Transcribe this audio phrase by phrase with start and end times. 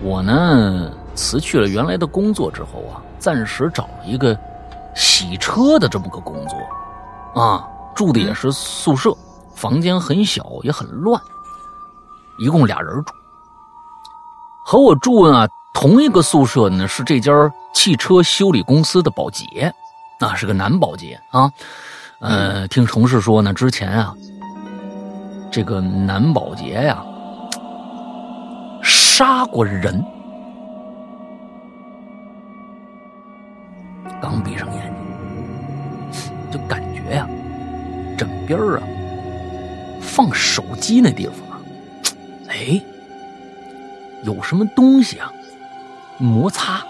[0.00, 4.38] 我呢辞去了原来的工作之后啊，暂时找了一个
[4.94, 9.12] 洗车的这么个工作，啊，住的也是宿舍，
[9.54, 11.20] 房间很小也很乱，
[12.38, 13.12] 一共俩人住。
[14.64, 17.32] 和我住呢同一个宿舍呢是这家
[17.72, 19.72] 汽车修理公司的保洁，
[20.20, 21.50] 啊，是个男保洁啊。
[22.20, 24.14] 呃，听同事说呢，之前啊，
[25.50, 27.04] 这个男保洁呀
[29.18, 30.00] 杀过人。
[34.22, 34.94] 刚闭上眼
[36.12, 37.28] 睛，就感觉呀，
[38.16, 38.82] 枕边啊，
[40.00, 41.34] 放手机那地方，
[42.46, 42.80] 哎，
[44.22, 45.32] 有什么东西啊，
[46.18, 46.80] 摩擦，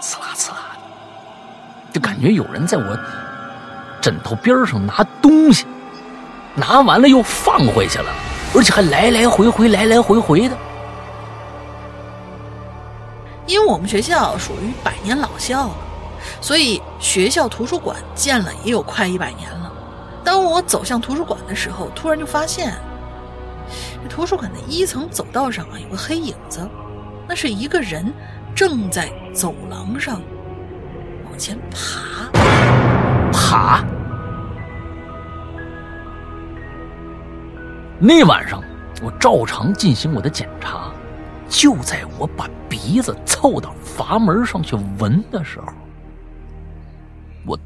[0.00, 0.56] 刺啦刺啦
[1.92, 2.98] 的，就感觉有人在我
[4.00, 5.66] 枕头边上拿东西，
[6.54, 8.10] 拿完了又放回去了，
[8.54, 10.56] 而且还来来回回，来来回回的。
[13.46, 15.76] 因为我们学校属于百年老校了。
[16.40, 19.70] 所以学校图书馆建了也有快一百年了。
[20.24, 22.72] 当我走向图书馆的时候，突然就发现，
[24.02, 26.66] 这图书馆的一层走道上啊有个黑影子，
[27.28, 28.10] 那是一个人
[28.54, 30.22] 正在走廊上
[31.26, 32.30] 往前爬，
[33.30, 33.84] 爬。
[37.98, 38.62] 那晚上
[39.02, 40.90] 我照常进行我的检查，
[41.54, 45.66] 就在我把鼻子凑到阀门上去闻的时候。
[47.46, 47.56] 我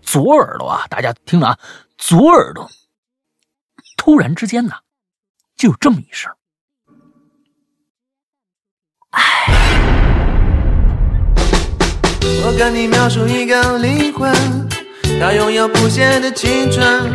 [0.00, 1.58] 左耳朵啊，大家听着啊，
[1.96, 2.70] 左耳朵
[3.96, 4.72] 突然之间呢，
[5.56, 6.32] 就有这么一声，
[12.44, 14.32] 我跟你描述一个灵魂，
[15.20, 17.12] 它拥有不谢的青春。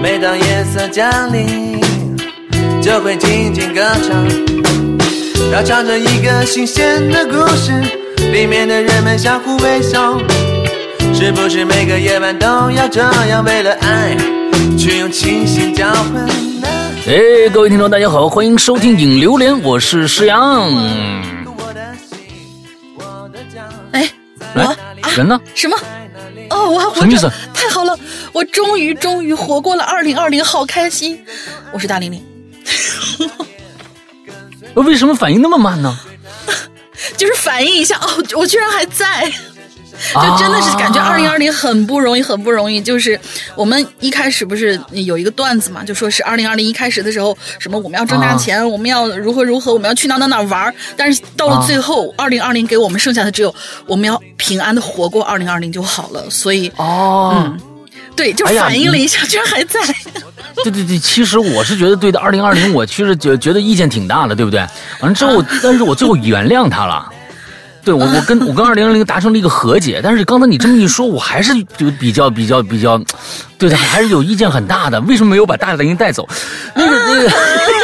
[0.00, 1.80] 每当夜色降临，
[2.80, 4.24] 就会静静歌唱，
[5.54, 7.78] 它唱着一个新鲜的故事，
[8.32, 10.18] 里面的人们相互微笑。
[11.12, 14.16] 是不是每个夜晚都要这样为了爱
[14.78, 16.26] 去用清醒交换
[17.06, 20.74] 哎，各位听众，大家好，欢迎收听《影榴莲》，我是石阳。
[23.92, 24.08] 哎，
[24.54, 24.76] 我
[25.14, 25.38] 人呢？
[25.54, 25.76] 什么？
[26.48, 27.94] 哦，我还活着，太好了！
[28.32, 31.22] 我终于终于活过了二零二零，好开心！
[31.72, 32.24] 我是大玲玲。
[34.74, 35.98] 为什么反应那么慢呢？
[37.16, 39.32] 就是反应一下哦，我居然还在。
[40.14, 42.80] 就真的是感觉二零二零很不容易，很不容易。
[42.80, 43.18] 就是
[43.54, 50.74] 我们一开始不是有一个段子嘛，就说是二零二零一开始的时候，什么我们要挣大钱，我们要如何如何，我们要去哪哪哪玩。
[50.96, 53.54] 但是到了最后，二零二零给我们剩下的只有
[53.86, 56.28] 我们要平安的活过二零二零就好了。
[56.30, 57.60] 所以哦，嗯，
[58.14, 59.80] 对，就反应了一下，居然还在。
[60.62, 64.60] 对对对，其实我是觉得对的，二零二零我其实觉觉得意见挺大的，对不对？
[65.00, 67.08] 完了之后，但是我最后原谅他了。
[67.84, 72.96] 对我，我跟我跟二零二零达成了一个和解，但是刚才你这么一说，我还是就比较比较比较，
[73.58, 75.00] 对他还是有意见很大的。
[75.00, 76.28] 为什么没有把大玲带走？
[76.74, 77.30] 那个那个。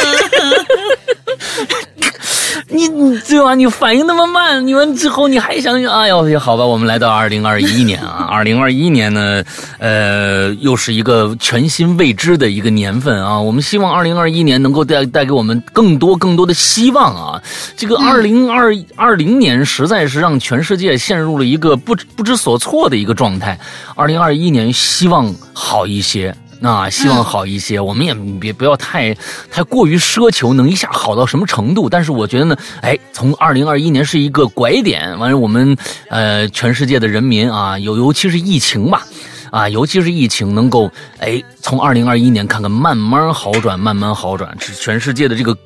[2.89, 3.55] 你你对吧？
[3.55, 5.93] 你反应那么慢，你完之后你还想想？
[5.93, 9.43] 哎呦，好吧，我们来到二零二一年啊， 二零二一年呢，
[9.79, 13.41] 呃，又是一个全新未知的一个年份啊。
[13.41, 17.43] 我们希望二零二一年能够带带给我们更多更多的希望啊。
[17.77, 23.59] 这个二零二二零年实在是让全世界陷入了一个不不知所措的一个状态。
[23.95, 26.35] 二零二一年希望好一些。
[26.61, 29.15] 那希望好一些，我们也别不要太
[29.51, 31.89] 太过于奢求能一下好到什么程度。
[31.89, 35.77] 但是我觉得呢，哎，从二零二一年是一个拐点，完了我们
[36.09, 39.07] 呃全世界的人民啊，尤尤其是疫情吧。
[39.51, 45.57] 啊，尤其是疫情能够，哎，从二零二一年看看慢慢好转，慢慢好转，是全世界的这个，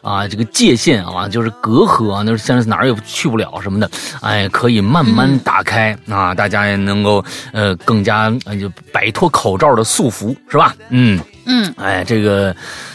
[0.00, 8.30] 啊，这个界限啊，就是隔阂啊，那现在哪儿也去不了什么的，哎，可以慢慢打开啊，大家也能够呃更加
[8.60, 10.74] 就摆脱口罩的束缚，是吧？
[10.90, 12.54] 嗯嗯，哎，这个。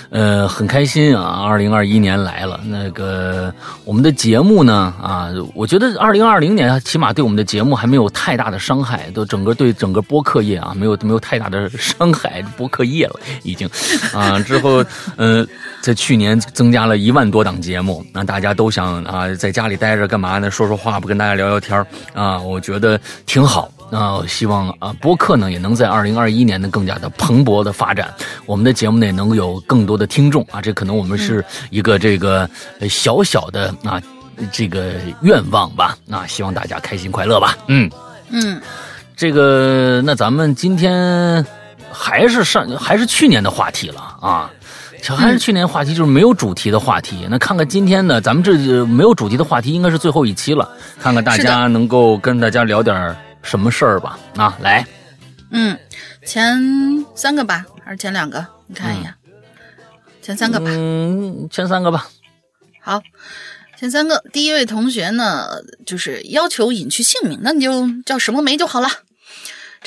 [0.09, 1.43] 呃，很开心啊！
[1.43, 3.53] 二零二一年来了，那个
[3.83, 13.69] 我们的节目呢啊，我觉得二零二零年起码对我们的节目还没有太大的伤害，都整个对整个播客业啊没有没有太大的伤害，播客业了已经
[14.13, 14.39] 啊。
[14.39, 14.83] 之后
[15.17, 15.45] 呃，
[15.81, 20.49] 在去年增加了一万多档节目，那大家都想啊在家里待着干嘛呢？
[20.49, 22.39] 说说话不跟大家聊聊天啊？
[22.39, 23.69] 我觉得挺好。
[23.89, 28.13] 那希望啊，播客呢也能在二零二一年呢更加的蓬勃的发展，
[28.45, 32.49] 我们的节目呢也能有更多的听众啊，这可能我们是一个这个
[32.89, 34.01] 小小的啊
[34.51, 37.89] 这个愿望吧，那希望大家开心快乐吧，嗯。
[38.29, 38.61] 嗯，
[39.15, 41.45] 这个那咱们今天
[41.89, 44.51] 还是上还是去年的话题了啊，
[45.15, 47.25] 还是去年话题就是没有主题的话题。
[47.29, 50.69] 那看看今天呢，咱们这没有主题的话题应该是最后一期了，
[51.01, 53.15] 看看大家能够跟大家聊点
[53.47, 54.19] 什么事儿吧。
[54.35, 54.85] 啊，来，
[55.51, 55.79] 嗯，
[56.25, 56.59] 前
[57.15, 58.45] 三个吧，还是前两个？
[58.67, 59.13] 你看一眼，
[60.21, 60.65] 前三个吧。
[60.69, 62.09] 嗯，前三个吧。
[62.81, 63.01] 好，
[63.79, 65.47] 前三个，第一位同学呢，
[65.85, 68.89] 就是要求隐去姓名，那你就叫什么梅就好了。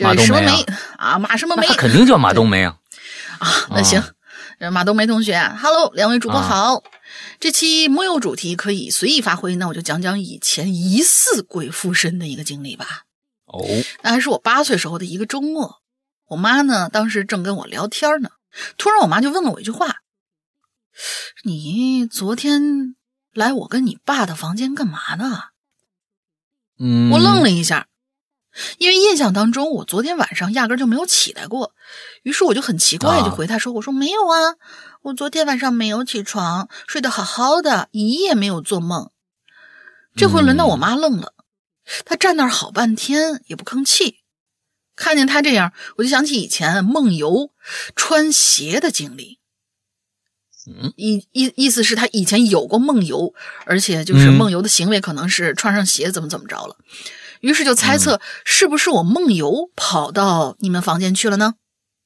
[0.00, 0.64] 马冬梅
[0.96, 1.66] 啊，马什么梅？
[1.66, 2.76] 他肯定叫马冬梅啊。
[3.40, 4.02] 啊，那行，
[4.72, 6.82] 马冬梅同学，Hello，两位主播好。
[7.38, 9.56] 这期木有主题，可以随意发挥。
[9.56, 13.02] 那我就讲讲以前疑似鬼附身的一个经历吧。
[13.52, 13.66] 哦，
[14.02, 15.80] 那还是我八岁时候的一个周末，
[16.28, 18.30] 我妈呢当时正跟我聊天呢，
[18.78, 19.96] 突然我妈就问了我一句话
[21.44, 22.94] ：“你昨天
[23.32, 25.44] 来我跟你爸的房间干嘛呢？”
[26.78, 27.88] 嗯，我愣了一下。
[28.78, 31.72] 因为印象当中，我昨天晚上压根就没有起来过，
[32.24, 34.56] 于是我就很奇怪，就回他说：“我说没有啊，
[35.02, 39.12] 我昨天晚上没有起床，睡得好好的，一夜没有做梦。”
[40.16, 41.32] 这回轮到我妈愣了，
[42.04, 44.18] 她站那儿好半天也不吭气。
[44.96, 47.50] 看见他这样，我就想起以前梦游
[47.96, 49.38] 穿鞋的经历。
[50.66, 53.32] 嗯，意意意思是，他以前有过梦游，
[53.64, 56.76] 而且就是梦游的行为可能是穿上鞋怎么怎么着了。
[57.40, 61.54] 于是就猜测是不是我梦游跑到你们房间去了呢？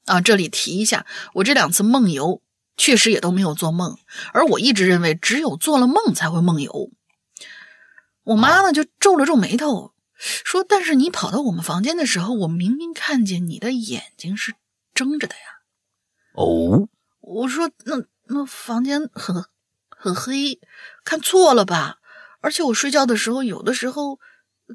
[0.04, 1.04] 啊，这里提一下，
[1.34, 2.42] 我这两次梦游
[2.76, 3.98] 确实也都没有做梦，
[4.32, 6.92] 而我一直认为只有做了梦才会梦游。
[8.24, 14.54] 我妈呢就皱了皱眉头，说：“但是你跑到我们房间的时候，我明明看见你的眼睛是
[14.92, 15.42] 睁着的呀。”
[16.36, 16.88] 哦，
[17.20, 19.44] 我说：“那那房间很
[19.88, 20.58] 很黑，
[21.04, 21.98] 看错了吧？
[22.40, 24.18] 而且我睡觉的时候，有的时候。”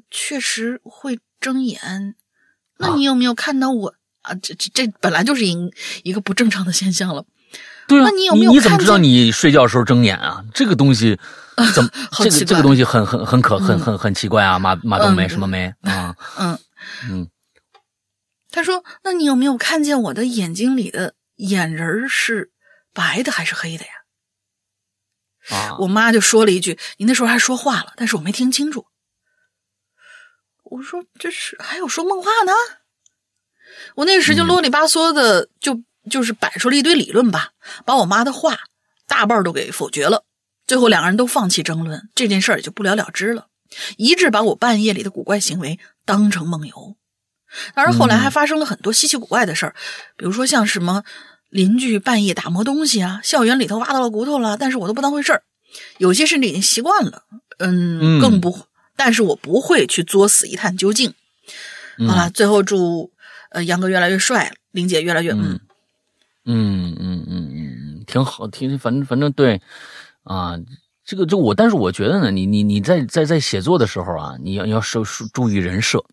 [0.08, 2.14] 确实会睁眼，
[2.78, 4.32] 那你有没有看到我啊？
[4.36, 5.56] 这这这本来就是一
[6.04, 7.24] 一个不正常的现象了。
[7.88, 8.52] 对啊，那你有没有？
[8.52, 10.44] 你怎么知道你睡觉时候睁眼啊？
[10.54, 11.18] 这个东西
[11.74, 11.90] 怎么？
[12.18, 14.58] 这个这个东西很很很可很很很奇怪啊！
[14.58, 16.14] 马马冬梅什么梅啊？
[16.38, 16.58] 嗯
[17.08, 17.30] 嗯。
[18.50, 22.50] 他说：“那你有没有看见我的眼睛里的眼仁是
[22.92, 23.92] 白的还是黑的呀？”
[25.56, 25.76] 啊！
[25.78, 28.86] 我妈就说了一句：“你那时候还说话了，但是我没听清楚。”
[30.64, 32.52] 我说这是还有说梦话呢，
[33.96, 37.52] 我那时就啰里吧嗦的就就是摆出了一堆理论吧，
[37.84, 38.56] 把我妈的话
[39.06, 40.24] 大半都给否决了。
[40.70, 43.48] 最后两个人都放弃争论，这件事儿也就不了了之了，
[43.96, 46.94] 一致把我半夜里的古怪行为当成梦游。
[47.74, 49.74] 当然后来还发生了很多稀奇古怪的事儿，
[50.16, 51.02] 比如说像什么
[51.48, 55.42] 邻居半夜打磨东西啊，校园里头挖到了骨头了，但是我都不当回事儿。
[55.98, 57.24] 有些甚至已经习惯了，
[57.58, 58.56] 嗯，更不。
[58.94, 61.12] 但是我不会去作死一探究竟。
[62.06, 63.10] 好了，最后祝
[63.50, 65.58] 呃杨哥越来越帅，玲姐越来越嗯
[66.44, 69.60] 嗯嗯嗯嗯，挺好，挺反正反正对
[70.24, 70.58] 啊，
[71.04, 76.04] 这个就我，但是我觉得呢，你你你在在在写作的时候啊，你要要注注意人设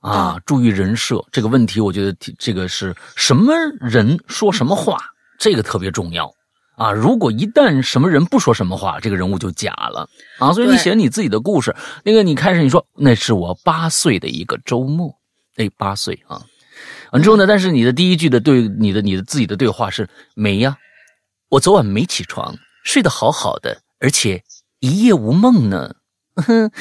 [0.00, 4.98] 啊，注意人设这个问题，我觉得这个是什么人说什么话，
[5.38, 6.32] 这个特别重要。
[6.74, 10.08] 啊，如果一旦什么人不说什么话，这个人物就假了
[10.38, 10.52] 啊。
[10.54, 15.14] 所以你写你自己的故事，那个你开始你说那是我八岁的一个周末，
[15.56, 16.40] 哎，八岁啊。
[17.12, 20.76] 完之后呢，但是你的第一句的对你的你的自己的对话是没呀，
[21.50, 24.42] 我昨晚没起床，睡得好好的，而且
[24.80, 25.94] 一夜无梦呢。
[26.36, 26.70] 哼。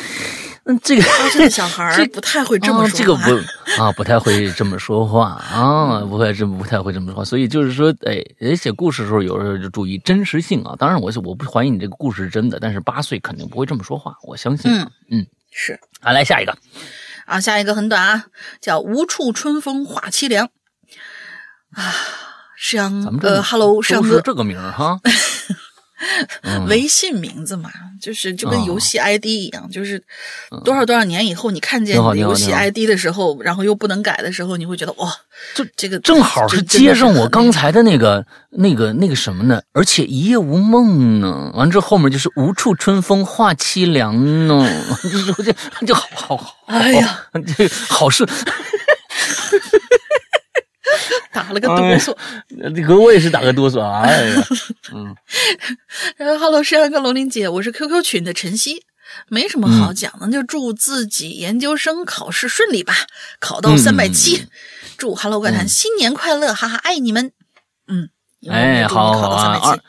[0.64, 8.24] 嗯，这个八岁的小孩儿不太会这么说，这个不啊，不太会这么说话啊， 不会这么不太会这么说话，所以就是说，哎，
[8.56, 10.76] 写故事的时候有时候就注意真实性啊。
[10.78, 14.72] 当然，我我不怀疑你这个故事是真的，但是八岁肯定不会这么说话，我相信。
[14.72, 15.80] 嗯嗯，是。
[16.02, 16.56] 啊，来下一个
[17.26, 18.26] 啊，下一个很短啊，
[18.62, 20.48] 叫无处春风化凄凉
[21.74, 21.92] 啊，
[22.56, 25.00] 是阳呃，Hello，是阳哥这个名儿哈。
[26.68, 27.70] 微信名字嘛，
[28.02, 30.02] 就是就跟游戏 ID 一样，就是
[30.64, 35.14] 多少多少年以后，你看见游戏 ID 的时候，然后又不能改的时候，你会觉得哇，
[35.54, 39.62] 这这个正好是接上我刚才的那个那个那个什么呢？
[39.74, 41.52] 而且一夜无梦呢。
[41.54, 44.66] 完之后后面就是无处春风化凄凉呢，
[45.04, 45.54] 就就
[45.86, 47.26] 就好好好，哎呀，
[47.58, 48.28] 这好事。
[51.32, 52.16] 打了个哆嗦，
[52.76, 54.02] 这个我也是打个哆嗦啊！
[54.02, 54.44] 哎呀，
[54.94, 55.16] 嗯，
[56.18, 58.84] 然后 Hello，山哥龙鳞姐，我是 QQ 群的晨曦，
[59.28, 62.94] 没什么好讲的，就祝自己研究生考试顺利吧，
[63.40, 64.48] 考到三百七，
[64.98, 67.32] 祝 Hello 怪谈新年快乐，哈哈，爱你们，
[67.88, 68.10] 嗯，
[68.50, 69.80] 哎，好好啊，二，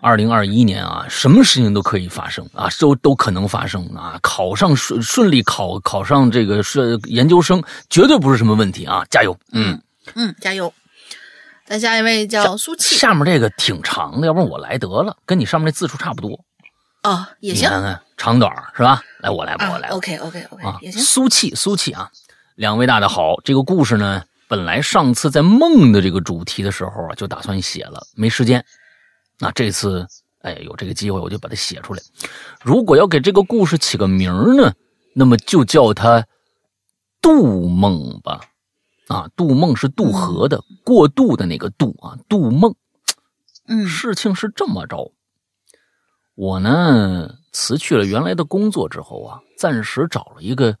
[0.00, 9.80] 二零二一年啊，什么事情都可以发生啊，都都可能发生啊，考上顺顺利考考上这个是研究生，绝对不是什么问题啊，加油，嗯。
[10.14, 10.72] 嗯，加油！
[11.66, 16.44] 再下一位叫苏气下面这个挺长的，要不然我来得了，跟你上面那字数差不多。
[17.02, 19.02] 哦，也行你看看长短是吧？
[19.20, 19.94] 来，我来我来吧。
[19.94, 21.00] ，OK OK OK 啊也，行。
[21.00, 22.10] 苏气，苏气啊！
[22.56, 28.64] 两位大的好，这个故事呢，本来上次在梦的这个主题的时候啊，就打算写了，没时间。
[29.38, 30.06] 那这次，
[30.42, 32.02] 哎，有这个机会，我就把它写出来。
[32.60, 34.74] 如果要给这个故事起个名儿呢，
[35.14, 36.26] 那么就叫它
[37.22, 38.40] “杜梦”吧。
[39.10, 42.76] 啊，渡梦是渡河的，过渡的那个渡啊，渡梦。
[43.66, 45.12] 嗯事情是这么着，
[46.36, 50.78] 我呢辞去了原来的工作之后啊，暂时找了一个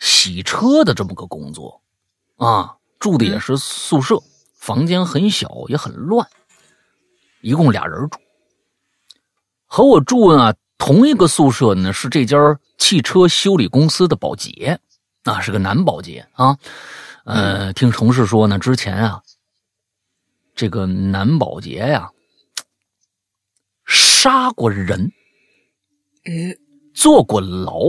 [0.00, 1.80] 洗车的这么个工作，
[2.36, 4.20] 啊，住的也是宿舍，
[4.56, 6.28] 房间很小也很乱，
[7.42, 8.18] 一共俩人住。
[9.66, 14.80] 和我住啊同一个宿舍呢是这家汽车修理公司的保洁，
[15.22, 16.58] 啊，是个男保洁啊。
[17.28, 19.20] 呃，听同事说呢，之前啊，
[20.54, 22.10] 这个男保洁呀、
[23.84, 25.12] 杀过人，
[26.24, 26.56] 嗯，
[26.94, 27.80] 坐过牢，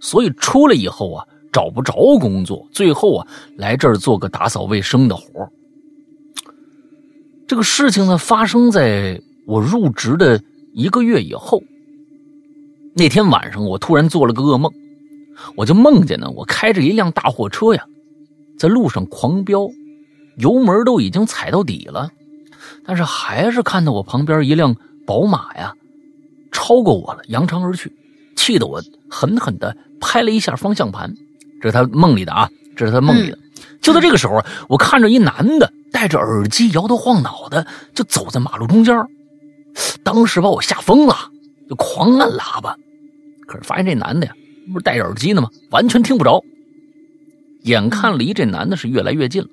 [0.00, 5.52] 所以出来以后啊，找不着工作，最后啊，来这儿做个打扫卫生的活儿
[7.46, 10.42] 这个事情呢，发生在我入职的
[10.74, 11.62] 一个月以后。
[12.96, 14.72] 那天晚上，我突然做了个噩梦，
[15.54, 17.86] 我就梦见呢，我开着一辆大货车呀，
[18.58, 19.70] 在路上狂飙，
[20.36, 22.10] 油门都已经踩到底了，
[22.84, 24.74] 但是还是看到我旁边一辆
[25.06, 25.74] 宝马呀，
[26.50, 27.92] 超过我了，扬长而去，
[28.36, 31.14] 气得我狠狠的拍了一下方向盘。
[31.60, 33.38] 这是他梦里的啊，这是他梦里的。
[33.80, 38.96] 就在这个时候，我看着一男的戴着耳机，摇头晃脑的就走在马路中间，
[40.02, 41.14] 当时把我吓疯了，
[41.68, 42.76] 就狂按喇叭。
[43.46, 44.32] 可是发现这男的呀，
[44.72, 45.48] 不是戴着耳机呢吗？
[45.70, 46.42] 完全听不着。
[47.62, 49.48] 眼看离这男的是越来越近了，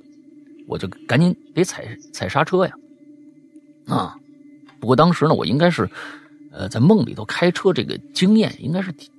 [0.67, 2.73] 我就赶紧得踩踩刹车呀。
[3.87, 4.15] 啊，
[4.79, 5.89] 不过当时呢，我应该是，
[6.51, 9.09] 呃，在梦里头开车这个经验应该是挺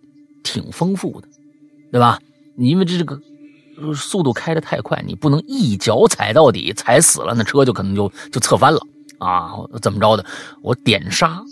[0.43, 1.29] 挺丰富的，
[1.93, 2.19] 对吧？
[2.57, 3.21] 你因为这个
[3.79, 8.81] 呃速度开的太快，你不能一脚踩到底，踩死了，那车就可能就就侧翻了
[9.19, 9.53] 啊！
[9.83, 10.25] 怎么着的？
[10.63, 11.43] 我点刹，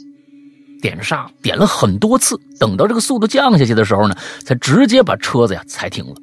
[0.80, 6.14] 点刹，点了很多次，等到这个速度降下去的时候呢，才直接把车子呀踩停了。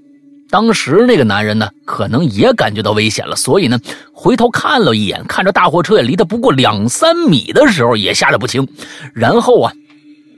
[0.52, 3.80] 当时那个男人呢，可能也感觉到危险了，所以呢，
[4.12, 8.68] 回头看了一眼，看着大货车也离他不过两三米的时候，也吓得不轻。
[9.14, 9.72] 然后啊，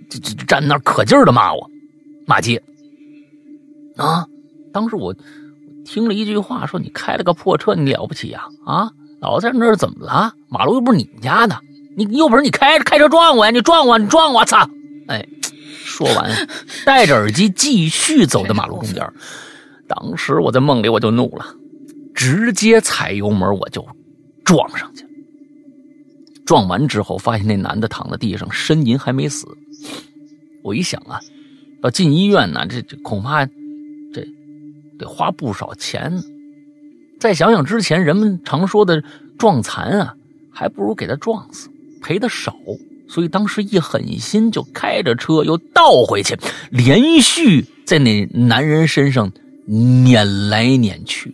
[0.09, 1.67] 就就就站那儿可劲儿的骂我，
[2.27, 2.61] 骂街。
[3.97, 4.25] 啊！
[4.71, 5.15] 当时我
[5.85, 8.43] 听了一句话，说：“你开了个破车，你了不起呀？
[8.65, 8.89] 啊，
[9.19, 10.33] 老在那儿怎么了？
[10.47, 11.59] 马路又不是你们家的，
[11.95, 13.51] 你有本事你开开车撞我呀！
[13.51, 14.45] 你撞我，你撞我！
[14.45, 14.67] 操！”
[15.09, 15.27] 哎，
[15.83, 16.31] 说完，
[16.85, 19.07] 戴着耳机继续走在马路中间。
[19.95, 21.45] 当时我在梦里我就怒了，
[22.15, 23.85] 直接踩油门我就
[24.43, 25.05] 撞上去。
[26.45, 29.47] 撞完之后，发现那男的躺在地上，呻吟还没死。
[30.63, 31.19] 我一想啊，
[31.83, 34.27] 要进医院呢，这这恐怕这
[34.97, 36.23] 得花不少钱呢。
[37.19, 39.03] 再想想之前人们常说的
[39.37, 40.15] 撞残啊，
[40.51, 41.69] 还不如给他撞死，
[42.01, 42.55] 赔的少。
[43.07, 46.35] 所以当时一狠心，就开着车又倒回去，
[46.71, 49.31] 连续在那男人身上
[49.65, 51.33] 碾来碾去，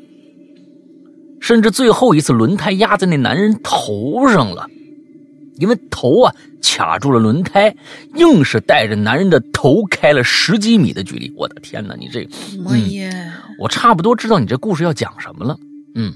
[1.40, 4.68] 甚至最后一次轮胎压在那男人头上了。
[5.58, 7.76] 因为头啊卡住了轮胎，
[8.16, 11.30] 硬是带着男人的头开了十几米的距离。
[11.36, 12.26] 我的天哪，你这，
[12.70, 15.58] 哎呀，我差不多知道你这故事要讲什么了。
[15.96, 16.14] 嗯，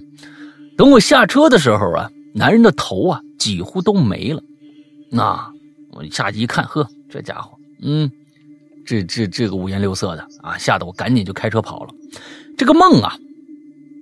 [0.77, 4.41] 等我下车的时候啊，男人的头啊几乎都没了。
[5.09, 5.51] 那
[5.91, 8.09] 我下去一看，呵，这家伙，嗯，
[8.85, 11.89] 这这这个五颜六色的啊，吓得我赶紧就开车跑了。
[12.57, 13.17] 这个梦啊，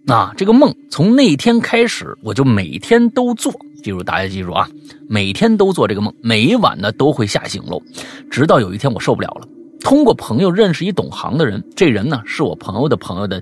[0.07, 3.53] 啊，这个梦从那天开始，我就每天都做。
[3.83, 4.69] 记住，大家记住啊，
[5.07, 7.81] 每天都做这个梦，每一晚呢都会吓醒喽。
[8.29, 9.47] 直到有一天我受不了了，
[9.79, 13.41] 通过朋友认识一懂行的人，这人呢是我朋友的朋友的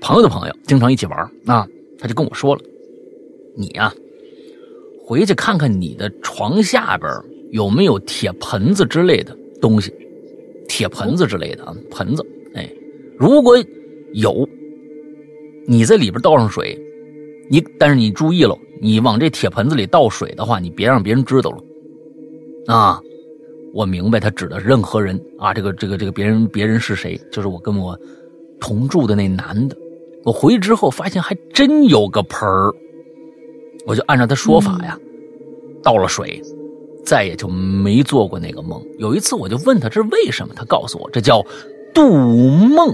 [0.00, 1.66] 朋友的朋友，经常一起玩啊。
[1.98, 2.62] 他就跟我说了，
[3.56, 3.92] 你呀、
[5.06, 7.10] 回去看看你的床下边
[7.50, 9.92] 有没有铁盆子之类的东西，
[10.68, 12.24] 铁盆子之类的啊，盆子。
[12.54, 12.70] 哎，
[13.18, 13.56] 如果
[14.12, 14.48] 有，
[15.66, 16.78] 你在里边倒上水，
[17.50, 21.58] 你但是你注意了，你往这铁盆子里倒水的话，你别让别人知道了。
[22.66, 23.00] 啊，
[23.72, 27.20] 我明白他指的任何人啊，这个这个这个别人别人是谁？
[27.30, 27.98] 就是我跟我
[28.60, 29.76] 同住的那男的。
[30.24, 32.72] 我回去之后发现还真有个盆儿，
[33.84, 34.98] 我就按照他说法呀，
[35.82, 36.40] 倒了水，
[37.04, 38.82] 再也就没做过那个梦。
[38.98, 41.44] 有一次我就问他这是为什么，他告诉我这叫
[41.94, 42.10] 度
[42.50, 42.92] 梦。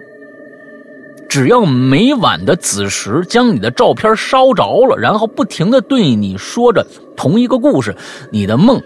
[1.28, 6.84] 只要每晚的子时将你的照片烧着了，然后不停的对你说着
[7.16, 7.96] 同一个故事，
[8.32, 8.82] 你的梦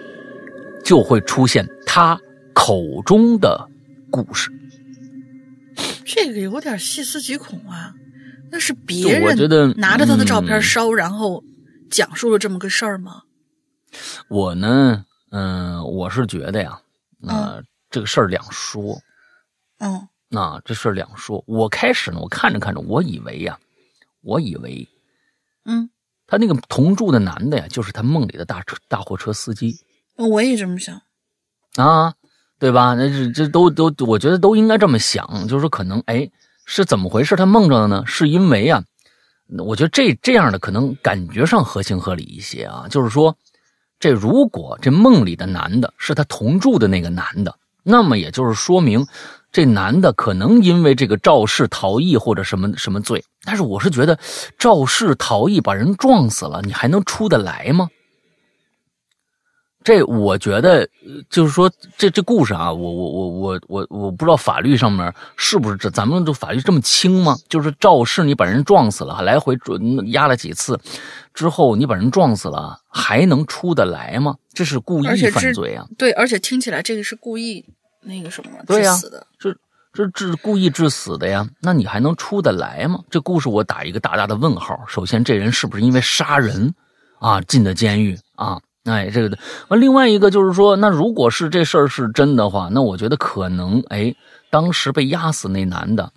[0.84, 2.20] 就会出现他
[2.52, 3.66] 口中的
[4.10, 4.50] 故事。
[6.04, 7.94] 这个有点细思极恐啊！
[8.52, 11.42] 那是别人拿着他的照片嗯烧，然后
[11.90, 13.22] 讲述了这么个事儿吗？
[14.28, 16.78] 我呢，嗯、我是觉得呀，
[17.26, 17.60] 呃，
[17.90, 18.96] 这个事儿两说。
[19.80, 21.42] 嗯那这事儿两说。
[21.46, 23.58] 我开始呢，我看着看着，我以为呀，
[24.22, 24.88] 我以为
[25.64, 25.90] 嗯，
[26.28, 29.76] 他那个同住的男的呀，就是他梦里的大车大货车司机
[30.16, 31.02] 我也这么想。
[31.74, 32.14] 啊，
[32.60, 32.94] 对吧？
[32.94, 36.30] 那这这都都，我觉得都应该这么想，就是说可能哎，
[36.64, 37.34] 是怎么回事？
[37.34, 38.04] 他梦着的呢？
[38.06, 38.84] 是因为啊，
[39.58, 43.36] 我觉得这这样的可能感觉上合情合理一些啊，就是说，
[43.98, 49.06] 这如果这梦里的男的是他同住的那个男的，那么也就是说明。
[49.50, 54.18] 这男的可能因为这个肇事逃逸或者什么什么罪，但是我是觉得
[54.58, 57.88] 肇事逃逸把人撞死了，你还能出得来吗？
[59.84, 67.36] 这我觉得呃就是说，这这故事啊，我我我我我我不知道法律上面是不是这咱们这法律这么轻吗？
[67.50, 70.80] 就是肇事你把人撞死了，来回准压了几次
[71.34, 74.34] 之后，你把人撞死了，还能出得来吗？
[74.54, 75.84] 这是故意犯罪啊！
[75.98, 77.62] 对，而且听起来这个是故意
[78.00, 79.26] 那个什么对呀致死的。
[79.38, 79.54] 这
[79.92, 83.00] 这致故意致死的呀，那你还能出得来吗？
[83.10, 84.80] 这故事我打一个大大的问号。
[84.88, 86.74] 首先，这人是不是因为杀人
[87.18, 88.58] 啊进的监狱啊？
[88.84, 89.38] 哎，这个
[89.68, 94.14] 完，另外一个就是说，那如果是这事儿是真的话，那我觉得可能，哎，
[94.50, 96.12] 当时被压死那男的，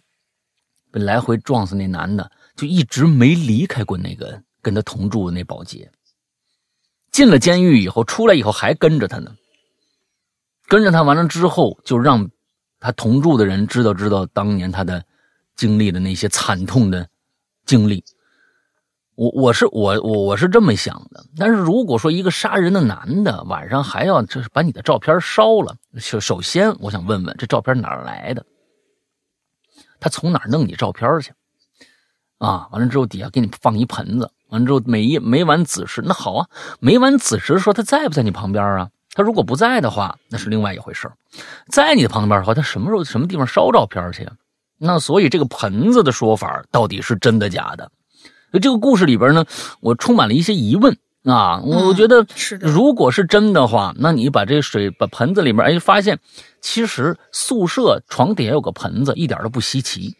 [0.91, 5.89] 被来回撞死那男的，就一直没离开过那个跟他同住的那保洁。
[7.09, 9.31] 进了监狱以后，出来以后还跟着他呢，
[10.67, 12.29] 跟着他完了之后，就让
[12.81, 15.01] 他同住的人知道知道当年他的
[15.55, 17.07] 经历的那些惨痛的
[17.65, 18.03] 经历。
[19.17, 28.45] 我我是我我我是这么想的，但是如果说一个杀人的男的晚上还要就是把你的照片烧了，首首先我想问问这照片哪儿来的？
[29.99, 31.33] 他从哪儿弄你照片去？
[32.37, 36.47] 啊，完了之后底下给你放一盆子，完了之后每一每晚子时，那好啊，
[36.79, 38.91] 每晚子时说他在不在你旁边啊？
[39.15, 41.11] 他如果不在的话，那是另外一回事
[41.71, 44.29] 在你的旁边的话，他什么时候什么地方烧照片去？
[44.77, 47.91] 那所以这个盆子的说法到底是真的假的？
[48.59, 49.45] 这个故事里边呢，
[49.81, 51.59] 我充满了一些疑问啊。
[51.61, 52.25] 我我觉得，
[52.59, 56.19] 如果是真的话，那你把这水把盆子里面，哎，发现
[56.61, 60.15] 其实宿舍床底下有个盆子，一点都不稀奇。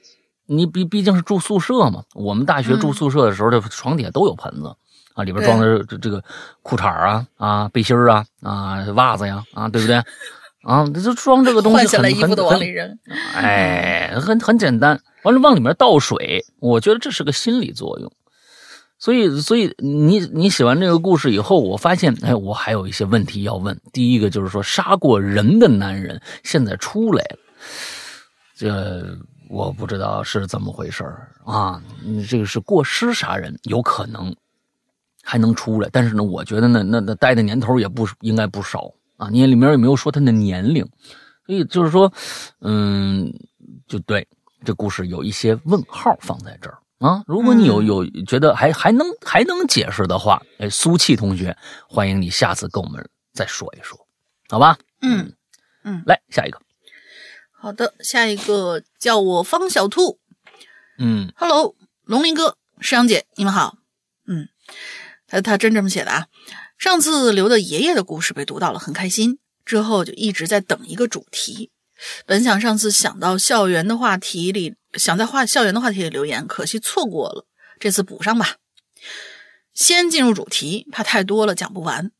[0.46, 4.74] 你毕毕竟是住宿舍嘛，我们大学住宿舍的时候，这床底下都有盆子
[5.14, 6.24] 啊，里边装的这这个
[6.62, 10.02] 裤衩啊啊背心儿啊啊袜子呀啊，对不对？
[10.64, 13.00] 啊，这就装这个东西很很很。
[13.36, 18.12] 哎，很很简单，完了往里面倒水，我觉得这是个心理作用。
[19.00, 23.80] 所以，所以你你写完这个故事以后，我发现，哎，我还有一些问题要问。
[23.94, 27.38] 第一个就是说，杀过人的男人现在出来了，
[28.56, 29.18] 这
[29.50, 31.80] 我不知道是怎么回事儿啊。
[32.04, 34.36] 你这个是过失杀人，有可能
[35.22, 39.30] 还能出来，但是呢，我觉得呢，那那待的年头也不应该不少啊。
[39.30, 40.84] 你里面也没有说他的年龄，
[41.46, 42.12] 所以就是说，
[42.62, 43.32] 嗯，
[43.88, 44.28] 就对
[44.66, 47.24] 这故事有一些问号放在这儿啊。
[47.28, 51.56] 如果你有有觉得还还能还能解释的话，哎，苏气同学，
[51.88, 54.08] 欢迎你下次跟我们再说一说，
[54.50, 54.78] 好吧？
[55.02, 55.34] 嗯，
[55.84, 56.60] 嗯来下一个，
[57.52, 60.20] 好的，下一个叫我方小兔。
[61.00, 63.78] 嗯 Hello，龙鳞哥、师阳姐，你们好。
[64.26, 64.50] 嗯，
[65.28, 66.28] 他他真这么写的啊。
[66.78, 69.40] 上次留的爷爷的故事被读到了，很开心。
[69.66, 71.72] 之后就一直在等一个主题。
[72.26, 77.46] 本想上次想到校园的话题里，想在话校园的话题里留言，可惜错过了。
[77.80, 78.58] 这次补上吧。
[79.74, 82.12] 先进入主题，怕太多了讲不完。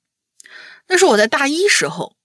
[0.88, 2.16] 那是我在大一时候，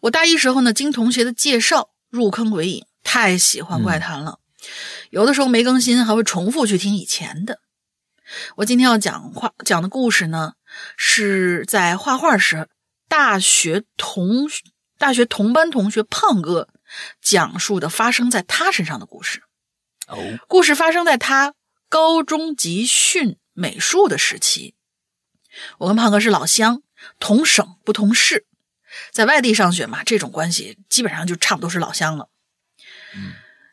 [0.00, 4.40] 我大一时候呢，经同学的介绍入坑鬼影，太喜欢怪谈了。
[5.10, 7.60] 有的时候没更新，还会重复去听以前的。
[8.56, 10.54] 我今天要讲话讲的故事呢，
[10.96, 12.68] 是在画画时，
[13.08, 14.48] 大学同
[14.98, 16.68] 大学同班同学胖哥
[17.22, 19.42] 讲述的发生在他身上的故事。
[20.08, 21.54] 哦，故事发生在他
[21.88, 24.74] 高中集训美术的时期。
[25.78, 26.82] 我跟胖哥是老乡，
[27.18, 28.46] 同省不同市，
[29.12, 32.28] 在外地上学嘛，这种关系基本上就差不多是老乡了。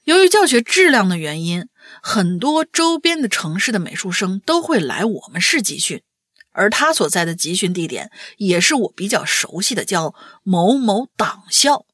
[0.03, 1.67] 由于教学质量的原因，
[2.01, 6.03] 很多周边的城市的美术生都会来我们市集训，
[6.55, 11.85] 而他所在的集训地点也是我比较熟悉的，叫某某党校。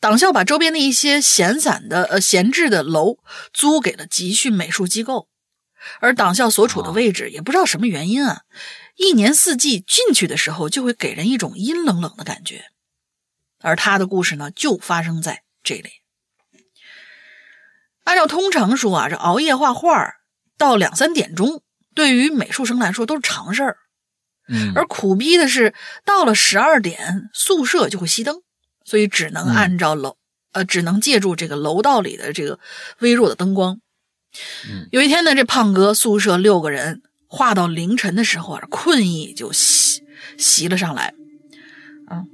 [0.00, 3.18] 党校把周边的一些闲散的呃闲置的楼
[3.52, 5.28] 租给了集训美术机构，
[6.00, 8.42] 而党校所处的位置也不知道什么原因啊，
[8.96, 12.66] 一年四季进去的时候就会给人一种阴冷冷的感觉。
[13.60, 15.90] 而他的故事呢，就发生在这里。
[18.04, 20.12] 按照通常说啊，这熬夜画画
[20.58, 21.62] 到两三点钟，
[21.94, 23.76] 对于美术生来说都是常事儿。
[24.48, 25.72] 嗯，而苦逼的是，
[26.04, 28.42] 到了十二点，宿舍就会熄灯，
[28.84, 30.16] 所以只能按照楼，
[30.52, 32.58] 呃，只能借助这个楼道里的这个
[32.98, 33.80] 微弱的灯光。
[34.68, 40.02] 嗯，有一天呢，这胖哥宿舍六个人画到凌晨的时候啊，困意就袭
[40.36, 41.14] 袭了上来。
[42.06, 42.24] 啊，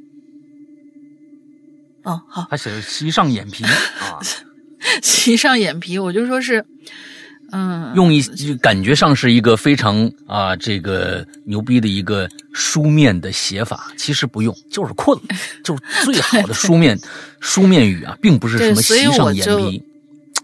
[2.03, 3.63] 哦，好，他写的袭上眼皮
[4.01, 4.19] 啊，
[5.01, 6.67] 袭上眼皮，我就说是，
[7.53, 16.99] 嗯，用一就感觉上是一个非常啊这个牛逼的一个书面的写法，其实不用，就是困了，就是最好的书面
[17.41, 19.83] 书面语啊，并不是什么对所以我就眼皮。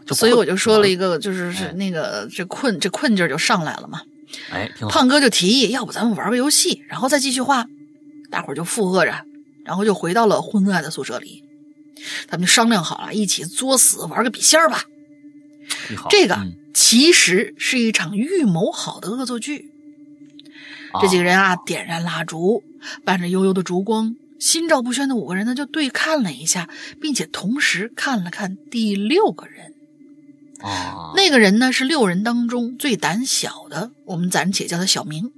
[0.04, 4.00] 就所以我就说了一个，就是是哎那个这困这困劲儿就上来了嘛。
[4.52, 4.92] 哎，挺好。
[4.92, 7.66] 胖哥就提议，要不咱们玩个游戏，然后再继续画。
[8.30, 9.12] 大伙儿就附和着，
[9.64, 11.42] 然后就回到了昏暗的宿舍里。
[12.28, 14.84] 他们就商量好了，一起作死玩个笔仙儿吧。
[16.08, 19.70] 这个嗯其实是一场预谋好的恶作剧。
[21.00, 22.62] 这几个人啊，点燃蜡烛，
[23.04, 26.68] 伴着悠悠的烛光，心照不宣的五个人呢就对看了一下，
[27.00, 29.74] 并且同时看了看第六个人。
[30.60, 35.32] 啊，那个人呢是六人当中最胆小的，我们暂且叫他小明。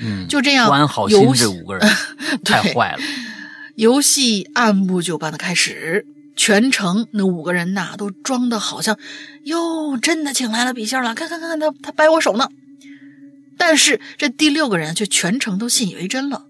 [0.00, 1.88] 嗯，就这样玩好心游戏这五个人
[2.44, 2.98] 太坏了。
[3.76, 6.06] 游戏按部就班的开始，
[6.36, 8.98] 全程那五个人呐都装的好像，
[9.44, 12.48] 哟，真的请来了笔仙了，看看看看他他掰我手呢。
[13.56, 16.46] 但是这第六个人却全程都信以为真了，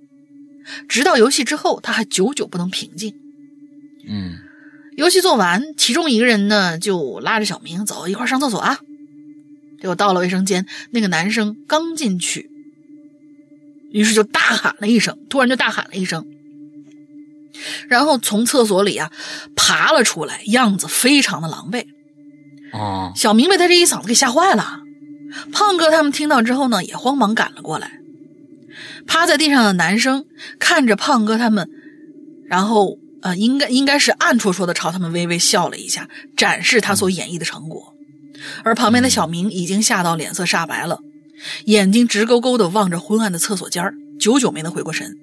[0.88, 3.14] 直到游戏之后，他还久久不能平静。
[4.08, 4.38] 嗯
[4.96, 8.78] 游戏做完，其中一个人呢就拉着小明走一块儿上厕所啊。
[9.80, 12.48] 结果到了卫生间，那个男生刚进去，
[13.90, 16.26] 于是就大喊了一声，突然就大喊了一声，
[17.88, 19.10] 然后从厕所里啊
[19.54, 21.86] 爬了出来，样子非常的狼狈。
[22.72, 24.80] 哦，小明被他这一嗓子给吓坏了，
[25.52, 28.00] 胖哥他们听到之后呢，也慌忙赶了过来。
[29.06, 30.24] 趴在地上的男生
[30.58, 31.68] 看着胖哥他们，
[32.48, 37.94] 然后呃，应该应该是暗戳戳的朝他们微微笑了一下，展示他所演绎的成果。
[38.64, 40.98] 而旁边的小明已经吓到脸色煞白了，
[41.66, 45.16] 眼睛直勾勾的望着昏暗的厕所间儿，久久没能回过神。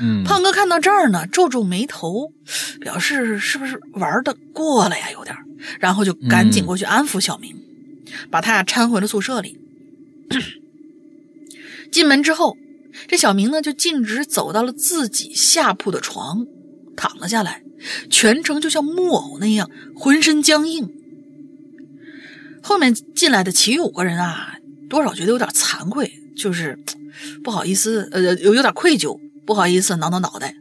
[0.00, 2.32] 嗯，胖哥看到这儿呢，皱皱眉头，
[2.80, 5.10] 表示是不是玩的过了呀？
[5.12, 5.36] 有点，
[5.78, 7.54] 然后就赶紧过去安抚小明，
[8.30, 9.58] 把他呀搀回了宿舍里。
[11.92, 12.56] 进门之后，
[13.06, 16.46] 这小明呢就径直走到了自己下铺的床，
[16.96, 17.62] 躺了下来，
[18.10, 20.90] 全程就像木偶那样，浑身僵硬。
[22.62, 24.56] 后面进来的其余五个人啊，
[24.88, 26.78] 多少觉得有点惭愧，就是
[27.44, 30.56] 不好意思，呃，有有点愧疚，不好意思挠挠脑袋，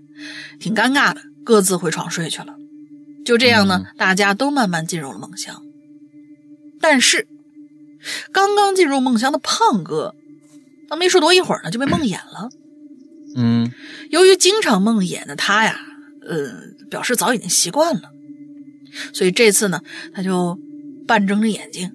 [0.60, 2.56] 挺尴尬的，各自回床睡去了。
[3.26, 5.63] 就这样呢，大家都慢慢进入了梦乡。
[6.82, 7.28] 但是，
[8.34, 10.13] 刚刚进入梦乡的胖哥，
[10.89, 12.50] 他没睡多一会儿呢，就被梦魇了。
[13.36, 13.72] 嗯
[14.10, 15.80] 由于经常梦魇的他呀，
[16.28, 16.52] 呃，
[16.89, 18.12] 表示早已经习惯了，
[19.13, 19.82] 所以这次呢，
[20.13, 20.60] 他就
[21.08, 21.93] 半睁着眼睛，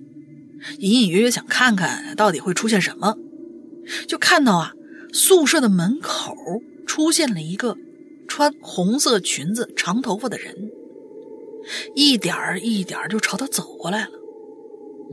[0.79, 3.17] 隐隐约约想看看到底会出现什么。
[4.07, 4.73] 就看到啊，
[5.13, 6.35] 宿舍的门口
[6.89, 7.77] 出现了一个
[8.27, 10.57] 穿红色裙子、长头发的人，
[11.95, 14.11] 一点儿一点儿就朝他走过来了。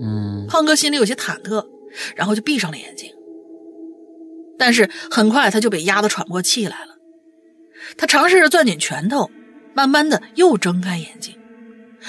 [0.01, 1.67] 嗯胖哥心里有些忐忑，
[2.15, 3.11] 然后就闭上了眼睛。
[4.57, 6.95] 但是很快他就被压得喘不过气来了。
[7.97, 9.29] 他尝试着攥紧拳头，
[9.73, 11.35] 慢慢的又睁开眼睛。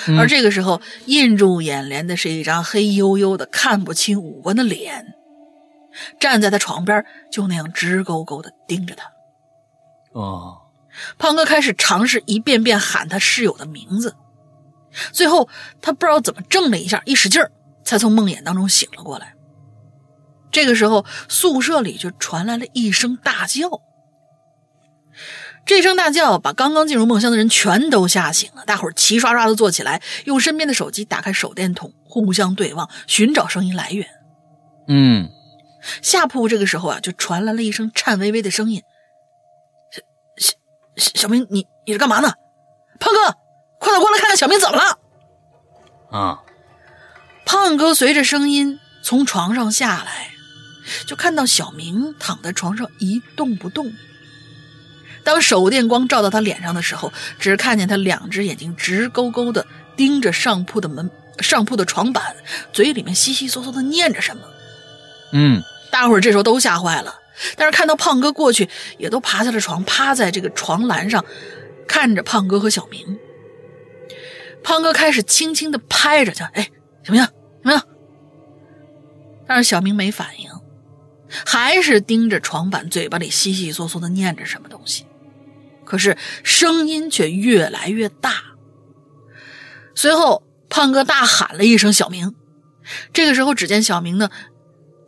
[0.08, 5.06] 嗯而这个时候，映入眼帘的是一张黑黝黝的、看不清五官的脸，
[6.20, 9.04] 站在他床边，就那样直勾勾的盯着他。
[10.16, 10.62] 哦，
[11.18, 14.16] 胖哥开始尝试一遍遍喊他室友的名字，
[15.12, 15.46] 最后
[15.82, 17.52] 他不知道怎么怔了一下，一使劲儿，
[17.84, 19.34] 才从梦魇当中醒了过来。
[20.50, 23.68] 这个时候，宿舍里就传来了一声大叫。
[25.66, 34.08] 这声大叫把刚刚进入梦乡的人全都吓醒了，大伙儿齐刷刷的坐起来，用身边的手机打开手电筒，互相对望，寻找声音来源。
[34.88, 35.28] 嗯
[36.00, 38.95] 下铺这个时候啊，就传来了一声颤巍巍的声音：“小
[40.96, 42.32] 小小小明，你你是干嘛呢？
[42.98, 43.36] 胖哥，
[43.78, 44.98] 快点过来看看小明怎么了。”
[46.10, 46.40] 啊，
[47.44, 50.30] 胖哥随着声音从床上下来，
[51.06, 53.92] 就看到小明躺在床上一动不动。
[55.24, 62.36] 当手电光照到他脸上的时候，只看见他两只眼睛直勾勾的盯着上铺的门、上铺的床板，
[62.72, 64.42] 嘴里面悉悉嗦嗦的念着什么。
[65.32, 67.14] 嗯大伙儿这时候都吓坏了，
[67.56, 68.68] 但是看到胖哥过去，
[68.98, 71.24] 也都爬下了床，趴在这个床栏上，
[71.86, 73.18] 看着胖哥和小明。
[74.62, 76.70] 胖哥开始轻轻的拍着他，哎，
[77.04, 77.30] 小明，小
[77.62, 77.80] 明，
[79.46, 80.50] 但是小明没反应，
[81.44, 85.06] 还是盯着床板，嘴巴里稀稀嗦嗦的念着什么东西，
[85.84, 88.32] 可是声音却越来越大。
[89.94, 92.34] 随后，胖哥大喊了一声“小明”，
[93.12, 94.30] 这个时候，只见小明呢。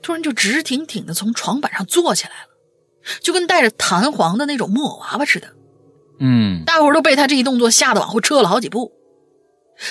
[0.08, 2.48] 突然就直挺挺的从床板上坐起来了，
[3.20, 5.48] 就跟带着弹簧的那种木偶娃娃似的。
[6.18, 8.90] 嗯大伙儿都被他这一动作吓得往后撤了好几步，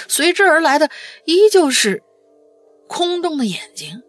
[0.07, 0.89] 随之而来的
[1.25, 2.01] 依旧是
[2.87, 4.01] 空洞的眼睛，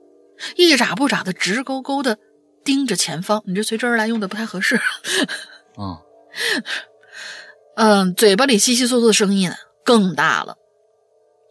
[0.57, 2.19] 一眨不眨的直勾勾的
[2.65, 3.43] 盯着前方。
[3.47, 4.77] 你这随之而来用的不太合适。
[4.77, 6.01] 啊
[7.77, 9.53] 嗯，嘴巴里稀稀嗦嗦的声音
[9.85, 10.57] 更大了。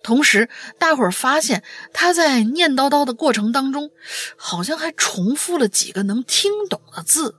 [0.08, 0.48] 同时，
[0.80, 3.92] 大伙儿发现他在念叨叨的过程当中，
[4.38, 7.36] 好像还重复了几个能听懂的字，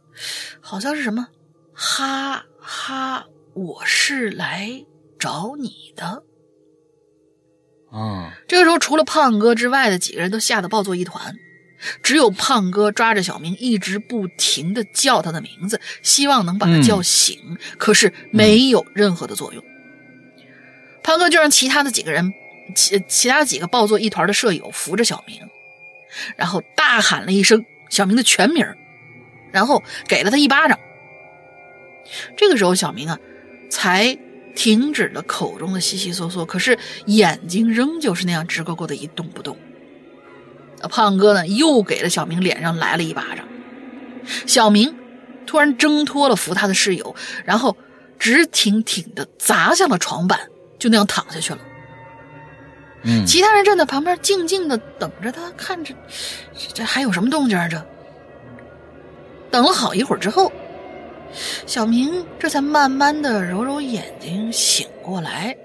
[0.60, 1.28] 好像是什么
[1.72, 4.84] “哈哈，我是来
[5.18, 6.24] 找你的”。
[7.90, 11.34] 啊这个时候，除了胖哥之外的几个人都吓得抱作一团，
[12.02, 19.64] 只有胖哥抓着小明，一直不停的叫他的名字，希望能把他叫醒，可是没有任何的作用。
[21.02, 22.30] 胖哥就让其他的几个人。
[22.74, 25.40] 其其他几个抱作一团的舍友扶着小明，
[26.36, 28.66] 然后大喊了一声小明的全名，
[29.52, 30.78] 然后给了他一巴掌。
[32.36, 33.18] 这个时候，小明啊，
[33.70, 34.18] 才
[34.54, 39.56] 停止了口中的悉悉嗦嗦，可是眼睛仍旧是那样直勾勾的一动不动。
[40.90, 43.46] 胖哥呢，又给了小明脸上来了一巴掌。
[44.46, 44.96] 小明
[45.46, 47.76] 突然挣脱了扶他的室友，然后
[48.18, 51.58] 直挺挺的砸向了床板，就那样躺下去了。
[53.04, 55.94] 嗯，其他人站在旁边，静静的等着他，看着
[56.74, 57.68] 这还有什么动静啊？
[57.68, 57.84] 这
[59.50, 60.52] 等了好一会儿之后，
[61.66, 65.56] 小明这才慢慢的揉揉眼睛，醒过来，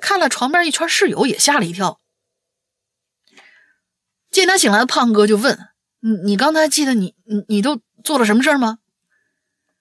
[0.00, 2.00] 看了床边一圈室友，也吓了一跳。
[4.30, 5.58] 见他醒来的胖哥就问
[6.00, 8.78] ：“你你刚才记得你你你都做了什么事儿吗？”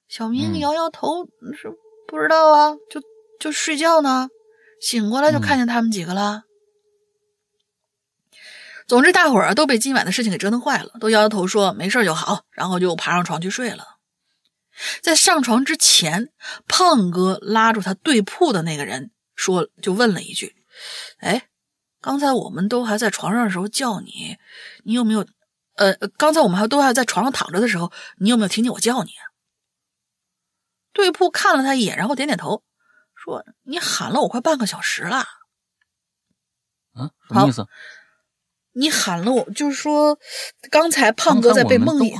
[0.08, 1.72] 小明摇摇头，是
[2.08, 3.02] 不知道啊，就
[3.40, 4.30] 就睡觉呢。
[4.80, 6.44] 醒过来就看见他们几个了。
[8.92, 13.86] 总之，大伙儿都被今晚的事情给折腾坏了，都摇摇头说没事就好，然后就爬上床去睡了。
[15.02, 16.34] 在上床之前，
[16.68, 20.58] 胖哥拉住他对铺的那个人说，就问了一句
[21.24, 21.48] ：“哎，
[22.02, 24.38] 刚才我们都还在床上的时候叫你，
[24.84, 25.26] 你有没有？
[25.78, 29.12] 呃，刚才我们还都还在床上躺着的时候，你有没有听见我叫你？”
[30.92, 32.62] 对铺看了他一眼，然后点点头，
[33.16, 35.20] 说：“你喊了我快半个小时了。”
[36.92, 37.66] 啊，什么意思？
[38.74, 40.18] 你喊了我，就是说，
[40.70, 42.16] 刚才胖哥在被梦魇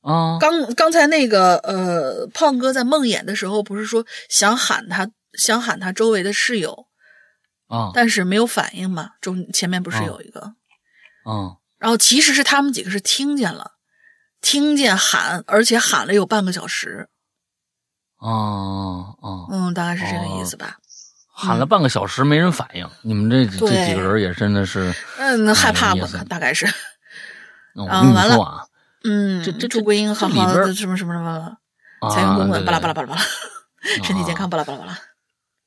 [0.00, 6.86] 啊，刚刚才那个呃，胖哥在梦魇的时候，不是说想喊他，想喊他周围的室友
[7.66, 9.10] 啊，但是没有反应嘛？
[9.20, 10.40] 中前面不是有一个
[11.24, 13.72] 啊，然后其实是他们几个是听见了，
[14.40, 17.08] 听见喊，而且喊了有半个小时。
[18.16, 18.28] 啊
[19.20, 20.78] 啊，嗯，大概是这个意思吧。
[21.40, 26.08] 喊了半个小时没人反应，你们这这几个人也真的是，嗯，害怕吧？
[26.28, 26.66] 大概是。
[27.74, 28.64] 我跟你说啊，
[29.04, 31.56] 嗯，这这朱桂英好好的，什么什么什么，
[32.10, 33.22] 财源滚滚， 巴拉巴拉巴拉巴拉，
[34.02, 34.98] 身体健康，巴拉巴拉巴拉。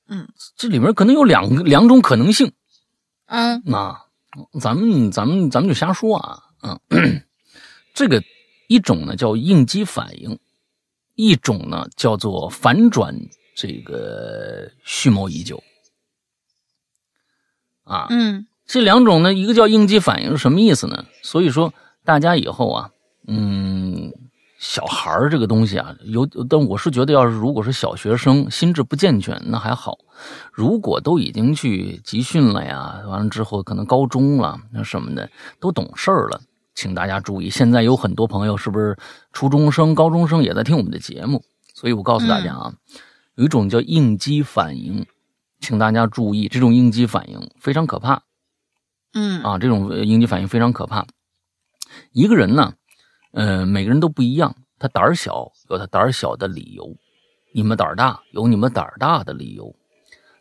[0.10, 2.52] 嗯，这里面可能有两两种可能性。
[3.28, 3.98] 嗯，那
[4.60, 6.78] 咱们咱们咱们就瞎说啊，嗯，
[7.94, 8.22] 这个
[8.68, 10.38] 一种呢叫应激反应，
[11.16, 13.16] 一种呢叫做反转。
[13.62, 15.62] 这个蓄谋已久
[17.84, 21.06] 啊，嗯，这两种呢，一个叫应激反应是什么意思呢？
[21.21, 21.71] 所以说
[22.04, 22.89] 大家以后啊，
[23.28, 24.12] 嗯，
[24.58, 29.93] 小孩儿这个东西啊，有，但我是觉得，要是如果是小学生，心智不健全，那还好；
[30.52, 36.41] 如果都已经去集训了呀，完了之后可能高中了，那什么的都懂事儿了，
[36.74, 37.47] 请大家注意。
[37.52, 38.97] 现在有很多朋友是不是
[39.32, 41.43] 初中生、高中生也在听我们的节目？
[41.76, 42.74] 所以我告诉大家啊。
[42.74, 42.97] 嗯
[43.42, 45.08] 有一种叫应激反应，
[45.60, 48.22] 请大家注意，这种应激反应非常可怕。
[49.16, 51.08] 嗯啊，这种应激反应非常可怕。
[52.12, 52.74] 一个人呢，
[53.32, 56.96] 呃，每个人都不一样，他胆儿小有他胆儿小的理由，
[57.52, 59.76] 你们胆儿大有你们胆儿大的理由。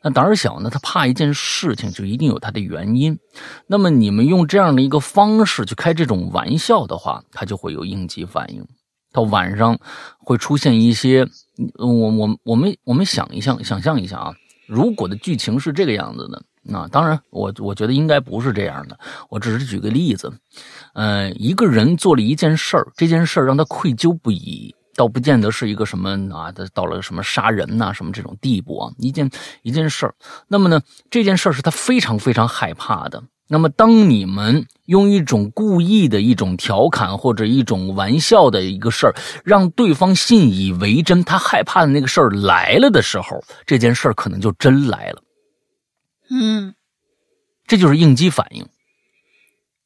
[0.03, 3.19] 那胆儿小呢，他怕一件事情就一定有他的原因。
[3.67, 8.67] 那么你们用这样的一个方式去开这种玩笑的话，他就会有应激反应。
[9.11, 9.81] 到晚上
[10.19, 11.27] 会出现一些，
[11.79, 14.35] 我我我们我们想一想，想象一下啊，
[14.67, 20.33] 如果的剧情是这个样子的，那当然我我觉得应该不是这样的，我只是举个例子，
[20.95, 24.75] 呃，一个人做了一件事儿，这件事儿让他愧疚不已。
[24.97, 29.31] 倒不见得是一个什么啊，到了什么杀人呐，什么这种地步啊，一件
[29.63, 30.15] 一件事儿。
[30.47, 33.23] 那么呢，这件事儿是他非常非常害怕的。
[33.53, 45.23] 那么，当你们用一种故意的一种调侃或者一种玩笑的一个事儿，让对方信以为真，他害怕的那个事儿来了的时候，这件事儿可能就真来了。
[46.31, 46.75] 嗯，
[47.67, 48.65] 这就是应激反应。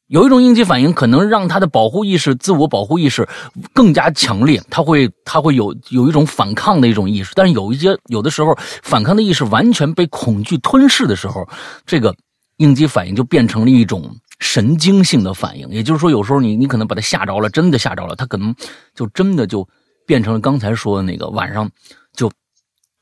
[0.09, 3.27] 有一种应激反应，可能让他的保护意识、自我保护意识
[3.73, 7.33] 更加强烈，他会他会有有一种反抗的一种意识。
[7.35, 11.49] 但是有一些有的时候，反抗的意识完全被恐惧吞噬的时候，
[11.87, 12.15] 这个
[12.57, 15.69] 应激反应就变成了一种神经性的反应。
[15.71, 18.55] 也就是说，有时候你你可能把他吓着了，真的吓着了，他可能
[18.95, 19.69] 就真的就
[20.07, 21.71] 变成了刚才说的那个晚上
[22.13, 22.31] 就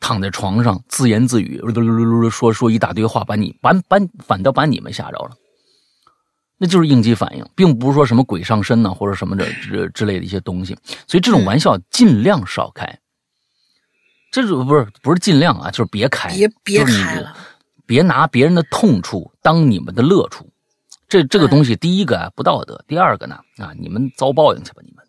[0.00, 1.60] 躺在床上自言自语，
[2.30, 5.30] 说说一大堆话，把你把把反倒把你们吓着了。
[6.58, 10.76] 那就是应激反应，并不是说什么鬼上身呢，或者什么的之之类的一些东西。
[11.08, 12.98] 所以这种玩笑尽量少开。
[14.30, 17.36] 这种不是不是尽量啊，就是别开，别别开了，
[17.92, 20.48] 别拿别人的痛处当你们的乐处。
[21.08, 25.04] 这这个东西，第一个啊不道德，第二个呢啊你们遭报应去吧，你们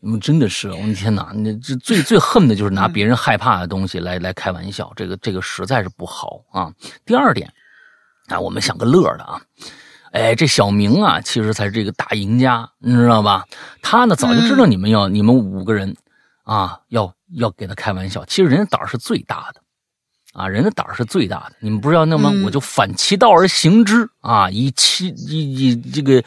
[0.00, 6.72] 你们真的是，我的天哪，你这最最恨的就是拿别人害怕的东西来来开玩笑，这个这个实在是不好啊。
[7.04, 7.52] 第二点
[8.28, 9.42] 啊，我们想个乐的啊。
[10.12, 13.44] 哎，这小明啊，其实才是这个大赢家，你知道吧？
[13.82, 15.94] 他呢，早就知道你们要，你们五个人
[16.44, 18.24] 啊，要要给他开玩笑。
[18.24, 19.60] 其实人家胆儿是最大的，
[20.38, 21.56] 啊，人的胆儿是最大的。
[21.58, 26.22] 你们不知道，那么我就反其道而行之啊，以其以以这个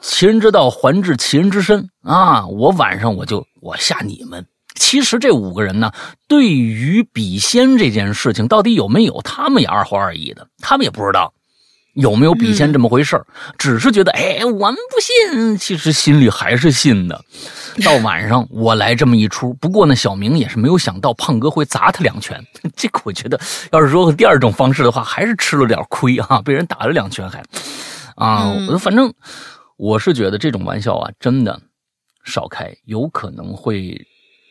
[0.00, 2.46] 其人之道还治其人之身啊。
[2.46, 4.46] 我晚上我就我吓你们。
[4.74, 5.90] 其实这五个人呢，
[6.28, 11.34] 对于笔仙这件事情到底有没有，他们也二话二意的，他们也不知道。
[11.94, 13.22] 有没有笔仙这么回事
[13.58, 17.22] 只是觉得，哎，我们不信，其实心里还是信的。
[17.84, 22.42] 到晚上 我来这么一出，不过呢，小明也是没有想到胖哥会砸他两拳。
[22.74, 23.38] 这个我觉得，
[23.72, 27.42] 要是说第二种方式的话，还是吃了点亏啊，被人打了两拳还。
[28.16, 29.12] 啊，反正
[29.76, 31.60] 我是觉得这种玩笑啊，真的
[32.24, 34.00] 少开，有可能会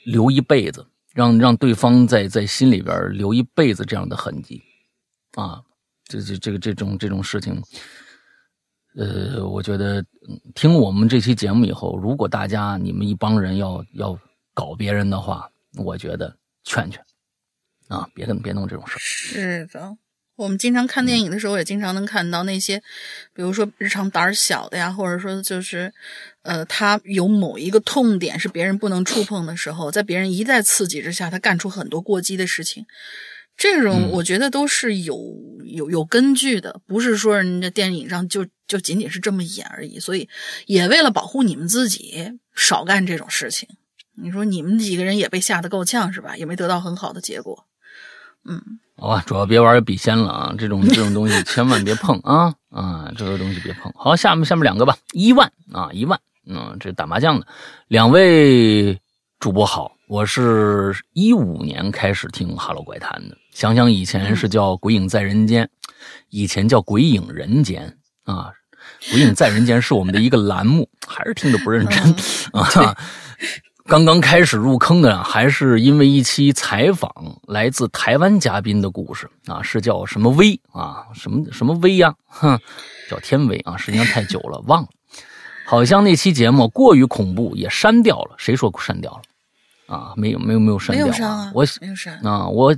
[0.05, 4.61] 留一辈子，让让对方在在心里边留一辈子这样的痕迹
[5.35, 5.61] 啊。
[6.11, 7.61] 这这这个这种这种事情，
[8.95, 10.03] 呃，我觉得
[10.53, 14.19] 听我们这期节目以后，如果大家你们一帮人要要
[14.53, 17.01] 搞别人的话，我觉得劝劝
[17.87, 19.95] 啊，别跟别弄这种事是的，
[20.35, 22.81] 我们经常看电影的时候，也经常能看到那些，
[23.33, 25.93] 比如说日常胆小的呀，或者说就是
[26.41, 32.85] 呃，他有某一个痛点是别人不能触碰的时候，在别人一再刺激之下，他干出很多过激的事情。
[33.61, 35.15] 这种我觉得都是有
[35.65, 39.99] 有有根据的，不是说人家电影上就就仅仅是这么演而已。
[39.99, 40.27] 所以
[40.65, 43.69] 也为了保护你们自己，少干这种事情。
[44.15, 46.35] 你说你们几个人也被吓得够呛是吧？
[46.37, 47.67] 也没得到很好的结果。
[48.45, 48.59] 嗯，
[48.97, 53.93] 好吧，主要别玩笔仙了啊，这种这种东西千万别碰啊啊，这个东西别碰。
[53.95, 57.45] 好，下面下面两个吧，一万啊一万，嗯，这打麻将的
[57.87, 58.99] 两位
[59.39, 63.37] 主播好，我是一五年开始听《哈喽怪谈》的。
[63.53, 65.63] 想想以前是叫《鬼影在人间》，
[66.27, 67.97] 以前叫《鬼影人间》
[68.29, 68.51] 啊，
[69.13, 72.13] 《鬼影在人间》是我们的一个栏目， 还是听得不认真
[72.51, 72.93] 啊？
[73.85, 77.09] 刚刚开始入坑的，还是因为一期采访
[77.47, 81.05] 来自台湾嘉宾的故事啊，是叫什么威啊？
[81.13, 82.13] 什么什么威呀？
[82.27, 82.59] 哼，
[83.09, 83.77] 叫天威啊！
[83.77, 84.89] 时间太久了，忘了，
[85.65, 88.35] 好像那期节目过于恐怖，也删掉了。
[88.37, 89.21] 谁说删掉了？
[89.91, 91.51] 啊，没有没有没有删掉啊！
[91.53, 92.47] 我没有删啊！
[92.47, 92.73] 我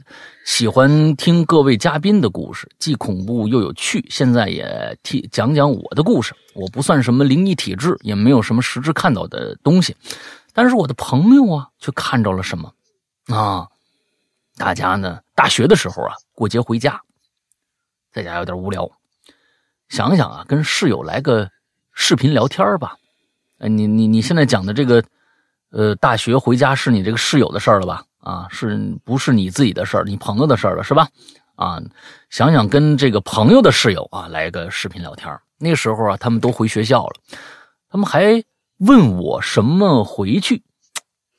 [0.45, 4.03] 喜欢听各位嘉宾的故事，既恐怖又有趣。
[4.09, 6.33] 现在也替讲讲我的故事。
[6.55, 9.95] 我不算什么灵异体质，也没有什么实质看到的东西，
[10.53, 12.73] 但是我的朋友啊，却看着了什么
[13.27, 13.67] 啊！
[14.57, 16.99] 大家呢，大学的时候啊，过节回家，
[18.11, 18.89] 在家有点无聊，
[19.87, 21.47] 想想啊，跟室友来个
[21.93, 22.95] 视频聊天吧。
[23.59, 25.03] 哎，你你你现在讲的这个。
[25.73, 28.03] 呃，大学回家是你这个室友的事儿了吧？
[28.19, 30.03] 啊，是不是你自己的事儿？
[30.03, 31.07] 你朋友的事儿了是吧？
[31.55, 31.81] 啊，
[32.29, 37.15] 想想跟这个朋友的室友啊来个视频聊天那时候啊，他们都回学校了，
[37.89, 38.43] 他们还
[38.77, 40.63] 问我什么回去。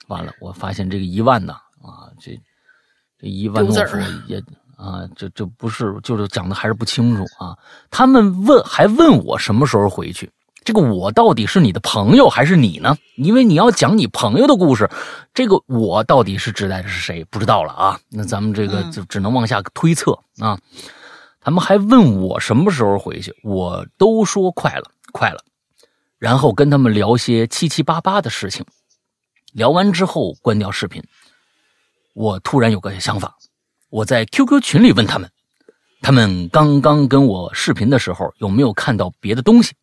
[0.09, 2.33] 完了，我发现这个一万呢，啊，这
[3.19, 4.39] 这一万诺夫 也
[4.77, 7.57] 啊，这这不是就是讲的还是不清楚啊。
[7.89, 10.29] 他们问还问我什么时候回去。
[10.65, 12.97] 这个我到底是你的朋友还是你呢？
[13.17, 14.91] 因为你要讲你朋友的故事，
[15.35, 17.23] 这个我到底是指代的是谁？
[17.25, 18.01] 不知道了啊。
[18.09, 20.59] 那咱们这个就只能往下推测啊。
[21.41, 25.45] 他们还问我什么时候回去，我都说快了，快了。
[26.19, 28.65] 然后跟他们聊些七七八八的事情。
[29.53, 31.03] 聊完之后关掉视频，
[32.15, 33.37] 我突然有个想法，
[33.91, 35.31] 我在 QQ 群里问他们，
[36.01, 39.75] 他们刚刚跟我视频的时候有没有看到别的东西？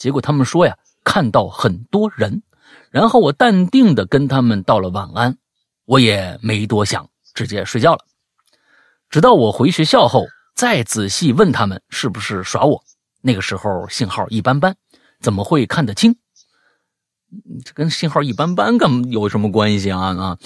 [0.00, 2.42] 结果他们说呀，看到很多人。
[2.90, 5.36] 然后我淡定的跟他们道了晚安，
[5.84, 8.00] 我也没多想，直接睡觉了。
[9.10, 12.82] 直到我回学校后，再仔细问他们是不是耍我，
[13.20, 14.74] 那个时候信号一般般，
[15.20, 16.16] 怎么会看得清？
[17.64, 20.38] 这跟信号一般般干有什么关系啊啊？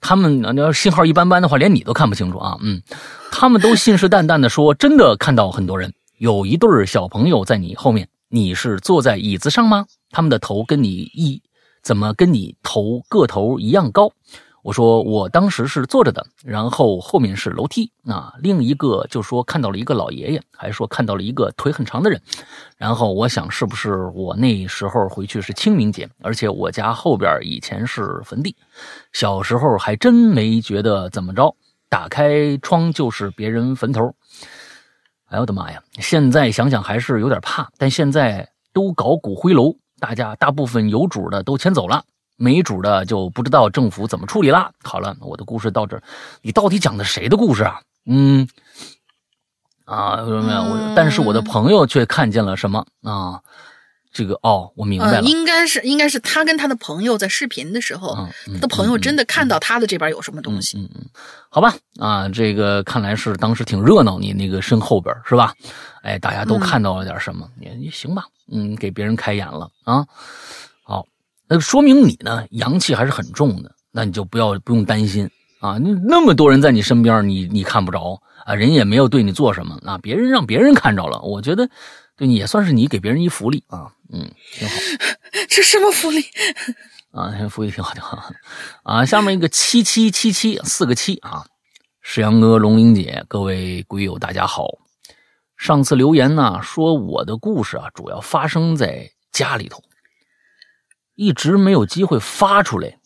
[0.00, 2.56] 他们要信号一般般的话，连你都看不清楚啊。
[2.62, 2.82] 嗯，
[3.30, 9.84] 他们都信誓旦旦的说，真的看到很多人，有一对小朋友在你后面，你是坐在椅子上吗？
[10.10, 11.42] 他们的头跟你一
[11.82, 14.10] 怎么跟你头个头一样高？
[14.62, 18.32] 我说我当时是坐着的，然后后面是楼梯啊。
[18.38, 22.22] 另一个就说看到了一个老爷爷，还说看到了一个腿很长的人。
[22.78, 28.56] 然后我想是不是我那时候回去是清明节，而且我家后边以前是坟地，
[29.12, 31.54] 小时候还真没觉得怎么着。
[31.90, 34.14] 打开窗就是别人坟头，
[35.32, 35.82] 哎呦我的妈呀！
[35.94, 42.04] 现在想想还是有点怕，但现在都搞骨灰楼，大家大部分有主的都迁走了。
[42.36, 44.70] 没主的就不知道政府怎么处理了。
[44.82, 46.02] 好了，我的故事到这儿，
[46.42, 47.80] 你到底讲的谁的故事啊？
[48.04, 48.46] 嗯，
[49.86, 53.40] 啊，没有，我但是我的朋友却看见了什么啊？
[54.12, 60.76] 这个哦，我明白了，应该是应该是他跟他的朋友在视频的时候，他的朋友真的看到他的这边有什么东西。
[60.78, 61.06] 嗯嗯，
[61.48, 65.54] 好吧，啊，这个看来是当时挺热闹，你那个身后边是吧？
[66.02, 67.48] 哎，大家都看到了点什么？
[67.58, 68.24] 你你行吧？
[68.52, 70.04] 嗯，给别人开眼了啊。
[70.84, 71.06] 好
[71.48, 75.78] 那说明你呢，阳气还是很重的，那你就不要不用担心啊。
[75.78, 79.96] 你那么多人在你身边，你你看不着啊，人也没有对你做什么啊。
[79.98, 81.68] 别人让别人看着了，我觉得
[82.30, 83.92] 也算是你给别人一福利啊。
[84.12, 84.74] 嗯，挺好。
[85.48, 86.24] 这什么福利
[87.10, 87.32] 啊？
[87.48, 88.30] 福利挺好，挺好
[88.84, 89.04] 啊。
[89.04, 91.46] 下面一个七七七七四个七啊，
[92.02, 94.66] 石阳哥、龙玲姐，各位鬼友大家好。
[95.56, 99.82] 上次留言呢，说我的故事啊，主要发生在家里头。
[101.14, 102.98] 一直没有机会发出来，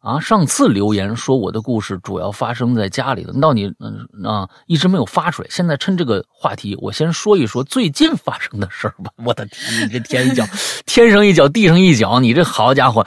[0.00, 0.20] 啊！
[0.20, 5.48] 上次留言说我的故事主要发生在家里的，到你嗯啊，一直没有发出来。
[5.50, 9.10] 现在趁这个话题，我先说一说最近发生的事儿吧。
[9.24, 10.44] 我的天，你这天一脚，
[10.86, 13.04] 天上一脚，地上一脚，你这好家伙，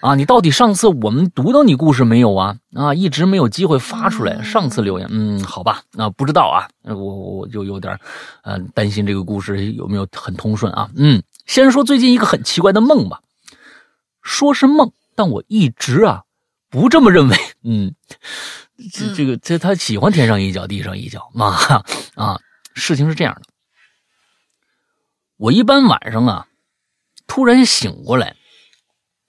[0.00, 0.14] 啊！
[0.16, 2.56] 你到底上次我们读到你故事没有啊？
[2.74, 4.42] 啊，一直没有机会发出来。
[4.42, 7.96] 上次留言，嗯，好吧，啊，不知道啊，我我就有点，
[8.42, 10.90] 呃，担心这个故事有没有很通顺啊？
[10.96, 13.20] 嗯，先说最近一个很奇怪的梦吧。
[14.22, 16.22] 说是梦，但我一直啊
[16.72, 17.36] 不这么认为。
[17.62, 17.94] 嗯，
[18.92, 21.54] 这这个这他喜欢天上一脚地上一脚嘛
[22.16, 22.40] 啊。
[22.74, 23.42] 事情是这样的，
[25.36, 26.48] 我一般晚上啊
[27.26, 28.34] 突然醒过来，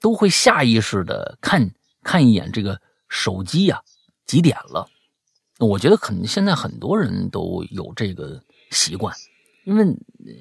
[0.00, 1.70] 都会下意识的看
[2.02, 3.82] 看一眼这个手机呀
[4.24, 4.88] 几点了。
[5.58, 9.14] 我觉得可能现在很多人都有这个习惯，
[9.64, 9.94] 因为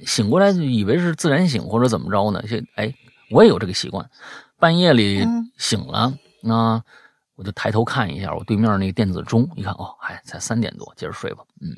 [0.05, 2.41] 醒过来就以为是自然醒或者怎么着呢？
[2.47, 2.95] 就哎，
[3.29, 4.09] 我也有这个习惯。
[4.57, 5.27] 半夜里
[5.57, 6.83] 醒了，那
[7.35, 11.43] 我就抬头看一下我对面那个电子钟，一看哦，还才三点多，接着睡吧。
[11.61, 11.69] 嗯，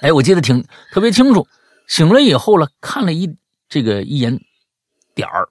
[0.00, 0.60] 哎，我记得挺
[0.90, 1.46] 特别清楚。
[1.86, 4.38] 醒了以后了，看了一这个一眼
[5.14, 5.48] 点儿，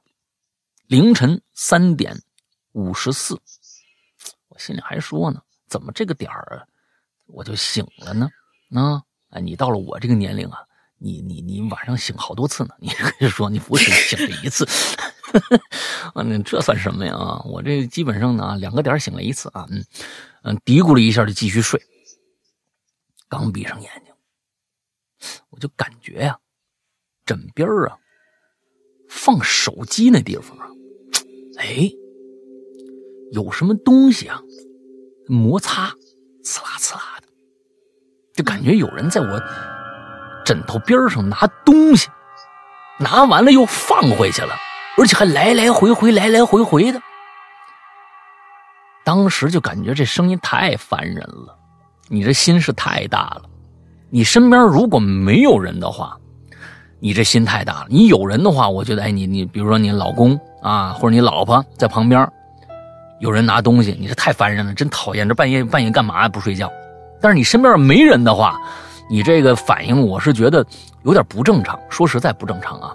[0.88, 2.22] 凌晨三点
[2.74, 3.40] 五十四，
[4.50, 6.68] 我心里还说呢，怎么这个点儿
[7.26, 8.30] 我就醒了呢？
[8.76, 10.60] 啊，哎，你到了我这个年龄啊，
[10.98, 14.68] 你你你晚上醒好多次呢，你可以说你不是醒了一次。
[16.16, 17.16] 嗯， 这算什么呀？
[17.46, 19.84] 我这基本上呢，两个点醒了一次啊，嗯
[20.44, 21.82] 嗯，嘀咕了一下就继续睡。
[23.30, 24.14] 刚闭上眼睛，
[25.50, 26.38] 我就感觉呀，
[27.26, 27.98] 枕边啊，
[29.10, 30.68] 放手机那地方啊，
[31.58, 31.92] 哎，
[33.34, 34.42] 有什么东西啊，
[35.28, 35.94] 摩擦，
[36.44, 37.28] 刺啦刺啦的，
[38.34, 39.42] 就感觉有人在我
[40.46, 42.08] 枕头边上拿东西，
[43.00, 44.56] 拿完了又放回去了。
[44.98, 47.00] 而且还来来回回，来来回回的。
[49.04, 51.56] 当时就感觉这声音太烦人了，
[52.08, 53.44] 你这心是太大了。
[54.10, 56.18] 你身边如果没有人的话，
[57.00, 57.86] 你这心太大了。
[57.90, 62.28] 你有人的话，我觉得，哎，你你，比如说你老公啊，或者你老婆在旁边，
[63.20, 65.28] 有人拿东西，你这太烦人了，真讨厌。
[65.28, 66.72] 这半夜半夜干嘛不睡觉？
[67.22, 68.60] 但是你身边没人的话，
[69.10, 70.66] 你这个反应，我是觉得
[71.04, 71.80] 有点不正常。
[71.90, 72.94] 说实在不正常啊。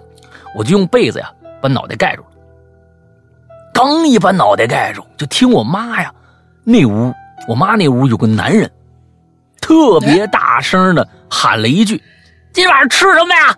[0.55, 1.31] 我就用被子呀
[1.63, 2.27] 把脑袋盖住了。
[3.73, 6.13] 刚一把脑袋盖住，就听我妈呀，
[6.65, 7.13] 那屋
[7.47, 8.69] 我妈那屋有个男人，
[9.61, 12.03] 特别大声的喊了一句
[12.51, 13.57] ：“今晚上吃什么呀？”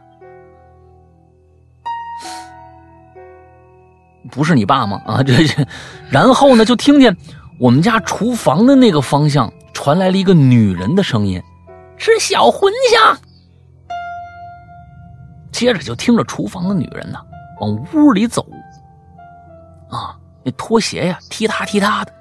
[4.31, 5.01] 不是你爸吗？
[5.07, 5.65] 啊，这这，
[6.11, 7.17] 然后呢，就听见
[7.59, 11.41] 我们家厨房的那个方向传来了一个女人的声音
[11.97, 13.17] ：“吃小茴香。”
[15.51, 17.19] 接着就听着厨房的女人呢
[17.59, 18.45] 往屋里走，
[19.89, 22.13] 啊，那拖鞋呀踢踏踢踏的。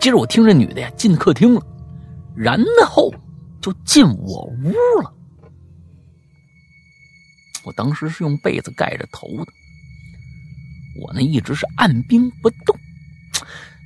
[0.00, 1.62] 接着我听这女的呀进客厅了，
[2.36, 3.12] 然后
[3.60, 4.72] 就进我屋
[5.02, 5.12] 了。
[7.64, 9.52] 我当时是用被子盖着头的。
[11.02, 12.76] 我呢一直是按兵不动，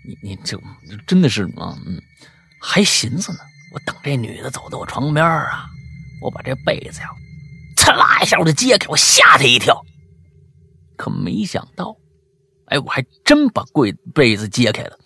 [0.05, 0.61] 你你就
[1.07, 2.01] 真的是啊，嗯，
[2.61, 3.39] 还寻思呢，
[3.73, 5.71] 我等这女的走到我床边啊，
[6.21, 7.09] 我把这被子呀，
[7.77, 9.83] 嚓啦一下我就揭开，我吓她一跳。
[11.01, 11.97] 可没想到，
[12.67, 14.99] 哎，我还真把柜被子揭开了。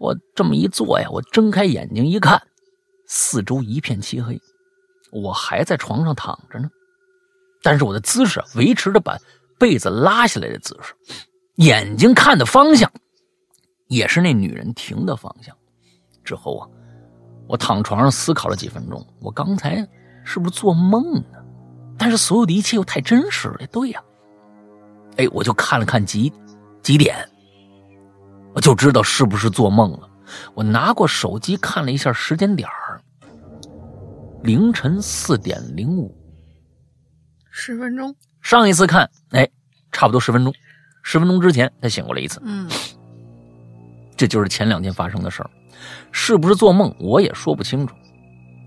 [0.00, 2.40] 我这么一坐呀，我睁开眼睛一看，
[3.06, 4.40] 四周一片漆黑，
[5.10, 6.70] 我还在床上躺着呢，
[7.62, 9.18] 但是我的姿势维持着把。
[9.58, 10.92] 被子拉下来的姿势，
[11.54, 12.90] 眼睛看的方向，
[13.86, 15.56] 也是那女人停的方向。
[16.24, 16.66] 之后啊，
[17.46, 19.88] 我躺床上思考了几分钟，我刚才
[20.24, 21.38] 是不是做梦呢？
[21.96, 23.64] 但是所有的一切又太真实了。
[23.70, 24.02] 对呀，
[25.16, 26.32] 哎，我就看了看几
[26.82, 27.16] 几点，
[28.54, 30.08] 我就知道是不是做梦了。
[30.54, 33.00] 我拿过手机看了一下时间点儿，
[34.42, 36.16] 凌晨四点零五，
[37.50, 38.14] 十分钟。
[38.40, 39.48] 上一次看，哎，
[39.92, 40.52] 差不多十分钟，
[41.02, 42.40] 十分钟之前他醒过来一次。
[42.44, 42.68] 嗯，
[44.16, 45.50] 这就是前两天发生的事儿，
[46.10, 47.94] 是不是做梦我也说不清楚。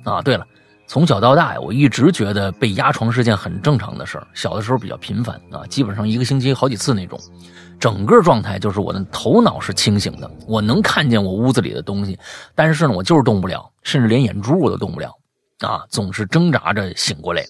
[0.03, 0.47] 啊，对了，
[0.87, 4.27] 从小到大呀，我一直觉得被压床是件很正常的事儿。
[4.33, 7.19] 小的时候比较频繁啊，基本上一个星期好几次那种。
[7.77, 12.17] 整个状态就是我的头脑是清醒的，我能看见我屋子里的东西，
[12.53, 15.11] 但是呢，我就是动不了，甚至连眼珠我都动不了。
[15.59, 17.43] 啊，总是挣扎着醒过来。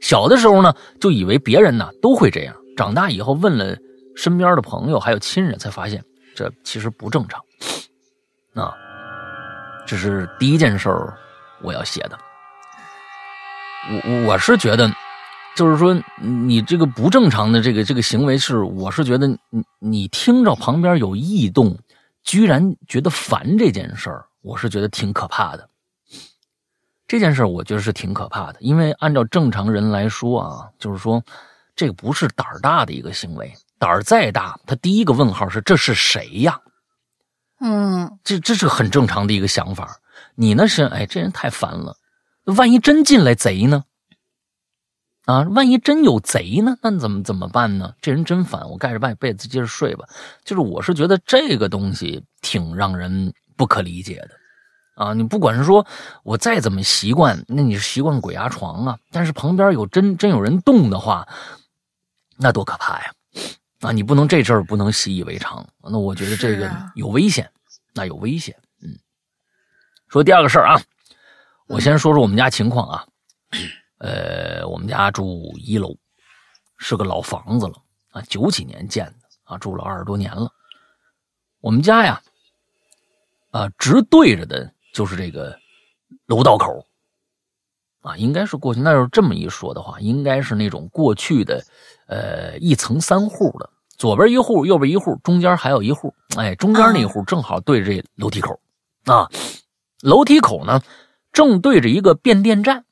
[0.00, 2.54] 小的时候呢，就以为别人呢都会这样。
[2.76, 3.76] 长大以后问了
[4.14, 6.04] 身边的朋友还有亲人，才发现
[6.34, 7.40] 这其实不正常。
[8.54, 8.72] 啊，
[9.86, 10.88] 这是第一件事
[11.62, 12.18] 我要写的。
[13.88, 14.90] 我我是觉得，
[15.54, 21.78] 就是说你这个不正常的这个这个行为是，我是觉得你你听着旁边有异动，
[22.22, 25.68] 居然觉得烦这件事儿，我是觉得挺可怕的。
[27.08, 31.22] 这件事我觉得是挺可怕的，因为按照正常人来说啊，就是说，
[31.76, 36.60] 这个不是胆儿大的一个行为，胆儿再大，他第一个问号是这是谁呀？
[37.60, 39.96] 嗯，这这是很正常的一个想法。
[40.34, 41.96] 你呢是哎，这人太烦了，
[42.46, 43.84] 万一真进来贼呢？
[45.24, 46.76] 啊，万一真有贼呢？
[46.82, 47.94] 那怎么怎么办呢？
[48.00, 50.06] 这人真烦，我盖着被被子接着睡吧。
[50.44, 54.30] 就是我是觉得这个东西挺让人不可理解的。
[54.94, 55.86] 啊，你不管是说
[56.22, 58.98] 我再怎么习惯，那你是习惯鬼压床啊？
[59.10, 61.26] 但是旁边有真真有人动的话，
[62.38, 63.12] 那多可怕呀！
[63.80, 65.66] 啊，你不能这阵儿不能习以为常。
[65.82, 67.50] 那我觉得这个有危险，
[67.92, 68.56] 那有危险。
[68.80, 68.96] 嗯，
[70.08, 70.80] 说第二个事儿啊，
[71.66, 73.06] 我先说说我们家情况啊。
[73.98, 75.96] 呃，我们家住一楼，
[76.76, 77.74] 是个老房子了
[78.10, 80.50] 啊，九几年建的啊，住了二十多年了。
[81.60, 82.20] 我们家呀，
[83.50, 84.72] 啊，直对着的。
[84.92, 85.54] 就是这个
[86.24, 86.86] 楼道口
[88.00, 91.62] 啊，应该是过去那要这么一说的话，应该是那种过去的
[92.06, 96.14] 呃一层三户的，左边一户，右边一户，中间还有一户。
[96.34, 98.58] 哎，中间那户正好对着这楼梯口
[99.04, 99.28] 啊，
[100.00, 100.80] 楼梯口呢
[101.36, 102.86] 正对着一个变电站，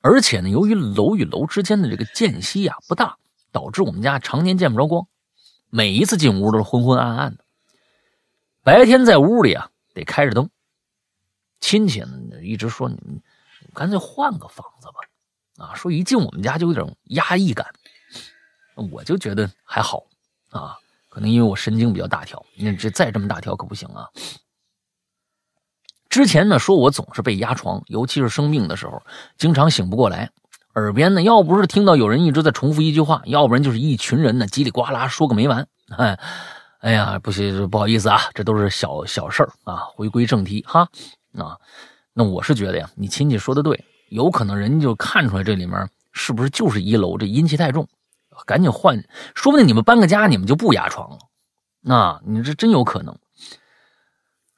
[0.00, 3.18] 而且呢，由于楼与楼之间的这个间隙啊不大，
[3.50, 5.08] 导致我们家常年见不着光，
[5.70, 7.44] 每一次进屋都是昏昏暗暗的，
[8.62, 9.72] 白天在屋里啊。
[9.92, 10.48] 得开着灯，
[11.58, 13.20] 亲戚呢一直说你们
[13.74, 17.66] 干脆换个房子吧，啊，说一进我们家就有点压抑感，
[18.92, 20.06] 我就觉得还好
[20.50, 24.08] 啊，可能因为我神经比较大条，你这再这么大条可不行啊。
[26.08, 29.02] 之前呢说我总是被压床，尤其是生病的时候，
[29.36, 30.30] 经常醒不过来，
[30.74, 36.18] 耳边呢要不是听到有人一直在重复一句话，要不然就是一群人呢叽里呱啦说个没完，哎。
[36.80, 39.78] 哎呀，不行，不好意思啊，这都是小小事儿啊。
[39.96, 40.88] 回归正题哈，
[41.36, 41.58] 啊，
[42.14, 47.88] 那我是觉得呀，你亲戚说的对，有可能人家就看出来这里面是不是就是一楼这阴气太重，
[48.46, 49.04] 赶紧换，
[49.34, 51.18] 说不定你们搬个家，你们就不压床了。
[51.80, 53.18] 那你这真有可能。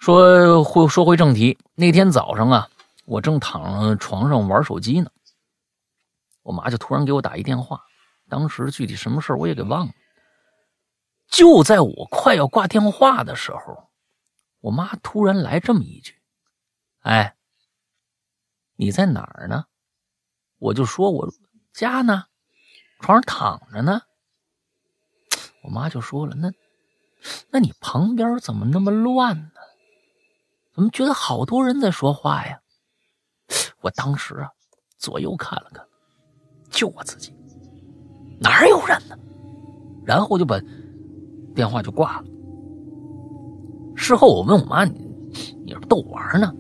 [0.01, 2.70] 说回说回正题，那天早上啊，
[3.05, 5.11] 我正躺床上玩手机呢，
[6.42, 7.84] 我妈就突然给我打一电话，
[8.26, 9.92] 当时具体什么事我也给忘了。
[11.28, 13.90] 就在我快要挂电话的时候，
[14.61, 16.14] 我妈突然来这么一句
[17.05, 17.36] ：“哎，
[18.76, 19.66] 你在哪儿呢？”
[20.57, 21.30] 我就说：“我
[21.74, 22.24] 家呢，
[23.01, 24.01] 床上躺着呢。”
[25.62, 26.51] 我妈就说了：“那，
[27.51, 29.59] 那你旁边怎么那么乱呢？
[30.74, 32.58] 怎么觉得好多人在说话呀？”
[33.82, 34.48] 我当时啊，
[34.98, 35.84] 左右看了看，
[36.70, 37.32] 就我自己，
[38.40, 39.16] 哪有人呢？
[40.04, 40.60] 然后就把。
[41.52, 42.24] 电话就挂了。
[43.96, 45.12] 事后我问我妈：“你
[45.66, 46.54] 你是逗我玩呢？”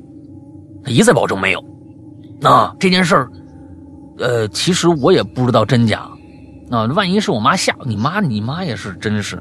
[0.84, 1.64] 她一再保证没有。
[2.40, 3.30] 那这件事儿，
[4.18, 6.10] 呃，其实我也不知道真假。
[6.70, 9.36] 啊，万一是我妈吓你妈，你妈也是真是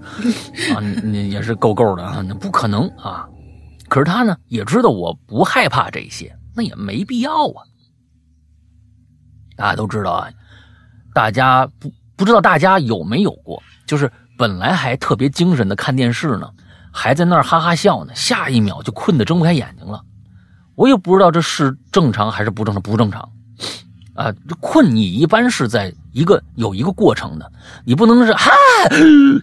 [0.76, 3.28] 啊，你也是够够的啊，那不可能啊。
[3.90, 7.66] 可是他呢，也知道我不害怕这些，那也没必要啊。
[9.58, 10.30] 大家都知道啊，
[11.14, 14.10] 大家不不知道大家有没有过，就是。
[14.40, 16.50] 本来还特别精神的看电视呢，
[16.94, 20.02] 还在那儿哈哈笑呢，下一秒就困得睁不开眼睛了。
[20.76, 23.30] 我也不知道这是正常还是不正常，不正常。
[24.14, 27.52] 啊，困你一般是在一个有一个过程的，
[27.84, 28.50] 你不能是哈，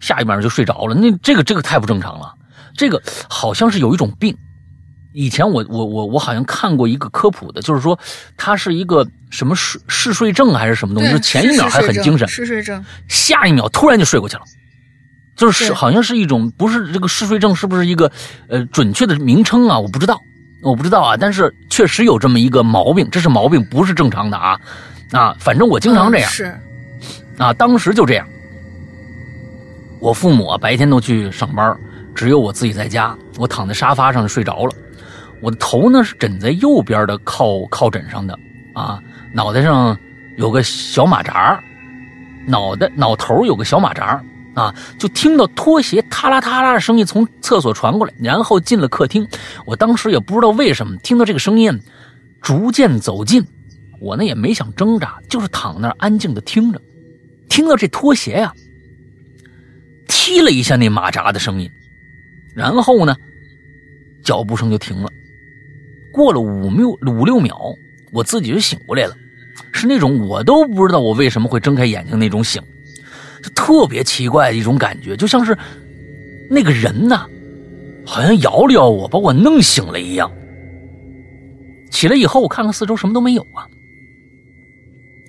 [0.01, 2.33] 下一秒就睡着了，那这个这个太不正常了。
[2.77, 4.37] 这个好像是有一种病。
[5.13, 7.99] 以前我我我我好像看过一个科普的，就是说
[8.37, 14.43] 他是一个什么嗜嗜睡症还是什么东西，就前一秒还很精神，嗜睡症，下一秒突然就睡过去了。
[15.37, 18.11] 就是好像是一种不是这个嗜睡症，是不是一个
[18.49, 19.79] 呃准确的名称啊？
[19.79, 20.21] 我不知道，
[20.63, 21.17] 我不知道啊。
[21.17, 24.59] 但是确实有这么一个毛病，这是毛病，不是正常的啊
[25.13, 25.37] 啊！
[25.39, 26.59] 反正我经常这样，是
[27.39, 28.27] 啊，当时就这样。
[29.99, 31.75] 我父母啊白天都去上班，
[32.17, 33.17] 只有我自己在家。
[33.39, 34.73] 我躺在沙发上睡着了，
[35.41, 38.37] 我的头呢是枕在右边的靠靠枕上的
[38.75, 38.99] 啊，
[39.33, 39.97] 脑袋上
[40.37, 41.63] 有个小马扎，
[42.47, 44.21] 脑袋脑头有个小马扎。
[44.57, 44.75] 啊！
[44.99, 49.29] 就听到拖鞋踏啦踏啦的声音从厕所传过来，然后进了客厅。
[49.67, 51.79] 我当时也不知道为什么，听到这个声音，
[52.41, 53.45] 逐渐走近。
[54.01, 56.81] 我呢也没想挣扎，就是躺那儿安静的听着。
[57.51, 58.51] 听到这拖鞋呀，
[60.09, 61.71] 踢了一下那马扎的声音，
[62.57, 63.15] 然后呢，
[64.25, 65.13] 脚步声就停了。
[66.11, 67.55] 过了五六五六秒，
[68.11, 69.15] 我自己就醒过来了，
[69.73, 72.63] 是那种我都不知道我为什么会睁开眼睛那种醒。
[73.43, 75.57] 就特别奇怪的一种感觉，就像是
[76.49, 77.29] 那个人呢，
[78.07, 80.33] 好像摇了摇我，把我弄醒了一样。
[81.91, 83.69] 起来以后，我看看四周，什么都没有啊。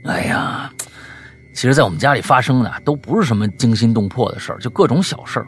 [0.06, 0.74] 哎呀，
[1.54, 5.48] 其实，在我们家里发生的都不是什么惊心动魄的事儿，就各种小事儿，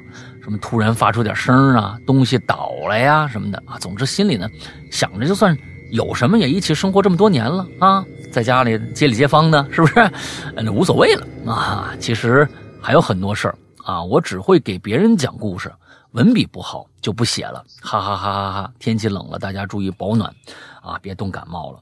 [0.49, 3.77] 什么突然发出点声啊，东西倒了呀什么的啊。
[3.77, 4.49] 总之，心里呢
[4.89, 5.55] 想着，就算
[5.91, 8.03] 有什么，也一起生活这么多年了啊。
[8.31, 10.11] 在家里街里街坊的，是不是？
[10.55, 11.93] 那无所谓了啊。
[11.99, 12.49] 其实
[12.81, 15.71] 还有很多事儿啊，我只会给别人讲故事，
[16.13, 17.63] 文笔不好就不写了。
[17.79, 18.73] 哈哈哈哈哈！
[18.79, 20.33] 天气冷了，大家注意保暖
[20.81, 21.79] 啊，别冻感冒了。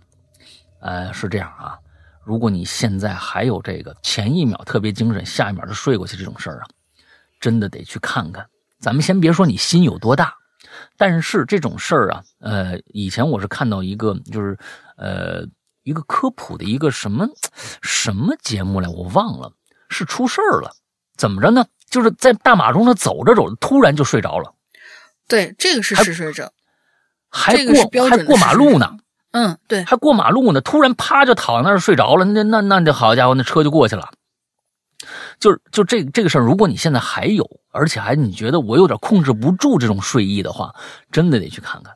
[0.81, 1.79] 呃，是这样啊。
[2.25, 6.67] 如果你现在还有这个前一秒特别精神，下一秒就睡过去这种事儿啊，
[7.39, 8.45] 真的得去看看。
[8.79, 10.33] 咱们先别说你心有多大，
[10.97, 14.57] 但是这种事儿啊，呃，以前我是看到一个，就是
[14.97, 15.45] 呃。
[15.83, 17.25] 一个科普的一个什么
[17.81, 19.53] 什么节目来，我忘了，
[19.87, 20.73] 是出事儿了，
[21.15, 21.65] 怎么着呢？
[21.89, 24.53] 就是在大马路上走着走着，突然就睡着了。
[25.29, 26.51] 对，这个是嗜睡者，
[27.29, 28.97] 还过还过马路呢。
[29.31, 32.25] 嗯，对，还过马路呢，突然啪就躺那儿睡着了。
[32.25, 34.09] 那那那这好家伙，那车就过去了。
[35.39, 40.73] 就是就这这个事儿，如果你现在还有，而且还你觉得我有点控制不住这种睡意的话，
[41.11, 41.93] 真的得去看看。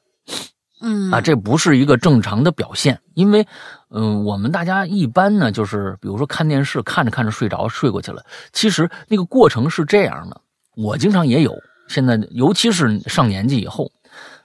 [0.84, 3.47] 嗯啊，这不是一个正常的表现，因为，
[3.91, 8.26] 嗯，我们大家一般呢，就是比如说看电视，看着看着睡着，睡过去了。
[8.52, 10.41] 其实那个过程是这样的，
[10.76, 11.56] 我经常也有。
[11.88, 13.91] 现在尤其是上年纪以后，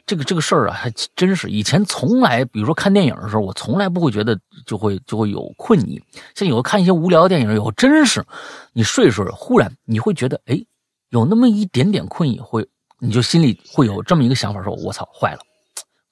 [0.07, 6.01] 这个这个事儿啊，还真是以前从来，比如说看电影的时候，我从来不会觉得就会就会有困意。
[6.35, 8.25] 像有看一些无聊的电影以后，真是
[8.73, 10.65] 你睡睡，忽然你会觉得，哎，
[11.11, 12.67] 有那么一点点困意，会
[13.01, 15.41] 你就心里会有这么一个想法，说我操，坏了。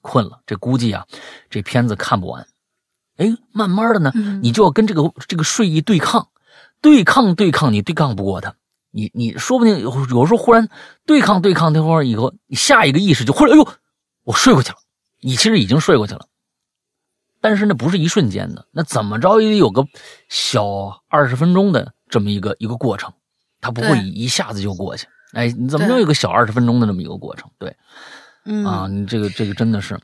[0.01, 1.03] 困了，这估计啊，
[1.49, 2.45] 这片子看不完。
[3.17, 4.11] 哎，慢慢的呢，
[4.43, 6.27] 你就要跟这个这个睡意对抗，
[6.79, 8.53] 对抗对抗，你对抗不过他，
[8.91, 10.69] 你你说不定有有时候忽然
[11.07, 13.67] 对抗对抗那会儿以后，你下一个意识就忽然哎呦，
[14.25, 14.77] 我睡过去了。
[15.21, 16.27] 你其实已经睡过去了，
[17.39, 19.87] 但是那不是一瞬间的，那怎么着也得有个
[20.27, 23.13] 小二十分钟的这么一个一个过程，
[23.61, 25.07] 它不会一下子就过去。
[25.31, 27.49] 哎，你怎么着有个小二十分钟的这么一个过程？
[27.57, 27.75] 对。
[28.47, 29.99] 嗯啊，你这个这个真的是，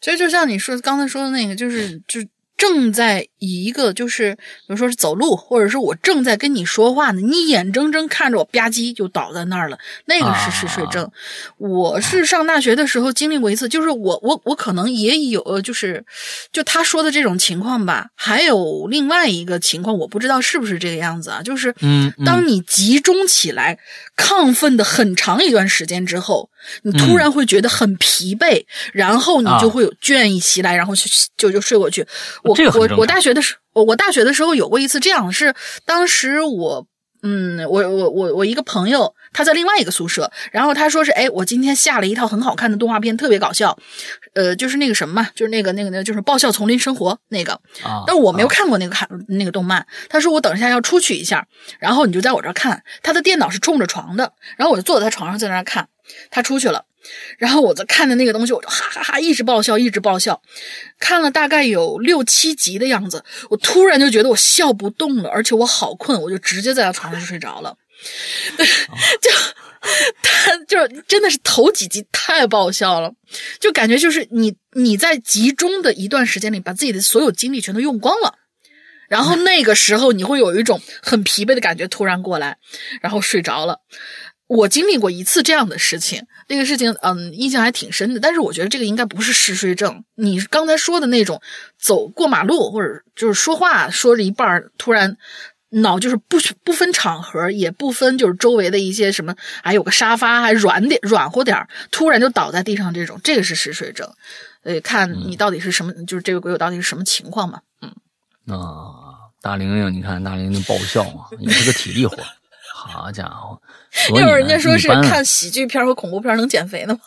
[0.00, 2.20] 其实就像你说刚才说的那个，就是就
[2.62, 11.10] 正在以一个就是，比如说是走路，或者是我正在跟你说话呢，你眼睁睁看着我吧唧就倒在那儿了，那个是嗜睡症。
[11.58, 16.04] 我是上大学的时候经历过一次，就是我我我可能也有，呃就是
[16.52, 18.06] 就他说的这种情况吧。
[18.14, 21.74] 还有另外一个情况，我不知道是不是这个样子啊，就是
[22.24, 23.76] 当你集中起来、
[24.16, 26.48] 亢奋的很长一段时间之后，
[26.84, 31.02] 你突然会觉得很疲惫，然后你就会有倦意袭来，然后就
[31.36, 32.06] 就就睡过去。
[32.44, 36.86] 我我这个我我大学的时我我大学的时候有过一次这样，是当时我。
[37.24, 43.78] 嗯，我我我我一个朋友，他在另外一个宿舍，然后他说是，哎，我今天下了一套很好看的动画片，特别搞笑，
[44.34, 47.52] 呃，就是那个什么嘛，就是那个那个那个，就是《爆笑丛林生活》那个，
[47.84, 49.86] 啊，但我没有看过那个看那个动漫。
[50.08, 51.46] 他说我等一下要出去一下，
[51.78, 52.82] 然后你就在我这儿看。
[53.04, 55.86] 他的电脑是冲着床的，然后我就坐在他床上在那儿看。
[56.28, 56.84] 他出去了，
[57.38, 60.40] 然后我在看的那个东西，我就哈哈哈一直爆笑，一直爆笑。
[60.98, 67.76] 看了大概有六七集的样子，我突然就觉得我笑不动了，而且我好困，我就直接在他床上就睡着了。
[69.20, 69.30] 就
[70.22, 73.12] 他就是真的是头几集太爆笑了，
[73.60, 78.34] 就感觉就是你你在集中的一段时间里，把自己的所有精力全都用光了。
[79.08, 82.56] 然后那个时候你会有一种很疲惫的感觉突然过来，
[83.02, 83.80] 然后睡着了。
[84.56, 90.04] 我经历过一次这样的事情，那个事情嗯印象还挺深的，但是我觉得这个应该不是嗜睡症。
[90.14, 91.40] 你刚才说的那种
[91.78, 95.16] 走过马路或者就是说话说着一半儿突然
[95.70, 104.06] 脑就是不不分场合，也不分就是周围的一些什么，还有个沙发还软点软和点儿，突然就倒在地上这种，这个是嗜睡症。
[104.64, 107.60] 呃，看你到底是什么，就是这个鬼友到底是什么情况嘛？
[107.80, 107.90] 嗯，
[108.54, 112.16] 啊，大玲玲，你看大玲玲爆笑嘛，也是个体力活。
[112.88, 113.60] 好家伙，
[114.18, 117.00] 要人家说是看喜剧片和恐怖片能减肥的吗？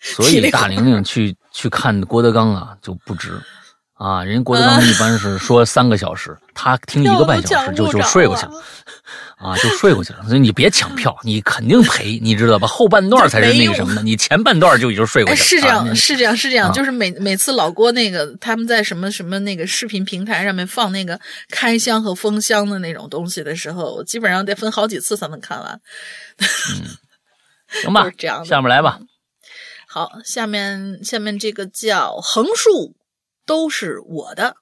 [0.00, 3.40] 所以大玲玲去去看郭德纲啊就不值
[3.94, 8.52] 啊，人家郭德纲一般是说三个小时，他听一个半小时就就睡过去了
[9.36, 10.24] 啊，就睡过去了。
[10.26, 12.66] 所以你别抢票，你肯定赔，你知道吧？
[12.66, 15.60] 后半段才是那个什么的，你前半段就已经睡过哎，去了。
[15.60, 21.20] 是这样，啊是这样，是这样，啊就是每每次老郭那个他们在什么什么那个视频平台上面放那个
[21.50, 25.80] 开箱和封箱的那种东西的时候，我基本上得分好几次才能看完。
[27.82, 28.98] 行吧这样下面来吧。
[29.86, 32.94] 好，下面下面这个叫横竖
[33.46, 34.56] 都是我的，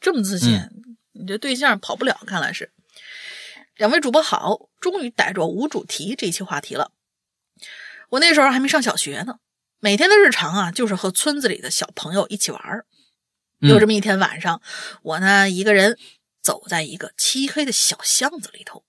[0.00, 2.72] 这么自信，嗯你这对象跑不了，看来是。
[3.76, 6.92] 两位主播好，终于逮着无主题这期话题了。
[8.10, 9.38] 我那时候还没上小学呢，
[9.80, 12.86] 每天的日常啊，就是和村子里的小朋友一起玩儿。
[13.60, 14.62] 嗯有这么一天晚上，
[15.02, 15.98] 我呢一个人
[16.40, 18.84] 走在一个漆黑的小巷子里头，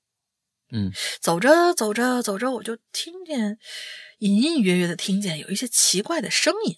[0.72, 3.58] 嗯走着走着走着，我就听见
[4.20, 6.78] 隐隐约约的听见有一些奇怪的声音，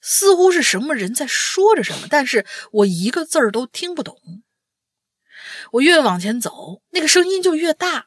[0.00, 4.42] 似乎是什么人在说着什么，但是我一个字儿都听不懂。
[5.72, 8.06] 我越往前走，那个声音就越大。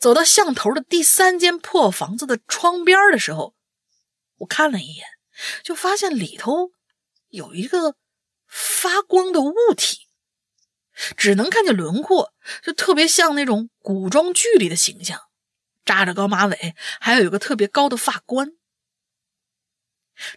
[0.00, 3.54] 走到巷头的第三间破房子的窗边的时候，
[4.38, 5.06] 我看了一眼，
[5.62, 6.70] 就发现里头
[7.28, 7.94] 有一个
[8.46, 10.08] 发光的物体。
[11.16, 15.20] 只能看见轮廓，就特别像那种古装剧里的形象，
[15.84, 18.57] 扎着高马尾，还有一个特别高的发冠。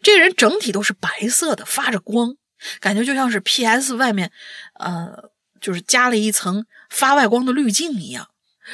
[0.02, 2.36] 这个人整体都是白色的，发着光，
[2.80, 4.32] 感觉就像是 PS 外面，
[4.80, 8.30] 呃，就是加了一层发外光的滤镜一样，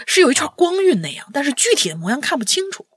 [0.05, 2.88] 是有一圈光晕那样，但是具体的模样看不清楚。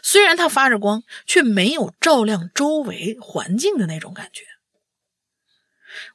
[0.00, 4.44] 虽然它发着光，却没有照亮周围环境的那种感觉。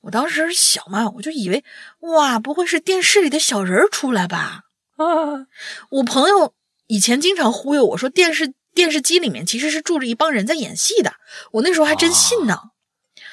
[0.01, 1.63] 我当时小嘛，我就以为
[1.99, 4.63] 哇，不会是电视里的小人儿出来吧？
[4.95, 5.47] 啊，
[5.89, 6.55] 我朋友
[6.87, 11.15] 以前经常忽悠我说，电视电视机里面其实是住着一帮人在演戏的。
[11.51, 12.55] 我那时候还真信呢。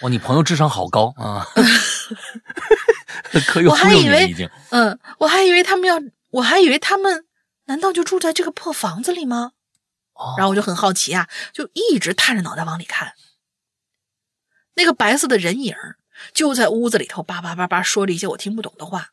[0.01, 1.47] 哇，你朋友智商好高啊，
[3.69, 4.35] 我还以为。
[4.71, 7.27] 嗯，我还以为他们要，我还以为他们
[7.67, 9.53] 难道就住在这个破房子里吗？
[10.15, 13.13] 哦然后我就很好奇啊，就一直探着脑袋往里看。
[14.77, 15.77] 那个白色的人影
[16.33, 19.11] 就在屋子里头叭叭叭叭说了一些我听不懂的话。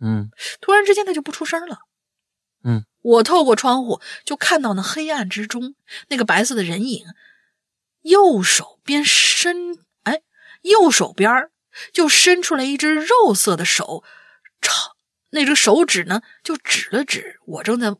[0.00, 0.28] 嗯
[0.60, 1.78] 突然之间他就不出声了。
[2.66, 5.76] 嗯，我透过窗户就看到那黑暗之中
[6.08, 7.04] 那个白色的人影，
[8.02, 10.22] 右手边伸，哎，
[10.62, 11.52] 右手边儿
[11.92, 14.02] 就伸出来一只肉色的手，
[14.60, 14.96] 朝
[15.30, 17.94] 那只手指呢就指了指我正在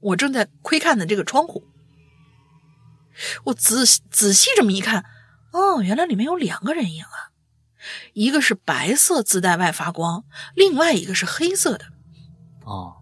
[0.00, 1.64] 我正在窥看的这个窗户。
[3.44, 5.04] 我仔仔细这么一看，
[5.52, 7.32] 哦，原来里面有两个人影啊，
[8.12, 11.86] 一个是白色自带外发光，另外一个是黑色的。
[12.64, 12.96] 哦，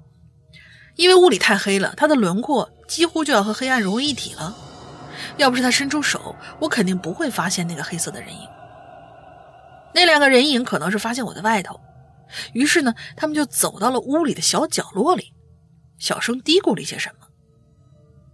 [0.96, 4.56] 因为屋里太黑了，他的轮廓几乎就要和黑暗融为一体了。
[5.36, 8.48] 要不是他伸出手，我肯定不会发现那个黑色的人影。
[9.92, 11.80] 那两个人影可能是发现我在外头，
[12.52, 15.32] 于是呢，他们就走到了屋里的小角落里，
[15.98, 17.26] 小声嘀咕了一些什么。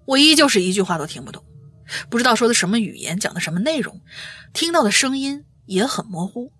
[0.07, 1.43] 我依旧是一句话都听不懂，
[2.09, 4.01] 不知道说的什么语言，讲的什么内容，
[4.53, 6.53] 听到的声音也很模糊。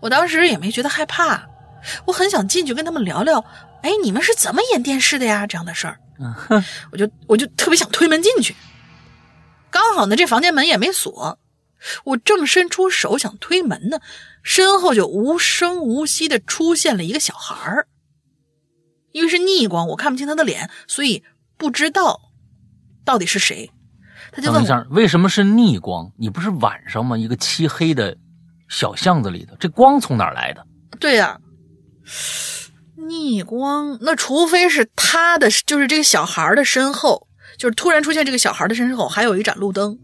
[0.00, 1.48] 我当时也没觉得害怕，
[2.06, 3.44] 我很想进去跟他们聊聊。
[3.82, 5.46] 哎，你们是怎么演电视的呀？
[5.46, 5.98] 这样的事儿，
[6.92, 8.54] 我就我就特别想推门进去。
[9.70, 11.38] 刚好呢，这房间门也没锁，
[12.04, 14.00] 我正伸出手想推门呢，
[14.42, 17.88] 身后就无声无息的出现了一个小孩儿。
[19.10, 21.22] 因为是逆光，我看不清他的脸，所以
[21.58, 22.20] 不知道
[23.04, 23.70] 到底是谁。
[24.30, 26.10] 他就问我，为什么是逆光？
[26.16, 27.18] 你不是晚上吗？
[27.18, 28.16] 一个漆黑的
[28.68, 30.66] 小巷子里头，这光从哪儿来的？
[31.00, 31.38] 对呀。
[33.08, 37.28] 逆光，那除非是他的，就是这个小孩的身后，
[37.58, 39.98] 就是突然出现这个小孩的身后，还有一盏路灯。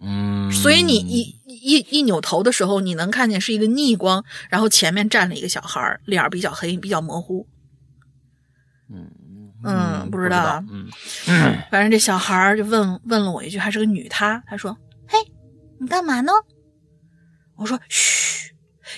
[0.00, 7.46] 嗯，所以你一一一扭头的时候，你能看见是一个逆光，然后前面站了一个小孩，脸比较黑，比较模糊。
[8.92, 9.10] 嗯
[9.64, 10.88] 嗯，不知道，嗯，
[11.70, 14.76] 反正这小孩就问问了我一句，还是个女，她她说
[15.08, 15.18] ：“嘿，
[15.80, 16.32] 你干嘛呢？”
[17.56, 18.23] 我说：“嘘。”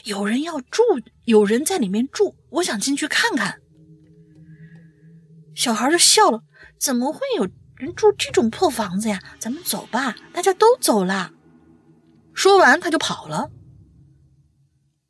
[0.07, 0.83] 有人要住，
[1.25, 3.61] 有人在里面住，我想进去看看。
[5.53, 6.43] 小孩就笑了
[6.79, 9.21] ：“怎么会有人住这种破房子呀？
[9.41, 11.33] 咱们走吧。”大家都走了。
[12.33, 13.51] 说完，他就跑了。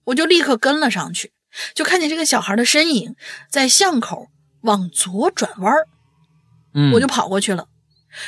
[0.04, 1.34] 我就立刻跟了上去，
[1.74, 3.16] 就看见这个小孩的身影
[3.50, 4.28] 在巷口
[4.62, 5.74] 往左转弯
[6.72, 7.68] 嗯，我就跑过去了，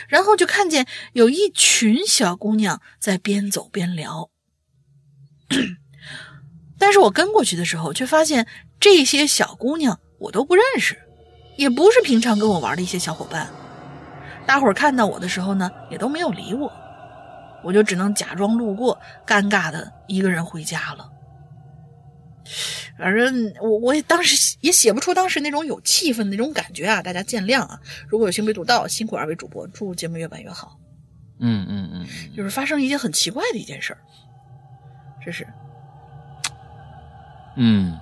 [0.07, 4.29] 然后就看见有一群小姑娘在边走边聊。
[6.79, 8.47] 但是我跟过去的时候，却发现
[8.79, 10.97] 这些小姑娘我都不认识，
[11.57, 13.49] 也不是平常跟我玩的一些小伙伴。
[14.47, 16.72] 大伙儿看到我的时候呢，也都没有理我，
[17.62, 21.11] 我就只能假装路过，尴尬的一个人回家了。
[22.97, 27.79] 反正我我也当时也写不出当时那种有气氛的那种感觉啊，大家见谅啊。
[28.09, 30.79] 如果有幸被读到，辛苦二位主播，祝节目越办越好。
[31.41, 32.07] 嗯嗯嗯，
[32.37, 34.01] 就是发生一件很奇怪的一件事儿，
[35.24, 35.47] 这是。
[37.59, 37.99] 嗯，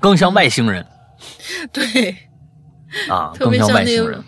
[0.00, 0.84] 更像外星人。
[1.72, 2.28] 对，
[3.08, 4.22] 啊，特别像外星人。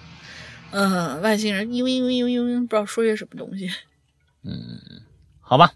[0.71, 3.69] 嗯，外星人，因为因为因为因为不知道说些什么东西。
[4.45, 4.81] 嗯，
[5.41, 5.73] 好吧。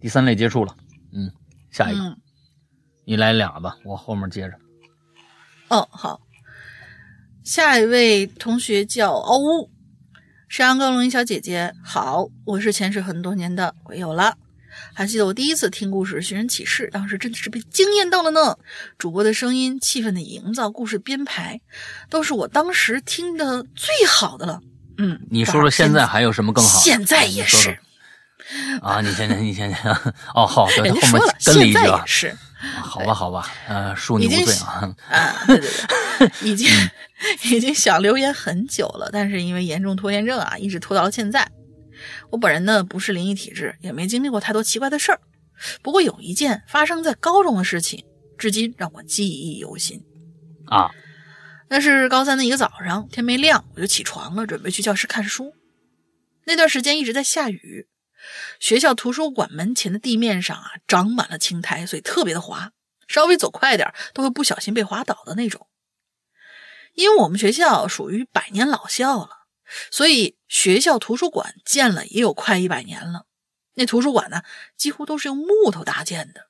[0.00, 0.74] 第三类接触了。
[1.12, 1.30] 嗯，
[1.70, 2.16] 下一个，
[3.04, 4.52] 你来俩吧，我后面接着。
[5.68, 6.20] 哦，好。
[7.42, 9.70] 下一位同学叫欧乌，
[10.48, 14.38] 山羊高龙一小姐姐，好，我是潜水很多年的鬼友了。
[14.94, 18.56] 还记得我第一次听故事《寻人启事》，当时真的是被惊艳到了呢。
[18.98, 21.60] 主播的声音、气氛的营造、故事编排，
[22.10, 24.60] 都是我当时听的最好的了。
[24.98, 26.80] 嗯，你说说现在还有什么更好？
[26.80, 27.78] 现在也是。
[28.82, 29.90] 啊，你先先，你先先。
[30.34, 30.94] 哦，好，后面
[31.44, 32.02] 跟了一句啊。
[32.06, 32.36] 是。
[32.80, 34.94] 好吧，好吧，呃，恕你无罪啊。
[35.08, 35.68] 啊，对对
[36.18, 36.68] 对， 已经
[37.44, 41.48] 已经想留言很久了，但是因为严重拖延症啊，一直拖到了现在。
[42.30, 45.20] 我本人呢不是灵异体质，也没经历过太多奇怪的事儿。
[45.82, 48.04] 不过有一件发生在高中的事情，
[48.36, 50.02] 至今让我记忆犹新。
[50.66, 50.90] 啊，
[51.68, 55.54] 那是高三的一个早上，天没亮我就起床了，准备去教室看书。
[56.44, 57.86] 那段时间一直在下雨，
[58.58, 62.72] 学校图书馆门前的地面上啊长满了青苔，所以特别的滑，
[63.06, 65.68] 稍微走快点都会不小心被滑倒的那种。
[66.94, 69.41] 因为我们学校属于百年老校了。
[69.90, 73.26] 所以学校图书馆建了也有快一百年了。
[73.74, 74.42] 那图书馆呢，
[74.76, 76.48] 几乎都是用木头搭建的，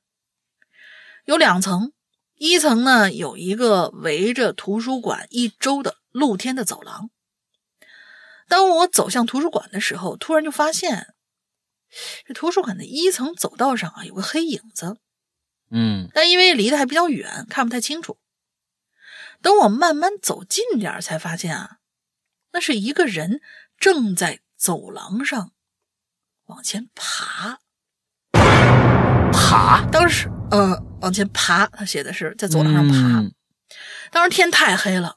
[1.25, 1.93] 有两层，
[2.35, 7.11] 一层呢有一个围着图书馆一周的露天的走廊。
[8.49, 11.14] 当我走向图书馆的时候，突然就发现，
[12.27, 14.97] 这图书馆的一层走道上啊有个黑影子，
[15.70, 18.18] 嗯，但因为离得还比较远，看不太清楚。
[19.41, 21.79] 等我慢慢走近点才发现啊。
[22.53, 23.41] 那是一个人
[23.79, 25.53] 正在走廊上
[26.47, 27.59] 往前爬，
[29.33, 29.87] 爬。
[29.91, 33.25] 当时，呃，往前爬，他写的是在走廊上爬。
[34.11, 35.17] 当时天太黑了，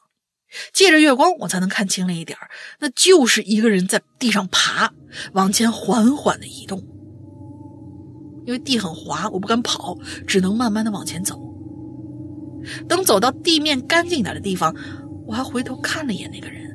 [0.72, 2.38] 借着月光我才能看清了一点
[2.80, 4.94] 那就是一个人在地上爬，
[5.34, 6.82] 往前缓缓的移动。
[8.46, 11.42] 因为地很滑，我不敢跑，只能慢慢的往前走。
[12.88, 14.74] 等走到地面干净点的地方，
[15.26, 16.75] 我还回头看了一眼那个人。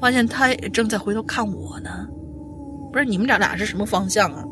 [0.00, 2.06] 发现他也正在回头看我呢，
[2.92, 4.44] 不是你们俩俩是什么方向啊？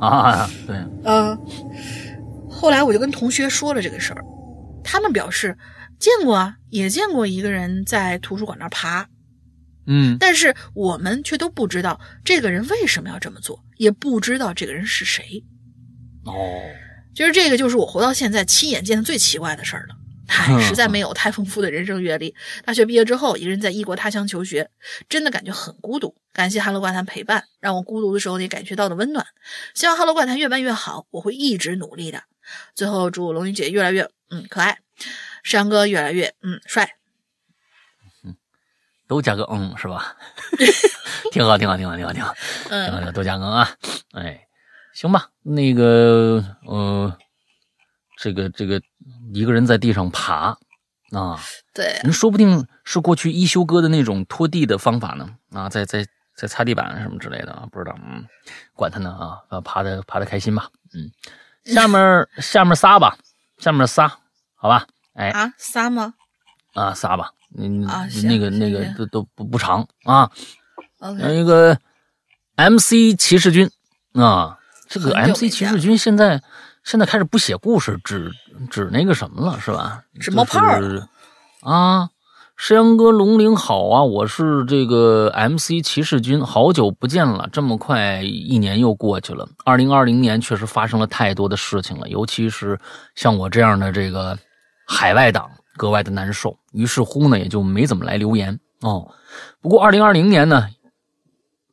[0.00, 1.38] 啊，对，嗯。
[2.50, 4.24] 后来我就跟同学说了这个事儿，
[4.82, 5.56] 他们表示
[5.98, 9.06] 见过啊，也见过一个人在图书馆那儿爬，
[9.86, 15.44] 嗯但是我们却都不知道这个人为什么要这么做，也不知道这个人是谁。
[16.24, 16.34] 哦，
[17.14, 19.94] 其实这个就是我活到现在亲眼见的最奇怪的事儿了。
[20.28, 22.34] 唉，实在没有太丰富的人生阅历。
[22.64, 24.70] 大学毕业之后，一个人在异国他乡求学，
[25.08, 26.14] 真的感觉很孤独。
[26.32, 29.26] 感谢《哈喽怪谈》陪伴，让我孤独的时候也感觉到了温暖。
[29.74, 32.22] 希望《哈喽怪谈》越办越好，我会一直努力的。
[32.74, 34.78] 最后祝龙云姐越来越嗯可爱，
[35.42, 36.94] 山哥越来越嗯帅。
[39.06, 40.14] 都加个嗯是吧？
[41.32, 43.74] 挺好，挺好，挺好，挺好，挺好，挺好，嗯，都加个啊！
[44.12, 44.46] 哎，
[44.92, 47.16] 行吧，那个呃，
[48.18, 48.80] 这个这个
[49.32, 50.56] 一个人在地上爬。
[51.10, 51.40] 啊，
[51.72, 55.26] 对，人说不定是过去一休哥的那种拖地的方法呢？
[55.52, 56.04] 啊，在在
[56.36, 58.26] 在擦地板什么之类的啊，不知道，嗯，
[58.74, 61.10] 管他呢啊，啊，爬的爬的开心吧，嗯，
[61.64, 63.16] 下面下面仨吧，
[63.56, 64.06] 下面仨，
[64.54, 65.30] 好吧，哎。
[65.30, 66.12] 啊，仨吗？
[66.74, 70.30] 啊仨吧，嗯，啊那个那个都都不不长啊，
[71.00, 71.74] 有？OK，一个
[72.56, 73.70] MC 骑士军
[74.12, 74.58] 啊，
[74.90, 76.42] 这个 MC 骑士军现在
[76.88, 78.32] 现在开始不写故事，只
[78.70, 80.02] 只那个什么了，是吧？
[80.18, 81.06] 只冒泡儿就是
[81.60, 82.08] 啊。
[82.56, 89.46] 山羊哥龙鳞好啊，我是这个 MC 骑士军，好久不见了，这么快一年又过去了。
[89.66, 92.80] 二零二零年确实发生了太多的事情了，尤其是
[93.14, 94.36] 像我这样的这个
[94.86, 96.58] 海外党格外的难受。
[96.72, 99.06] 于是乎呢，也就没怎么来留言哦。
[99.60, 100.70] 不过二零二零年呢，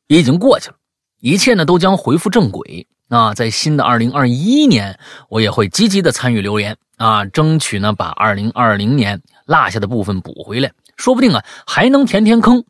[0.08, 0.76] 也已经过去了，
[1.22, 3.34] 一切呢都将恢复正轨啊！
[3.34, 4.98] 在新的二零二一年，
[5.30, 12.64] 我也会积极的参与留言啊，争取呢把二零二零年落下的部分补回来，说不定啊还能填填坑。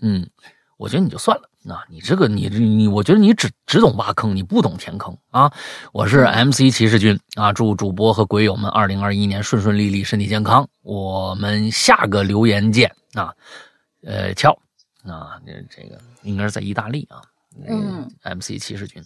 [0.00, 0.28] 嗯，
[0.76, 5.52] 我觉得你就算了，啊、你这个你你，我觉得你只只懂挖坑，你不懂填坑啊！
[5.92, 10.68] 我是 MC 骑士军啊，祝主播和鬼友们二零二一年顺顺利利，身体健康。
[10.82, 13.32] 我们下个留言见啊！
[14.04, 14.52] 呃，敲
[15.04, 17.22] 啊，这这个应该是在意大利啊。
[17.66, 19.02] 嗯，MC 骑士军。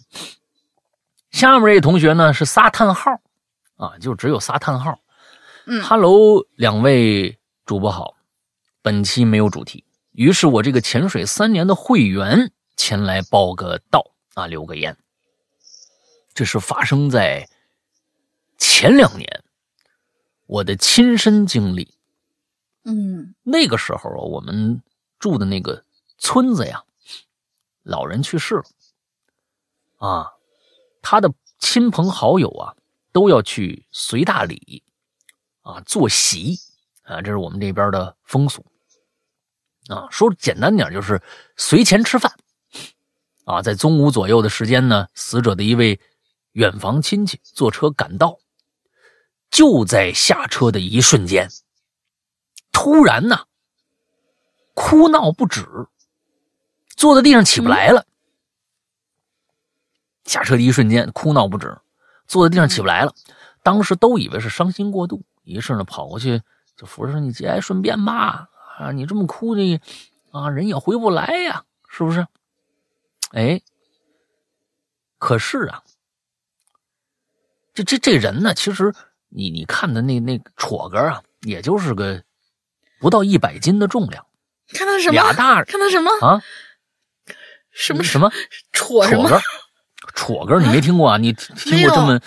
[1.33, 3.19] 下面这位同学呢是仨叹号
[3.77, 4.99] 啊，就只有仨叹号。
[5.65, 8.15] 嗯，Hello，两位主播好，
[8.83, 14.95] 本期没有主题，于是我这个潜水三年的会员前来报个到啊，留个言。
[16.35, 17.49] 这是发生在
[18.59, 19.43] 前两年
[20.45, 21.95] 我的亲身经历。
[22.85, 24.83] 嗯那个时候啊，我们
[25.17, 25.83] 住的那个
[26.19, 26.83] 村子呀，
[27.81, 28.63] 老人去世了，
[29.97, 30.33] 啊，
[31.03, 32.73] 他的亲朋好友啊
[33.11, 34.81] 都要去随大礼，
[35.61, 36.57] 啊，坐席，
[37.03, 38.65] 啊，这是我们这边的风俗，
[39.89, 41.21] 啊，说简单点就是
[41.57, 42.33] 随钱吃饭，
[43.43, 45.99] 啊，在中午左右的时间呢，死者的一位
[46.53, 48.39] 远房亲戚坐车赶到，
[49.51, 51.49] 就在下车的一瞬间。
[52.71, 53.45] 突然呢，
[54.73, 55.67] 哭闹不止，
[56.95, 58.05] 坐在地上起不来了。
[60.25, 61.77] 下车的一瞬间，哭闹不止，
[62.27, 63.13] 坐在地上起不来了。
[63.61, 66.41] 当时都以为是伤心过度，于是呢跑过去
[66.75, 69.79] 就扶着说：“你节哀顺变吧，啊，你这么哭的
[70.31, 72.27] 啊人也回不来呀，是不是？”
[73.31, 73.61] 哎，
[75.17, 75.83] 可是啊，
[77.73, 78.93] 这这这人呢，其实
[79.29, 82.23] 你你看的那那个戳个啊，也就是个。
[82.99, 84.25] 不到一百斤的重量，
[84.69, 85.11] 看到什么？
[85.11, 86.09] 俩大看到什么？
[86.25, 86.41] 啊？
[87.69, 88.31] 什么什么？
[88.71, 89.29] 戳什么？
[90.13, 91.17] 戳根，戳根，你没听过啊？
[91.17, 92.19] 你听过这么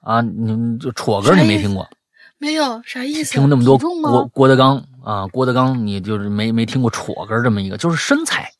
[0.00, 0.20] 啊？
[0.20, 1.88] 你就戳根，你没听过？
[2.38, 3.32] 没有，啥意思？
[3.32, 5.26] 听过那么多郭郭德纲啊？
[5.28, 8.52] 郭德纲，你就是没没听过戳根这么一个，就是身材，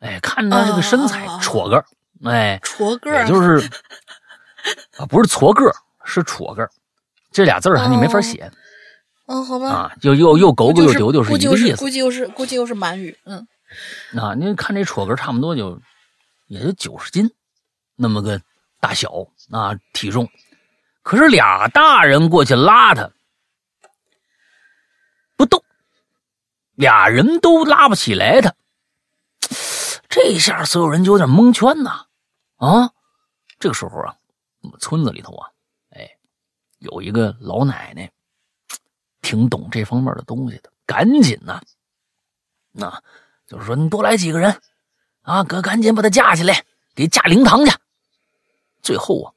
[0.00, 1.80] 哎，看他这个身材哦，戳根，
[2.24, 3.56] 哎，戳个儿也就是
[4.98, 6.70] 啊，不是矬个儿，是戳根儿，
[7.30, 8.50] 这俩字儿还你没法写
[9.26, 13.46] 嗯，好吧，啊，又又又狗狗又丢丢是一个意思估计又是估计又是满语，嗯，
[14.20, 14.34] 啊。
[14.34, 15.80] 您看这戳根儿差不多就
[16.48, 17.30] 也就九十斤
[17.96, 18.40] 那么个
[18.80, 19.10] 大小
[19.50, 20.28] 啊体重，
[21.02, 23.10] 可是俩大人过去拉他
[25.36, 25.62] 不动，
[26.74, 28.54] 俩人都拉不起来他。
[30.08, 32.06] 这下所有人就有点蒙圈呐
[32.56, 32.92] 啊！
[33.58, 34.16] 这个时候啊，
[34.60, 35.50] 我们村子里头啊，
[35.90, 36.08] 哎，
[36.78, 38.08] 有一个老奶奶，
[39.22, 41.60] 挺懂这方面的东西的，赶紧呐、
[42.70, 43.02] 那
[43.46, 44.60] 就是说你多来几个人
[45.22, 46.64] 啊，赶赶紧把他架起来，
[46.94, 47.72] 给架灵堂去。
[48.84, 49.32] 最后啊，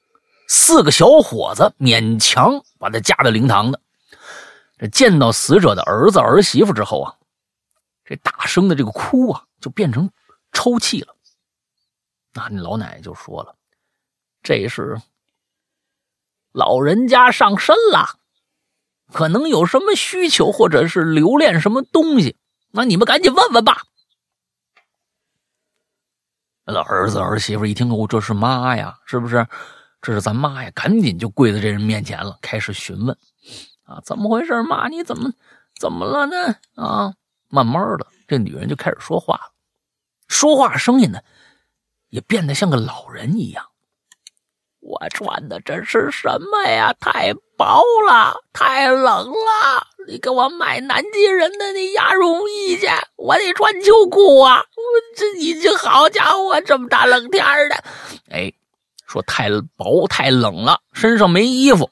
[0.48, 3.82] 四个小伙子勉强把他架到灵堂的。
[4.78, 7.16] 这见到死者的儿子儿媳妇之后啊，
[8.06, 10.12] 这大声的这个哭啊，就变成
[10.52, 11.16] 抽泣了。
[12.34, 13.56] 那那老奶奶就说了
[14.44, 15.02] ：“这是
[16.52, 18.20] 老人家上身了，
[19.12, 22.36] 可能有什么需求，或者是留恋什么东西，
[22.70, 23.82] 那你们赶紧问问吧。
[26.76, 29.48] 儿子儿媳妇一听，哦，这是妈呀，是不是？
[30.00, 33.18] 这是咱妈呀，赶紧就跪在这人面前了，开始询问
[33.84, 34.62] 啊，怎么回事？
[34.64, 35.32] 妈，你怎么
[35.80, 36.56] 怎么了呢？
[36.76, 37.14] 啊，
[37.50, 39.54] 慢慢的，这女人就开始说话了，
[40.28, 41.20] 说话声音呢，
[42.10, 43.66] 也变得像个老人一样。
[44.88, 46.94] 我穿的这是什么呀？
[46.94, 49.86] 太薄了，太冷了。
[50.08, 54.62] 你给我买南极人的那鸭绒衣去，我得穿秋裤啊！
[54.62, 54.84] 我
[55.18, 57.84] 这已经好家伙，这么大冷天的，
[58.32, 58.54] 哎，
[59.06, 61.92] 说太薄太冷了，身上没衣服。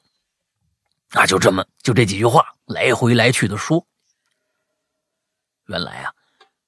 [1.12, 3.86] 那就这么就这几句话来回来去的说。
[5.66, 6.12] 原来啊，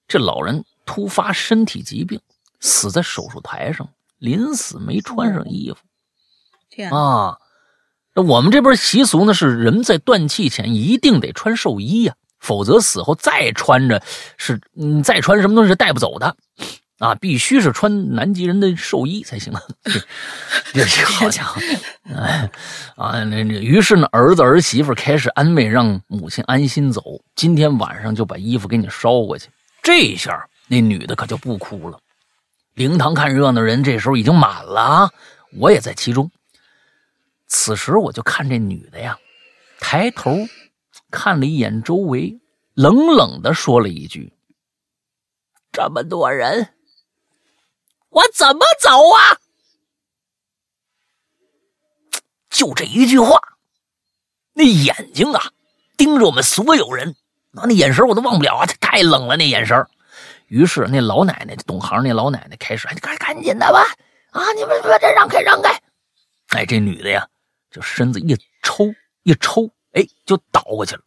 [0.07, 2.21] 这老人突发身体疾病，
[2.61, 5.79] 死在手术台上，临死没穿上衣服。
[6.87, 7.39] 啊！
[8.15, 14.03] 那我们这边习俗呢，是人在断气前一定得穿寿衣呀，否则死后再穿着
[14.37, 16.37] 是嗯再穿什么东西是带不走的
[16.99, 19.53] 啊，必须是穿南极人的寿衣才行。
[20.75, 21.61] 这好家伙，
[22.13, 22.51] 哎
[22.97, 23.23] 啊！
[23.25, 27.03] 那那于是呢，儿子儿媳妇开始安慰，让母亲安心走。
[27.37, 29.49] 今天晚上就把衣服给你捎过去。
[29.81, 31.99] 这一下那女的可就不哭了。
[32.75, 35.09] 灵堂看热闹人这时候已经满了，
[35.57, 36.29] 我也在其中。
[37.49, 39.19] 此时我就看这女的呀，
[39.81, 40.37] 抬头
[41.11, 42.39] 看了一眼周围，
[42.75, 44.35] 冷冷的说了一句
[45.73, 46.75] ：“这么多人，
[48.11, 49.41] 我怎么走啊？”
[52.51, 53.41] 就这一句话，
[54.53, 55.53] 那眼睛啊，
[55.97, 57.17] 盯着我们所有人，
[57.53, 58.67] 那那眼神我都忘不了啊！
[58.81, 59.87] 太冷了，那眼神。
[60.49, 63.87] 于是那老奶奶，懂行那老奶奶开始：“赶赶紧的吧，
[64.33, 65.81] 啊，你们把这让开让开！”
[66.51, 67.29] 哎，这女的呀。
[67.71, 68.87] 就身子一抽
[69.23, 71.03] 一抽，哎，就倒过去了。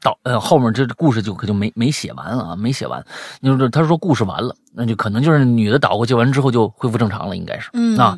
[0.00, 3.04] 倒呃，后面这故事就可就没没写完啊，没写完。
[3.42, 7.68] 就是他说故事完了，那就可能就是女的倒过去完之后就恢复正常了，应该是。
[7.72, 8.16] 嗯啊，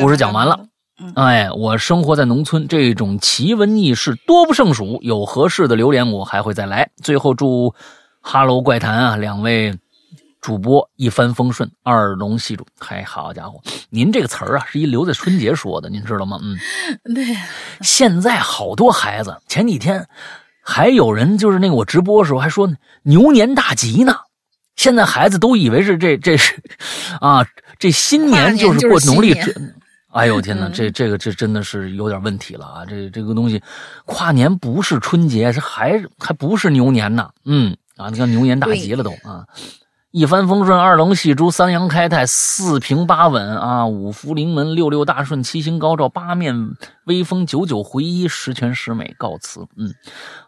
[0.00, 0.66] 故事讲完了。
[1.14, 4.98] 哎，我生活在农村，这种奇闻异事多不胜数。
[5.00, 6.90] 有合适的榴莲，我还会再来。
[7.02, 7.72] 最后祝
[8.20, 9.78] 哈喽怪谈啊，两位。
[10.42, 16.38] 主播一帆风顺，二龙戏珠，嗨，好家伙，您这个词儿啊，是一留在春节说的，您知道吗？
[16.42, 16.58] 嗯，
[17.14, 17.24] 对。
[17.80, 20.04] 现在好多孩子，前几天
[20.60, 22.68] 还有人就是那个我直播的时候还说，
[23.04, 24.16] 牛年大吉呢。
[24.74, 26.60] 现在孩子都以为是这这是
[27.20, 27.46] 啊，
[27.78, 29.32] 这新年就是过农历。
[30.10, 32.84] 哎呦天哪，这这个这真的是有点问题了啊！
[32.84, 33.62] 这这个东西，
[34.06, 37.30] 跨年不是春节，这还还不是牛年呢。
[37.44, 39.46] 嗯啊，你看牛年大吉了都啊。
[40.12, 43.86] 一帆风顺，二龙戏珠，三阳开泰，四平八稳啊！
[43.86, 49.66] 五福临门，六六大顺，七星高照，八面威风，九九回一，十全十美，告辞。
[49.74, 49.94] 嗯，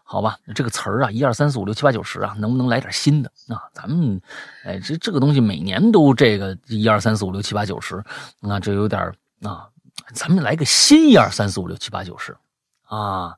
[0.03, 3.57] 好吧，这个词儿啊，一二三四五六七八九十啊，能不能来点新的啊？
[3.73, 4.21] 咱们，
[4.65, 7.95] 哎，这这个东西每年都这个一二三四五六七八九十，
[8.41, 9.01] 啊，这有点
[9.41, 9.65] 啊，
[10.13, 12.37] 咱们来个新一二三四五六七八九十
[12.83, 13.33] 啊，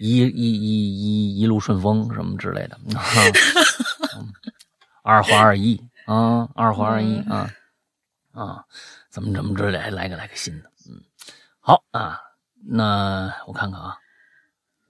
[0.00, 2.76] 一一一一一路顺风什么之类的。
[5.08, 7.50] 二花二一啊，二花二一啊
[8.34, 8.62] 啊，
[9.08, 11.00] 怎么怎么着来来个来个新的，嗯，
[11.60, 12.20] 好啊，
[12.66, 13.96] 那我看看啊，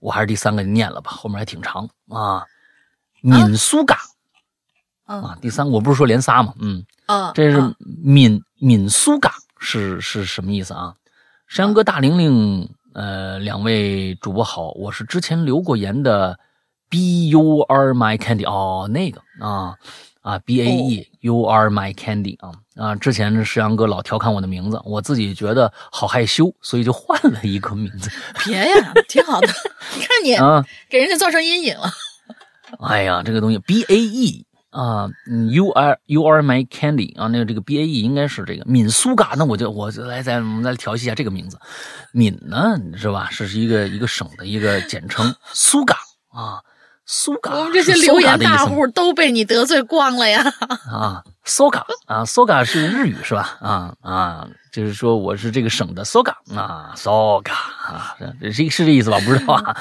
[0.01, 2.45] 我还是第三个念了吧，后面还挺长啊。
[3.21, 3.97] 敏苏嘎
[5.05, 6.53] 啊，第三我不是说连仨吗？
[6.59, 10.97] 嗯啊，这是闽闽苏嘎是是什么意思啊？
[11.47, 16.41] 山羊哥大玲玲，呃，两位主播好，我是之前留过言的
[16.89, 19.79] ，B U R My Candy 哦，那个啊。
[20.21, 22.95] 啊，B A E，You are my candy 啊啊！
[22.97, 28.11] 之前石阳哥老调侃我的名字，我自己觉得好害羞，所以就换了一个名字。
[28.45, 29.49] 别呀，挺好的。
[29.97, 31.91] 你看你啊，给人家造成阴影了。
[32.81, 35.09] 哎呀，这个东西 B A E 啊
[35.51, 41.59] ，You are You are my candy 啊，那个这个 B A E 应该是这个闽苏嘎，那我就我就来再我们再调戏一下这个名字。
[42.13, 43.29] 闽呢是吧？
[43.31, 45.97] 是是一个一个省的一个简称，苏嘎
[46.31, 46.61] 啊。
[47.11, 50.45] 苏嘎，我们这些留言大户都被你得罪光了呀！
[50.93, 53.57] 啊，苏嘎啊，苏嘎是日语是吧？
[53.63, 58.15] 啊啊，就是说我是这个省的苏嘎啊，苏嘎啊，
[58.53, 59.19] 是是这意思吧？
[59.25, 59.75] 不知道啊。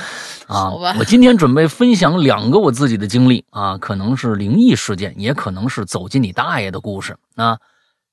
[0.48, 7.60] 啊，我今天准备分享两个我自己的经历啊，可能是灵异事件，也可能是走进你大爷的故事啊。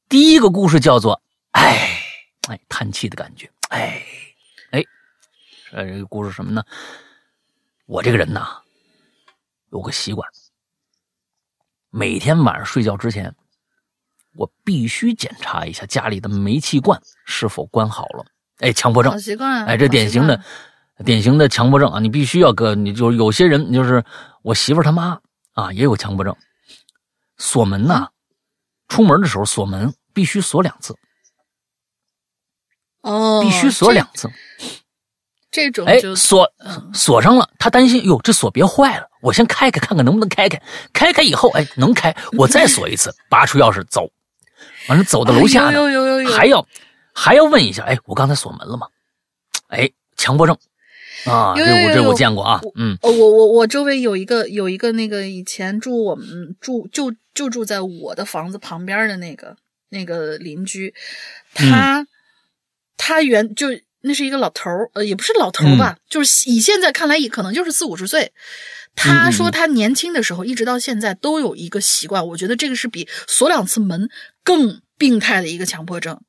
[0.09, 1.23] 第一个故事叫做
[1.55, 1.89] “哎
[2.49, 4.03] 哎”，叹气的感觉，哎
[4.73, 4.85] 哎，
[5.71, 6.65] 呃，这个故事什么呢？
[7.87, 8.64] 我这个人呐。
[9.75, 10.27] 有个习惯，
[11.91, 13.35] 每天晚上睡觉之前，
[14.37, 18.25] 我必须检查一下家里的煤气罐是否关好了。
[18.59, 19.67] 哎，强迫症，好习惯。
[19.67, 20.41] 哎，这典型的、
[21.05, 21.99] 典型的强迫症啊！
[21.99, 24.05] 你必须要搁，你就有些人就是
[24.43, 25.21] 我媳妇他妈
[25.55, 26.37] 啊，也有强迫症。
[27.37, 28.11] 锁门呐，
[28.87, 30.97] 出门的时候锁门必须锁两次，
[33.01, 34.31] 哦，必须锁两次。
[35.55, 40.61] 哎，这种就锁嗯锁上了，他担心哟，这锁别坏了，我先开开看看能不能开开。
[40.93, 44.11] 开开以后，哎，能开， 我再锁一次，拔出钥匙走。
[44.89, 46.67] 完了，走到楼下呢，哎有有有有有还要
[47.13, 48.89] 还要问一下，哎，我刚才锁门了吗？
[49.69, 50.57] 哎，强迫症
[51.25, 59.57] 啊，有这我这我见过啊，嗯哦，我我我周围有一个有一个那个以前住我们住就就住在我的房子旁边的那个
[59.89, 60.95] 那个邻居，
[61.55, 62.07] 他、
[62.97, 63.69] 他原就
[64.05, 68.33] 那是一个老头儿，呃，也不是老头儿吧，就是以现在看来，也可能就是四五十岁。
[68.95, 74.09] 他说他年轻的时候一直到现在都有一个习惯，我觉得这个是比锁两次门
[74.45, 76.21] 更病态的一个强迫症。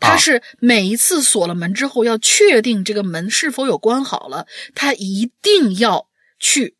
[0.00, 6.08] 他是每一次锁了门之后，要确定这个门是否有关好了，他一定要
[6.38, 6.76] 去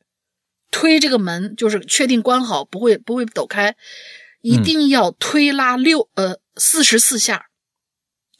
[0.71, 3.77] 推这个门，就是确定关好，不会不会抖开，
[4.43, 7.47] 一定要推拉六、呃四十四下，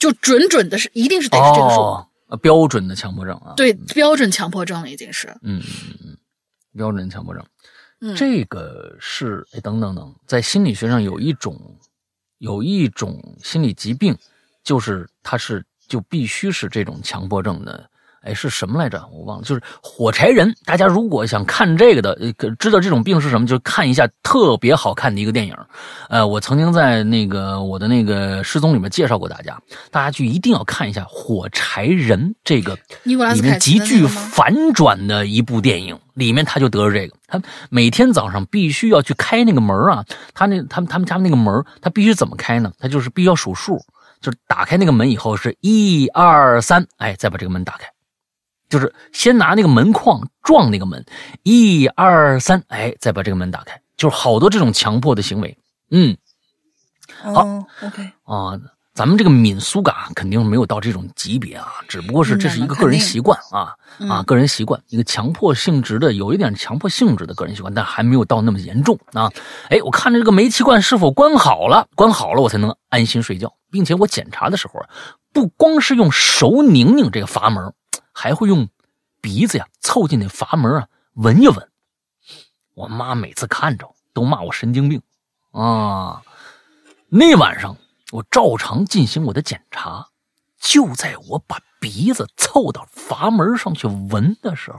[0.01, 6.17] 就准准的是一定是得是这个数，哦，呃标准的强迫症啊，对标准强迫症了已经是，嗯嗯嗯嗯，
[6.73, 7.45] 标准强迫症。
[8.01, 11.79] 嗯，这个是哎，等等等，在心理学上有一种
[12.39, 14.17] 有一种心理疾病，
[14.65, 17.90] 就是它是就必须是这种强迫症的。
[18.23, 19.03] 哎，是什么来着？
[19.13, 20.55] 我忘了，就是火柴人。
[20.65, 25.57] 大家如果想看这个的，呃，知道这种病是什么，就看一下特别好看的一个电影。
[26.09, 29.59] 呃，我曾经在那个我的那个失踪里面介绍过大家，
[29.91, 37.41] 大家去一定要看一下《火柴人》这个里面极具反转的一部电影，里面他就得了这个，他
[37.71, 42.73] 每天早上必须要去开那个门啊，他那他们他们家那个门，他必须怎么开呢？
[42.79, 43.79] 他就是必须要数数，
[44.21, 47.87] 就是打开那个门以后是一二三，哎，再把这个门打开，
[48.71, 51.05] 就是先拿那个门框撞那个门，
[51.43, 55.59] 一二三，哎，再把这个门打开，就是好多这种强迫的行为，
[55.91, 56.17] 嗯。
[57.23, 57.43] 好
[57.83, 58.59] ，OK，啊，
[58.95, 63.75] 咱们这个敏苏感肯定没有到这种级别啊，只不过是这是一个个人习惯啊
[64.09, 69.31] 啊，个人习惯，一个强迫性质的，有一点强迫性质的个人习惯，但还没有到那么严重啊。
[69.69, 74.89] 哎，我看着这个煤气罐是否关好了，关好了我才能安心睡觉，并且我检查的时候啊，
[75.35, 77.75] 不光是用手拧拧这个阀门，
[78.13, 78.69] 还会用
[79.21, 81.71] 鼻子呀凑近那阀门啊闻一闻。
[82.75, 85.03] 我妈每次看着都骂我神经病
[85.51, 86.23] 啊。
[87.09, 87.77] 那晚上
[88.13, 90.09] 我照常进行我的检查，
[90.59, 94.79] 就在我把鼻子凑到阀门上去闻的时候，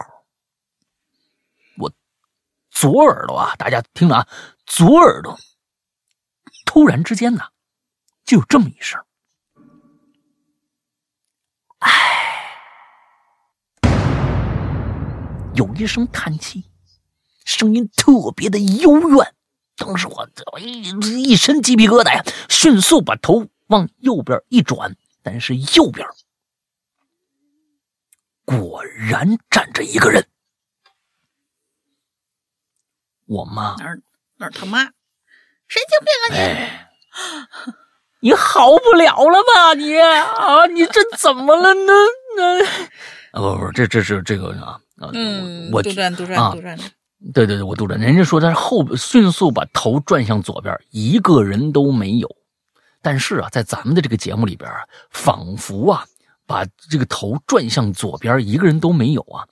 [1.78, 1.92] 我
[2.70, 4.28] 左耳朵啊，大家听着啊，
[4.66, 5.38] 左耳朵
[6.66, 7.50] 突然之间呢，
[8.24, 9.04] 就有这么一声，
[11.80, 11.90] 唉，
[15.56, 16.64] 有一声叹气，
[17.46, 19.34] 声音特别的幽怨。
[19.78, 20.30] 当时我
[20.60, 26.08] 一一身鸡皮疙瘩呀，迅速把头往右边一转，但是右边
[28.46, 30.28] 果然站着一个人。
[33.26, 34.02] 我妈，哪儿
[34.38, 34.84] 哪儿他妈，
[35.68, 36.38] 神经病啊你！
[36.38, 36.92] 哎，
[38.20, 40.66] 你好不了了吧你啊？
[40.68, 41.94] 你这怎么了呢？
[42.38, 42.64] 那
[43.32, 46.78] 啊不不，这这是这个啊啊，嗯，我杜撰杜啊撰杜撰，
[47.34, 47.98] 对对对，我杜撰。
[47.98, 52.30] 人家说他是后迅速把头转向左边，一个人都没有。
[53.02, 54.78] 但是啊，在咱们的这个节目里边啊，
[55.10, 56.06] 仿佛啊，
[56.46, 59.44] 把这个头转向左边，一个人都没有啊，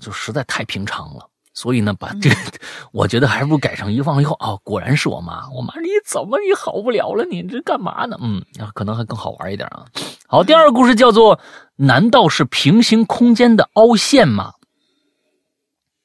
[0.00, 1.30] 就实在太平常了。
[1.54, 2.36] 所以呢，把这个，
[2.92, 5.48] 我觉得还不如改成一放以后啊，果然是我妈。
[5.50, 7.24] 我妈，你怎么你好不了了？
[7.24, 8.18] 你这干嘛呢？
[8.20, 8.44] 嗯，
[8.74, 9.86] 可能还更好玩一点啊。
[10.34, 11.38] 好，第二个故事叫做
[11.78, 14.54] “难道是平行空间的凹陷吗？”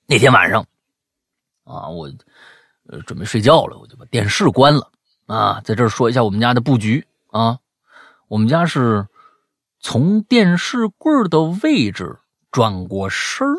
[0.06, 0.68] 那天晚上，
[1.64, 2.12] 啊，我
[2.88, 4.92] 呃准备睡觉了，我就把电视关了
[5.26, 5.62] 啊。
[5.62, 7.58] 在这儿说一下我们家的布局啊，
[8.28, 9.08] 我们家是
[9.80, 12.20] 从电视柜的位置
[12.52, 13.56] 转过身儿，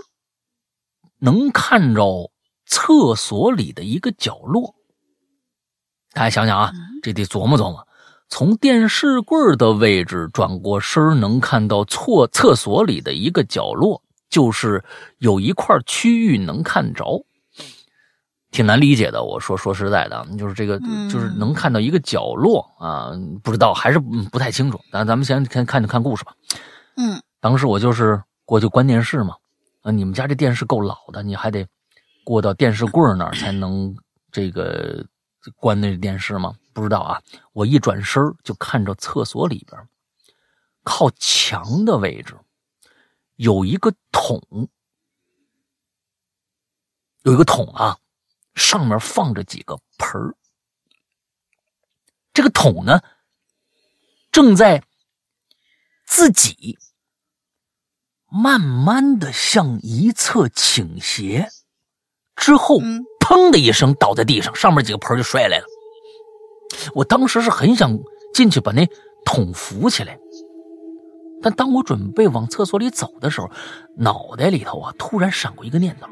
[1.18, 2.30] 能看着
[2.64, 4.76] 厕所里的一个角落。
[6.12, 6.72] 大家想想啊，
[7.02, 7.88] 这得琢磨琢磨。
[8.30, 14.02] 从电视柜的位置转过身儿，能看到厕厕所里的一个角落。
[14.30, 14.84] 就是
[15.18, 17.26] 有一块区域能看着，
[18.52, 19.24] 挺难理解的。
[19.24, 20.78] 我说说实在的，就是这个，
[21.10, 23.10] 就是能看到一个角落啊，
[23.42, 24.78] 不知道还是不太清楚。
[24.92, 26.32] 咱咱们先看看看故事吧。
[26.96, 29.34] 嗯，当时我就是过去关电视嘛，
[29.82, 31.66] 啊，你们家这电视够老的，你还得
[32.22, 33.92] 过到电视柜那儿才能
[34.30, 35.04] 这个
[35.56, 36.54] 关那电视吗？
[36.72, 37.22] 不知道啊。
[37.52, 39.88] 我一转身就看着厕所里边，
[40.82, 42.38] 靠墙的位置。
[43.36, 44.68] 有一个桶，
[47.22, 47.98] 有一个桶啊，
[48.54, 50.36] 上面放着几个盆儿。
[52.34, 53.00] 这个桶呢，
[54.30, 54.84] 正在
[56.06, 56.78] 自己
[58.28, 61.48] 慢慢的向一侧倾斜，
[62.36, 62.78] 之后
[63.30, 65.64] 砰的一声倒在地上，上面几个盆就摔来了。
[66.96, 67.96] 我当时是很想
[68.34, 68.84] 进去把那
[69.24, 70.18] 桶扶起来，
[71.40, 73.48] 但当我准备往厕所里走的时候，
[73.96, 76.08] 脑袋里头啊突然闪过一个念头。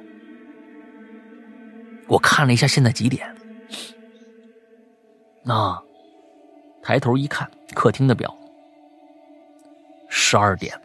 [2.07, 3.35] 我看了一下现在几点，
[5.47, 5.83] 啊，
[6.81, 8.33] 抬头一看，客厅的表，
[10.09, 10.81] 十二点，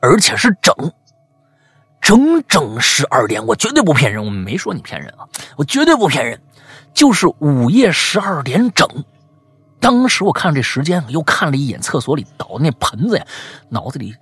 [0.00, 0.74] 而且是整，
[2.02, 5.26] 整整十二点，我绝对不骗人，我没说你骗人啊，
[5.56, 6.42] 我绝对不骗人，
[6.92, 8.86] 就是午夜十二点整。
[9.80, 13.26] 当时我看这时间，又看了一眼厕所里倒的那盆子呀，
[13.68, 14.14] 脑子里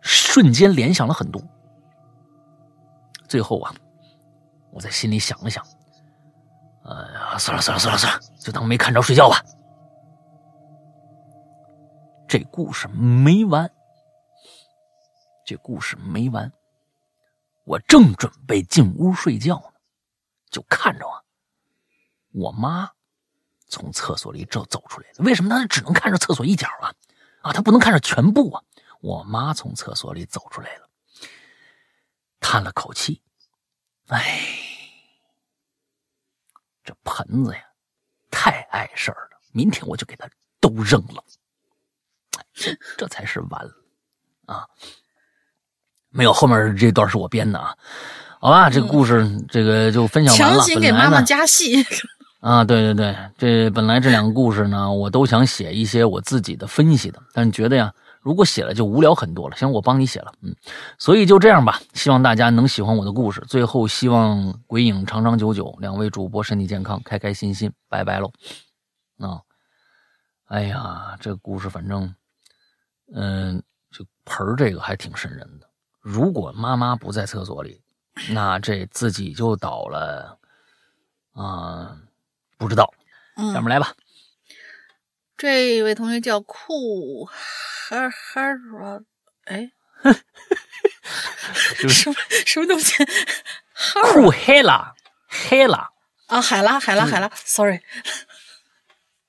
[0.00, 1.40] 瞬间联想了很多。
[3.28, 3.74] 最后啊，
[4.72, 5.62] 我在心里想了想，
[6.84, 9.42] 哎呀，算了算了算了算了，就当没看着睡觉吧。
[12.26, 13.70] 这故事没完，
[15.44, 16.50] 这故事没完。
[17.68, 19.80] 我正准备进屋睡觉呢，
[20.50, 21.22] 就看着啊，
[22.32, 22.90] 我妈
[23.66, 25.16] 从厕所里走走出来了。
[25.18, 26.94] 为什么她只能看着厕所一角啊？
[27.42, 28.64] 啊，她不能看着全部啊！
[29.00, 30.88] 我妈从厕所里走出来了，
[32.40, 33.22] 叹了口气
[34.08, 34.40] ：“哎，
[36.82, 37.62] 这盆子呀，
[38.30, 40.26] 太碍事儿了，明天我就给它
[40.58, 41.22] 都扔了。
[42.96, 43.72] 这才是完了
[44.46, 44.66] 啊！
[46.10, 47.74] 没有后面这段是我编的啊，
[48.40, 50.58] 好吧，这个故事、这个就分享完了。
[50.58, 51.84] 强行给妈妈加戏。
[52.40, 59.56] 啊，对对对，这本来这两个故事呢，我都想写一些我自己的分析的，但是觉得呀，如果写了就无聊很多了。
[59.56, 60.54] 行，我帮你写了，嗯，
[60.98, 61.80] 所以就这样吧。
[61.94, 63.44] 希望大家能喜欢我的故事。
[63.48, 68.30] 最后，希望鬼影长长久久，两位主播身体健康，开开心心，拜拜喽。
[69.18, 69.42] 啊，
[70.46, 72.14] 哎呀，这个故事反正，
[73.12, 73.60] 嗯、
[73.90, 75.67] 这盆儿这个还挺瘆人的。
[76.00, 77.82] 如果妈妈不在厕所里，
[78.30, 80.38] 那这自己就倒了，
[81.34, 81.96] 啊、
[82.56, 82.92] 不知道，
[83.36, 83.52] 嗯。
[83.52, 83.94] 下面来吧。
[85.36, 89.02] 这位同学叫酷哈哈尔，
[89.44, 89.70] 哎，
[91.88, 93.04] 什么什么东西？
[93.72, 94.92] 哈酷黑啦，
[95.28, 95.90] 黑啦
[96.26, 97.30] 啊，海拉海拉嗯海拉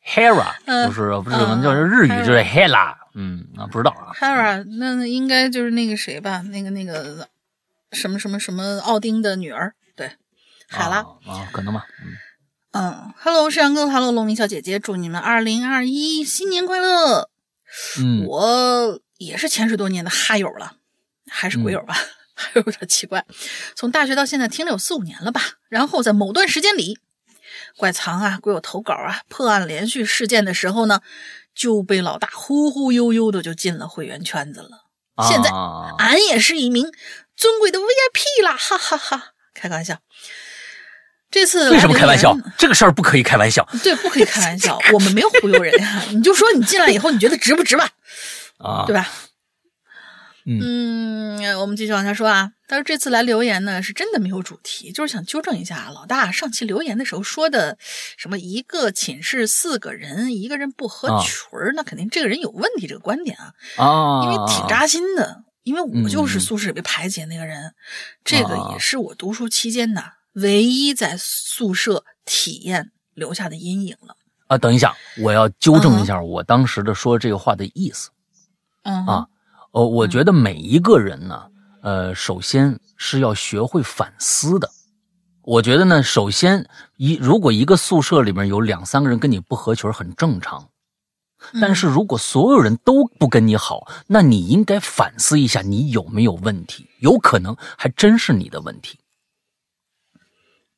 [0.03, 6.41] ，sorry，，Hera，嗯就是不是我嗯们叫日语嗯就是黑啦，嗯啊，不知道啊，Hera，那应该就是那个谁吧？
[6.41, 7.27] 那个那个
[7.91, 10.13] 什么什么什么奥丁的女儿，对，
[10.69, 10.99] 海拉。
[10.99, 12.15] 啊啊，可能吧，嗯，
[12.71, 17.29] 嗯，Hello，是杨哥，Hello，龙明小姐姐，祝你们二零二一新年快乐！
[17.99, 20.77] 嗯我也是潜水多年的哈友了，
[21.27, 21.93] 还是鬼友吧，
[22.33, 23.25] 还有点奇怪。
[23.75, 25.41] 从大学到现在听了有四五年了吧。
[25.67, 26.97] 然后在某段时间里，
[27.77, 31.02] 怪藏啊、鬼友投稿啊、破案连续事件的时候呢，
[31.53, 34.86] 就被老大忽忽悠悠的就进了会员圈子了。
[35.27, 36.90] 现在啊俺也是一名
[37.36, 39.98] 尊贵的 VIP 啦，哈哈哈开个玩笑。
[41.31, 42.36] 这次为什么开玩笑？
[42.57, 46.03] 这个事儿不可以开玩笑对，不可以开玩笑， 我们没有忽悠人呀。
[46.10, 47.90] 你就说你进来以后，你觉得值不值吧？
[48.57, 49.07] 啊，对吧？
[50.45, 52.52] 嗯嗯，我们继续往下说啊。
[52.68, 57.78] 他说这次来留言呢，是真的没有主题，就是想纠正一下老大上期留言的时候说的
[58.18, 65.44] 什么一个寝室四个人，一个人不合啊群儿，那肯定这个人有问题，这个观点啊，啊，因为挺扎心的。
[65.64, 67.74] 因为我就是嗯宿舍里被排挤那个人，
[68.24, 70.02] 这个啊也是我读书期间呢
[70.34, 74.16] 唯一在宿舍体验留下的阴影了。
[74.48, 78.10] 啊，等一下，我要纠正一下我当时的说这个话的意思。
[78.84, 79.28] 嗯啊
[79.71, 81.47] 哦，我觉得每一个人呢，
[81.81, 84.69] 呃，首先是要学会反思的。
[85.43, 86.67] 我觉得呢，首先
[86.97, 90.69] 一如果一个宿舍里面有两三个人跟你不合群，很正常。
[91.61, 98.99] 但是如果所有人都不跟你好，那你应该反思一下你有没有问题，有可能还真是你的问题。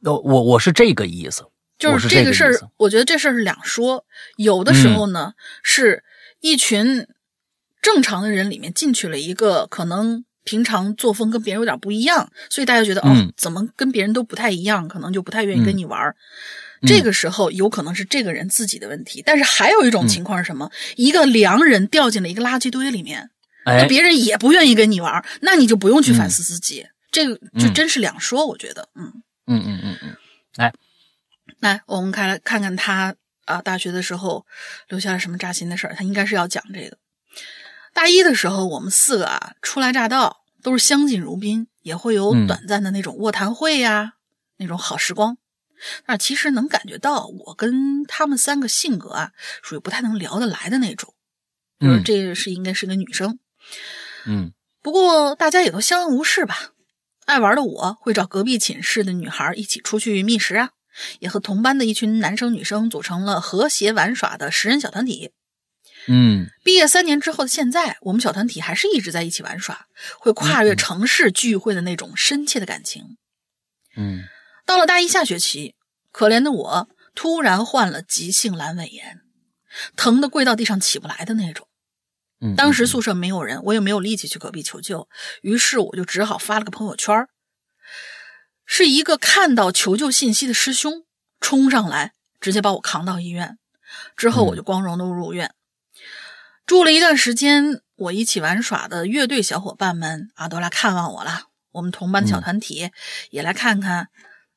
[0.04, 1.46] 呃，我我是这个意思，
[1.80, 4.06] 就是这个事我觉得这事儿是两说。
[4.38, 6.04] 有的时候呢，是
[6.42, 7.08] 一群
[7.82, 16.12] 正常的人里面进去了一个可能平常作风跟别人有点不一样，所以大家觉得、嗯哦，怎么跟别人都不太一样，可能就不太愿意跟你玩儿。
[16.12, 20.72] 嗯这个时候有可能是这个人自己的问题，但是还有一嗯种情况是什么？
[20.96, 23.30] 一个良人掉进了一个垃圾堆里面，
[23.66, 26.88] 哎那，别人也不愿意跟你玩儿，那你就不用去反思自己。
[27.12, 29.14] 这个就嗯真是两说，我觉得，嗯。
[29.46, 30.74] 嗯嗯嗯嗯，
[31.60, 33.14] 来，我们看来看看他
[33.46, 34.44] 啊，大学的时候
[34.88, 35.94] 留下了什么扎心的事儿。
[35.96, 36.98] 他应该是要讲这个。
[37.94, 44.14] 大一的时候，我们四个啊初来乍到，都是相敬如宾，也会有嗯短暂的那种卧谈会呀、
[44.58, 45.38] 那种好时光。
[46.06, 49.32] 那其实能感觉到我跟他们三个性格啊，
[49.64, 51.14] 属于不太能聊得来的那种。
[51.80, 53.40] 就是嗯这是应该是个女生，
[54.26, 54.54] 嗯
[54.84, 56.74] 不过大家也都相安无事吧。
[57.26, 60.70] 爱玩的我会找隔壁寝室的女孩一起出去觅食啊，
[61.20, 65.32] 也和同班的一群男生女生组成了和谐玩耍的十人小团体。
[66.08, 66.50] 嗯。
[66.64, 69.88] 毕业三年之后的现在，我们小团体还是一直在一起玩耍，
[70.20, 73.18] 会跨越城市聚会的那种深切的感情。
[73.96, 74.24] 嗯。
[74.66, 75.76] 到了大一下学期，
[76.12, 79.20] 可怜的我突然患了急性阑尾炎，
[79.98, 81.68] 疼得跪到地上起不来的那种。
[82.40, 85.10] 嗯，当时宿舍没有人，我也没有力气去隔壁求救，
[85.42, 87.28] 于是我就只好发了个朋友圈
[88.66, 91.04] 是一个看到求救信息的师兄
[91.42, 93.58] 冲上来，直接把我扛到医院，
[94.16, 95.54] 之后我就光荣的入院，
[96.72, 97.82] 住了一段时间。
[97.98, 101.50] 我一起玩耍的乐队小伙伴们啊，都来看望我了。
[101.74, 102.92] 我们同班的小团体
[103.30, 104.08] 也来看看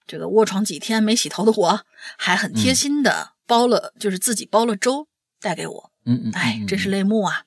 [0.07, 1.85] 这个卧床几天没洗头的我，
[2.16, 5.09] 还很贴心的包了，就是自己包了粥
[5.41, 5.91] 带给我。
[6.07, 7.47] 嗯嗯，哎，真是泪目啊！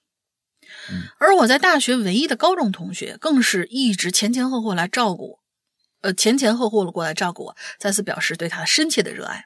[0.90, 5.40] 嗯而我在大学唯一的高中同学，更是一直前前后后来照顾我，
[6.02, 9.46] 呃，前前后后的过来照顾我，再次表示对他深切的热爱。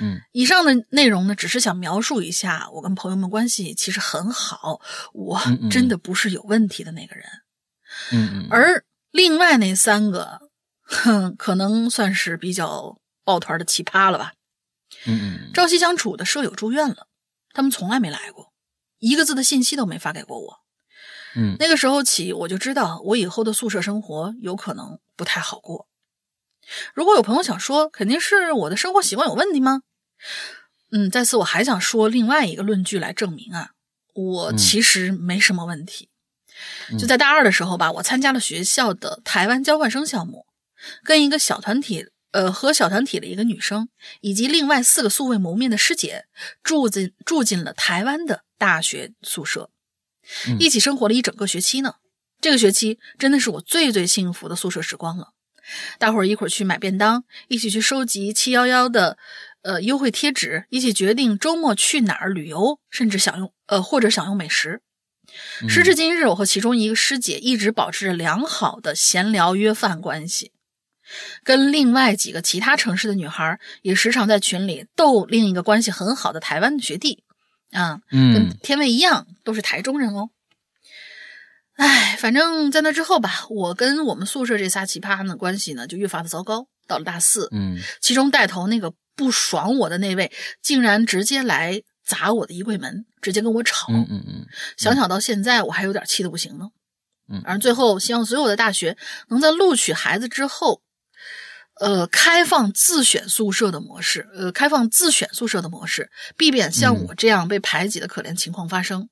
[0.00, 4.80] 嗯以上的内容呢，只是想描述一下我跟朋友们关系其实很好，
[5.12, 7.26] 我真的不是有问题的那个人。
[8.12, 10.50] 嗯嗯，而另外那三个，
[10.82, 14.34] 哼，可能算是比较抱团的奇葩了吧。
[15.06, 17.08] 嗯嗯朝夕相处的舍友住院了，
[17.52, 18.52] 他们从来没来过，
[18.98, 20.60] 一个字的信息都没发给过我。
[21.34, 25.87] 嗯那个时候起，我就知道我以后的宿舍生活有可能不太好过。
[26.94, 29.82] 如果有朋友想说，肯定是我的生活习惯有问题吗？
[30.90, 33.70] 嗯，在此我还想说另外一个论据来证明啊，
[34.14, 36.08] 我嗯其实没什么问题。
[36.90, 40.46] 嗯就在大二的时候吧，我参加了学校的台湾交换生项目，
[41.04, 43.88] 跟一个小团体，呃，和小团体的一个女生
[44.20, 46.24] 以及另外四个素未谋面的师姐
[46.62, 49.70] 住进住进了台湾的大学宿舍，
[50.48, 51.94] 嗯一起生活了一整个学期呢。
[52.40, 55.28] 这个学期真的是我最最幸福的宿舍时光了。
[55.98, 59.18] 大伙儿一会儿去买便当，一起去收集七幺幺的
[59.62, 64.82] 呃优惠贴纸，一起决定周末去哪儿旅游，甚至享用呃或者享用美食。
[65.62, 70.52] 嗯时至今日，我和其中一个师姐一直保持着良好的闲聊约饭关系，
[71.44, 77.24] 跟另外几个其他城市的女孩也时常在群里逗另一个关系很好的台湾的学弟，
[77.72, 80.30] 啊，跟嗯天卫一样，都是台中人哦。
[81.78, 86.66] 唉，反正在那之后吧，我跟我们宿舍这仨奇葩的关系呢，就越发的糟糕。
[86.88, 93.86] 到了大四，嗯其中带头那个不爽我的那位，竟然直接来砸我的衣柜门，直接跟我吵。
[93.90, 94.46] 嗯嗯嗯
[94.76, 96.64] 想想到现在，我还有点气的不行呢。
[97.30, 98.96] 嗯而最后，希望所有的大学
[99.28, 100.80] 能在录取孩子之后，
[101.78, 109.08] 呃，开放自选宿舍的模式，呃，开放自选宿舍的模式，避免像嗯我这样被排挤的可怜情况发生。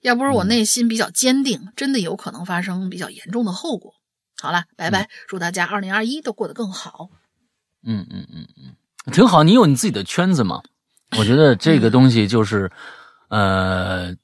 [0.00, 3.94] 要不是我嗯内心比较坚定，真的有可能发生比较严重的后果。
[4.40, 7.10] 好了，拜拜，祝大家二零二一都过得更好。
[7.84, 9.42] 嗯嗯嗯嗯，挺好。
[9.42, 10.62] 你有你自己的圈子嘛？
[11.18, 12.70] 我觉得这个东西就是，
[13.28, 14.16] 呃，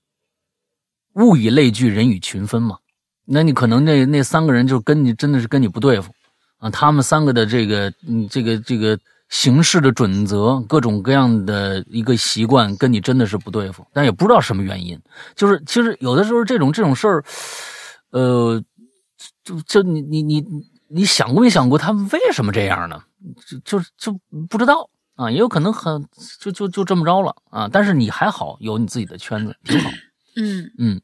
[1.15, 2.79] 物以类聚，人以群分嘛。
[3.25, 6.13] 那你可能那那三个人就跟你真的是跟你不对付
[6.57, 8.99] 啊，他们三个的这个嗯这个这个
[9.29, 15.01] 行事的准则，各种各样的一个习惯，跟你真的是不对付，但也不知道什么原因。
[15.35, 17.25] 就是其实有的时候这种这种事儿，
[18.11, 18.63] 呃，
[19.45, 20.45] 就就你你你
[20.89, 23.03] 你想过没想过他们为什么这样呢？
[23.65, 26.07] 就就就不知道啊，也有可能很
[26.41, 27.69] 就就就这么着了啊。
[27.71, 29.91] 但是你还好，有你自己的圈子，挺好，
[30.37, 31.01] 嗯嗯，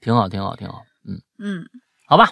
[0.00, 1.66] 挺好，挺好，挺好，嗯，嗯，
[2.06, 2.30] 好吧。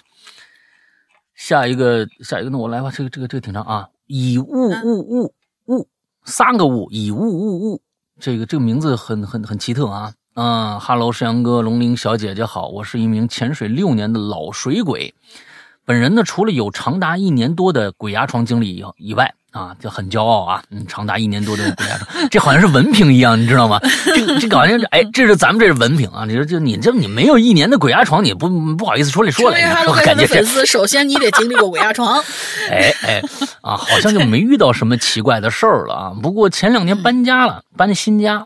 [1.33, 2.91] 下一个，下一个，那我来吧。
[2.91, 3.89] 这个，这个，这个挺长啊。
[4.07, 5.33] 以物物物
[5.65, 5.87] 物
[6.23, 7.81] 三个物，以物物物。
[8.19, 10.13] 这个这个名字很很很奇特啊。
[10.35, 15.13] 嗯哈喽，山阳哥，龙鳞小姐姐好，我是一名潜水六年的老水鬼。
[15.85, 23.79] 本人呢，除了有长达一年多的鬼压床经历以以外啊，就很骄傲啊，嗯，长达一年多的鬼压床，这好像是文凭一样，你知道吗？
[24.05, 32.21] 这个这个好像是，哎，这是咱们这是文凭啊，你说就你这你没有一年的鬼压床，你不不好意思出来说成来，为哈喽怪感觉这谈的粉丝，首先你得经历过鬼压床。
[32.69, 33.21] 哎哎
[33.61, 36.13] 啊，好像就没遇到什么奇怪的事儿了啊。
[36.21, 38.45] 不过前两年搬家了，搬新家，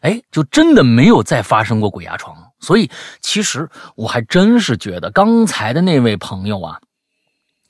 [0.00, 2.34] 哎，就真的没有再发生过鬼压床。
[2.60, 6.78] 所以其实我还真是觉得刚才的那位朋友啊，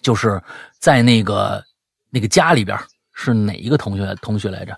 [0.00, 0.40] 就是
[0.78, 1.62] 在那个
[2.16, 2.78] 那个家里边
[3.12, 4.74] 是哪一个同学同学来着？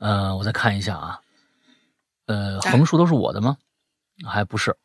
[0.00, 1.18] 呃，我再看一下啊，
[2.26, 3.56] 呃，哎横竖都是我的吗？
[4.22, 4.76] 还不是，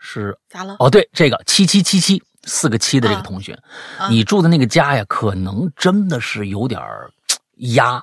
[0.00, 0.76] 是咋了？
[0.78, 3.58] 哦，对，这个七七七七四个七的这个啊同学，
[3.98, 6.80] 啊你住的那个家呀，可能真的是有点
[7.74, 8.00] 压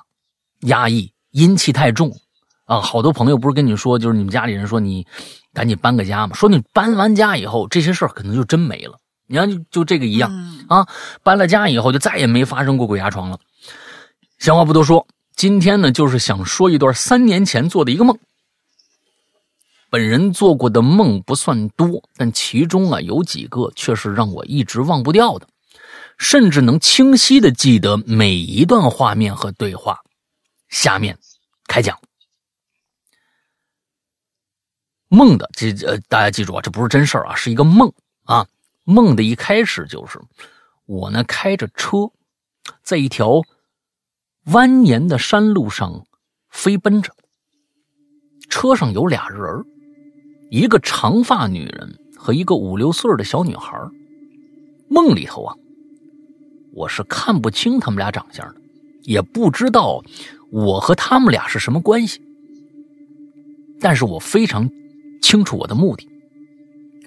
[0.60, 2.14] 压抑，阴气太重
[2.66, 2.82] 啊。
[2.82, 5.06] 好多朋友不是跟你说，就是你们家里人说你
[5.54, 8.98] 赶紧搬个家嘛，说你搬完家以后，这些事儿可能就真没了。
[9.28, 10.30] 你看，就就这个一样
[10.68, 10.86] 啊，
[11.22, 13.38] 搬了家以后就再也没发生过鬼压床了。
[14.38, 18.18] 闲话不多说，今天呢，就是想说一段三年前做的一个梦。
[19.88, 25.48] 本人做过的梦不算多，但其中啊有几个却是让我一直忘不掉的，
[26.18, 30.00] 甚至能清晰的记得每一段画面和对话。
[30.68, 31.18] 下面
[31.66, 31.98] 开讲。
[35.08, 37.92] 梦的这呃，大家记住啊，这不是真事儿啊，是一个梦
[38.24, 38.46] 啊。
[38.82, 40.20] 梦的一开始就是
[40.84, 42.10] 我呢开着车，
[42.82, 43.40] 在一条
[44.46, 46.06] 蜿蜒的山路上
[46.50, 47.12] 飞奔着，
[48.48, 49.64] 车上有俩人儿。
[50.52, 53.76] 一个长发女人和一个五六岁的小女孩，
[54.88, 55.56] 梦里头啊，
[56.72, 58.60] 我是看不清他们俩长相的，
[59.02, 60.00] 也不知道
[60.52, 62.22] 我和他们俩是什么关系。
[63.80, 64.70] 但是我非常
[65.20, 66.08] 清楚我的目的，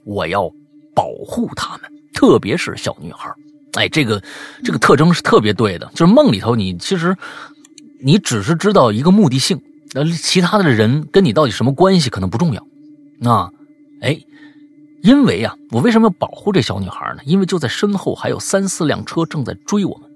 [0.03, 0.51] 我要
[0.93, 3.33] 保护他们，特别是小女孩。
[3.73, 4.21] 哎，这个
[4.63, 7.15] 这个特征是特别对的，就是梦里头你其实
[8.01, 9.61] 你只是知道一个目的性，
[9.93, 12.65] 那其他的人跟你到底什么关系可能不重要。
[13.19, 13.51] 那，
[14.01, 14.19] 哎，
[15.03, 17.21] 因为啊，我为什么要保护这小女孩呢？
[17.25, 20.09] 因为就在身后还有三四辆车正在追我们。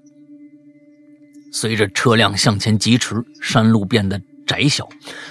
[1.52, 4.88] 随着车辆向前疾驰，山路变得窄小，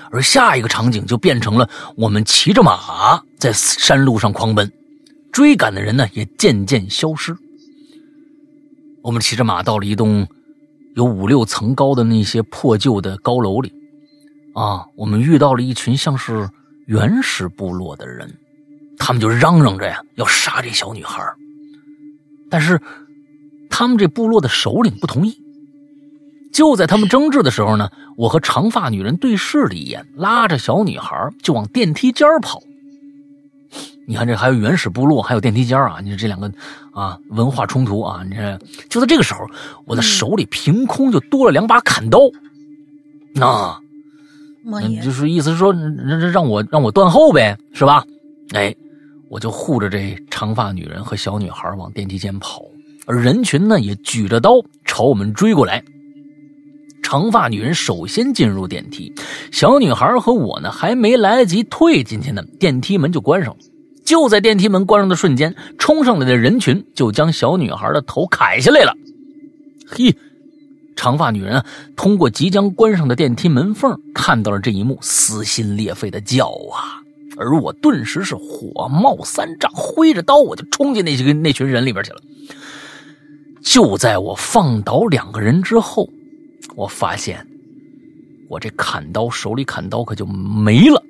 [0.09, 4.71] 而下一个场景就变成了我们骑着马在山路上狂奔，
[5.33, 7.35] 追赶的人呢也渐渐消失。
[9.03, 10.27] 我们骑着马到了一栋
[10.95, 13.71] 有五六层高的那些破旧的高楼里，
[14.55, 16.49] 啊，我们遇到了一群像是。
[16.85, 18.37] 原始部落的人，
[18.97, 21.23] 他们就嚷嚷着呀，要杀这小女孩
[22.49, 22.77] 但是，
[23.69, 25.37] 他们这部落的首领不同意。
[26.51, 32.61] 就在他们争执的时候呢，我和长发女人对视了一眼，拉着小女孩就往电梯间跑。
[34.05, 35.99] 你看，这还有原始部落，还有电梯间啊！
[36.03, 36.51] 你说这两个
[36.91, 38.23] 啊，文化冲突啊！
[38.27, 38.59] 你这
[38.89, 39.45] 就在这个时候，
[39.85, 42.19] 我的手里凭空就多了两把砍刀。
[43.33, 43.79] 那。
[45.03, 48.05] 就是意思是说，让让我让我断后呗，是吧？
[48.53, 48.73] 哎，
[49.29, 52.61] 我就护着这长发女人和小女孩往电梯间跑，
[53.05, 54.51] 而人群呢也举着刀
[54.85, 55.83] 朝我们追过来。
[57.01, 59.13] 长发女人首先进入电梯，
[59.51, 63.59] 小女孩和我呢还没来得及退进去呢，电梯门就关上了。
[64.13, 68.95] 就在电梯门关上的瞬间，冲上来的人群就将小女孩的头砍下来了。
[69.87, 70.15] 嘿！
[70.95, 71.65] 长发女人
[71.95, 77.01] 通过即将关上的电梯门缝看到了这一幕，撕心裂肺的叫啊！
[77.37, 82.21] 而我顿时是火冒三丈，挥着刀我就冲进那些个那群人里边去了。
[83.63, 86.07] 就在我放倒两个人之后，
[86.75, 87.47] 我发现
[88.47, 91.01] 我这砍刀手里砍刀可就没了，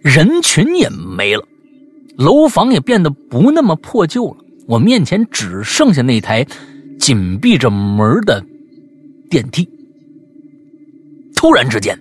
[0.00, 1.46] 人群也没了，
[2.16, 6.46] 楼房也变得不那么破旧了，我面前只剩下那台
[6.98, 8.44] 紧闭着门的。
[9.28, 9.68] 电梯
[11.34, 11.98] 突然之间，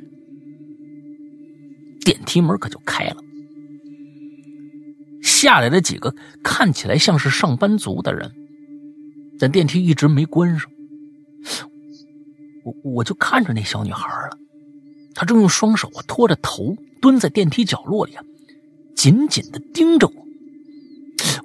[2.02, 3.18] 电梯门可就开了，
[5.24, 6.14] 下来了几个
[6.44, 8.32] 看起来像是上班族的人，
[9.40, 10.70] 但电梯一直没关上。
[12.64, 14.38] 我我就看着那小女孩了，
[15.14, 18.24] 她正用双手啊托着头蹲在电梯角落里啊，
[19.06, 20.26] 紧紧的盯着我。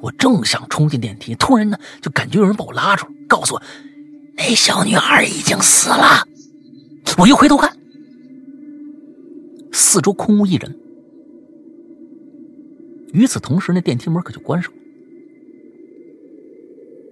[0.00, 3.62] 我正想冲进电梯，突然呢，就感觉有人把我拉住，告诉我。
[4.34, 6.26] 那小女孩已经死了，
[7.18, 7.76] 我一回头看，
[9.72, 10.74] 四周空无一人。
[13.12, 14.78] 与此同时，那电梯门可就关上了。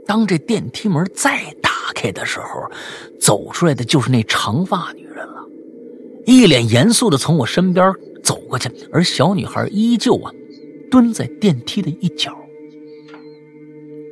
[0.06, 2.70] 当这电梯门再打开的时候，
[3.20, 5.44] 走出来的就是那长发女人了，
[6.24, 7.92] 一脸严肃的从我身边
[8.24, 10.32] 走过去，而小女孩依旧啊，
[10.90, 12.36] 蹲在电梯的一角。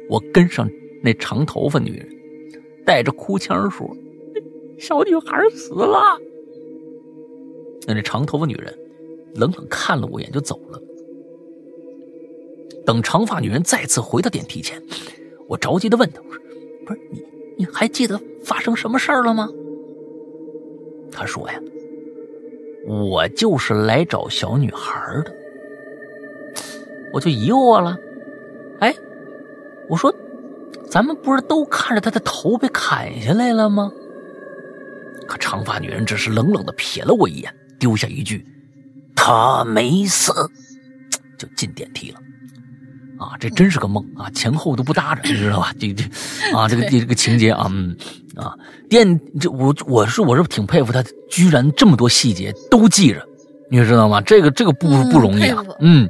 [0.09, 0.70] 我跟上
[1.03, 2.09] 那长头发女人。
[2.86, 3.97] 带着哭腔说
[4.78, 6.16] ：“小女孩死了。”
[7.85, 8.73] 那那长头发女人
[9.35, 10.81] 冷冷看了我一眼，就走了。
[12.86, 14.81] 等长发女人再次回到电梯前，
[15.48, 16.23] 我着急的问她：“，
[16.86, 17.20] 不是你，
[17.59, 19.48] 你还记得发生什么事儿了吗？”
[21.11, 21.61] 她说：“呀，
[22.86, 25.36] 我就是来找小女孩的。”
[27.12, 27.96] 我就疑惑了
[28.80, 28.94] ：“哎，
[29.88, 30.14] 我说。”
[30.88, 33.90] 咱们不是都看着他的头被砍下来了吗？
[35.26, 38.46] 可长发女人只是冷冷的瞥了我一眼，丢下一句
[39.16, 40.32] ：“他没死。”
[41.36, 42.20] 就进电梯了。
[43.18, 45.72] 啊，这真是个梦啊，前后都不搭着，你知道吧？
[45.80, 46.04] 这这
[46.56, 47.96] 啊，这个这个情节啊，嗯
[48.36, 48.54] 啊，
[48.88, 53.26] 电这我我是我是挺佩服他，居然这么多细节都记着，
[53.70, 54.20] 你知道吗？
[54.20, 56.08] 这个这个不不容易啊，嗯，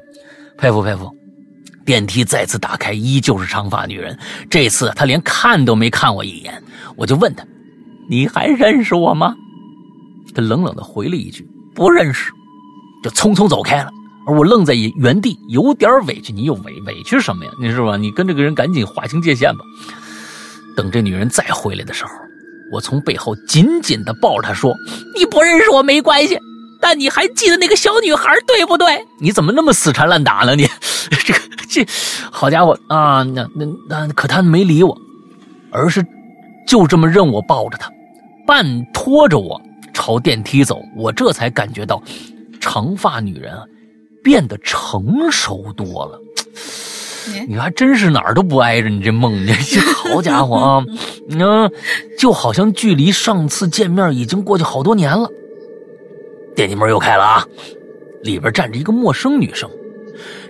[0.59, 1.11] 佩服佩服。
[1.85, 4.19] 电梯再次打开，依旧是长发女人，
[4.51, 6.63] 这次她连看都没看我一眼，
[6.97, 7.45] 我就问她
[8.11, 9.35] ：“你还认识我吗？”
[10.35, 12.33] 她冷冷的回了一句：“不认识。”
[13.05, 13.91] 就匆匆走开了。
[14.27, 16.33] 而我愣在原地，有点委屈。
[16.33, 17.51] 你有委委屈什么呀？
[17.61, 17.97] 你是吧？
[17.97, 19.65] 你跟这个人赶紧划清界限吧。
[20.77, 22.11] 等这女人再回来的时候，
[22.73, 24.75] 我从背后紧紧的抱着她说
[25.17, 26.37] ：“你不认识我没关系，
[26.81, 29.05] 但你还记得那个小女孩对不对？
[29.21, 30.55] 你怎么那么死缠烂打呢？
[30.55, 30.69] 你
[31.25, 31.87] 这个这，
[32.31, 33.23] 好家伙啊！
[33.23, 34.97] 那那那，可他没理我，
[35.71, 36.05] 而是
[36.67, 37.91] 就这么任我抱着她，
[38.47, 39.61] 半拖着我
[39.93, 40.81] 朝电梯走。
[40.97, 42.03] 我这才感觉到，
[42.61, 43.63] 长发女人啊。
[44.25, 46.21] 变得成熟多了，
[47.47, 49.81] 你还真是哪儿都不挨着你这梦，你这
[50.11, 50.85] 好家伙啊！
[51.31, 51.71] 嗯，
[52.19, 55.31] 就好像距离上次见面已经过去好多年了。
[56.57, 57.47] 电梯门又开了啊，
[58.23, 59.71] 里边站着一个陌生女生。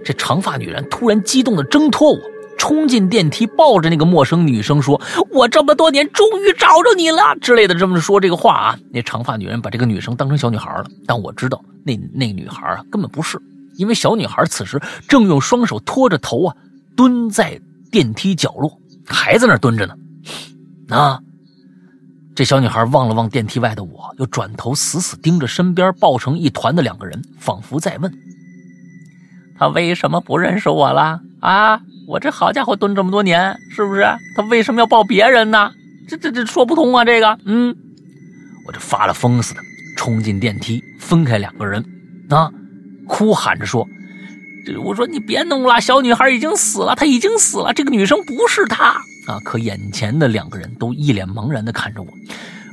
[0.04, 2.20] 这长发女人突然激动的挣脱我，
[2.56, 5.00] 冲进电梯，抱着那个陌生女生说
[5.32, 8.78] ：“我这么多年终于找着你了。”之类的这么说这个话啊。
[8.92, 13.36] 那长发女人把这个女生当成小女孩了，但我知道那那女孩啊根本不是。
[13.74, 16.54] 因为小女孩此时正用双手托着头啊，
[16.96, 17.60] 蹲在
[17.90, 19.94] 电梯角落，还在那蹲着呢。
[20.88, 21.18] 啊！
[22.36, 28.12] 这小女孩望了望电梯外的我，又转头死死盯着身边抱成一团的两个人，仿佛在问：
[29.58, 31.18] 他为什么不认识我了？
[31.40, 31.80] 啊！
[32.06, 34.02] 我这好家伙蹲这么多年，是不是？
[34.36, 35.72] 他为什么要抱别人呢？
[36.06, 37.06] 这这这说不通啊！
[37.06, 37.74] 这个，嗯，
[38.66, 39.60] 我这发了疯似的
[39.96, 41.82] 冲进电梯，分开两个人，
[42.28, 42.52] 啊！
[43.08, 43.88] 哭喊着说
[44.66, 48.94] ：“这我说你别弄了，小女孩已经死了，她已经死了，这个女生不是她
[49.26, 52.08] 啊！”可眼前的两个人都一脸茫然的看着我，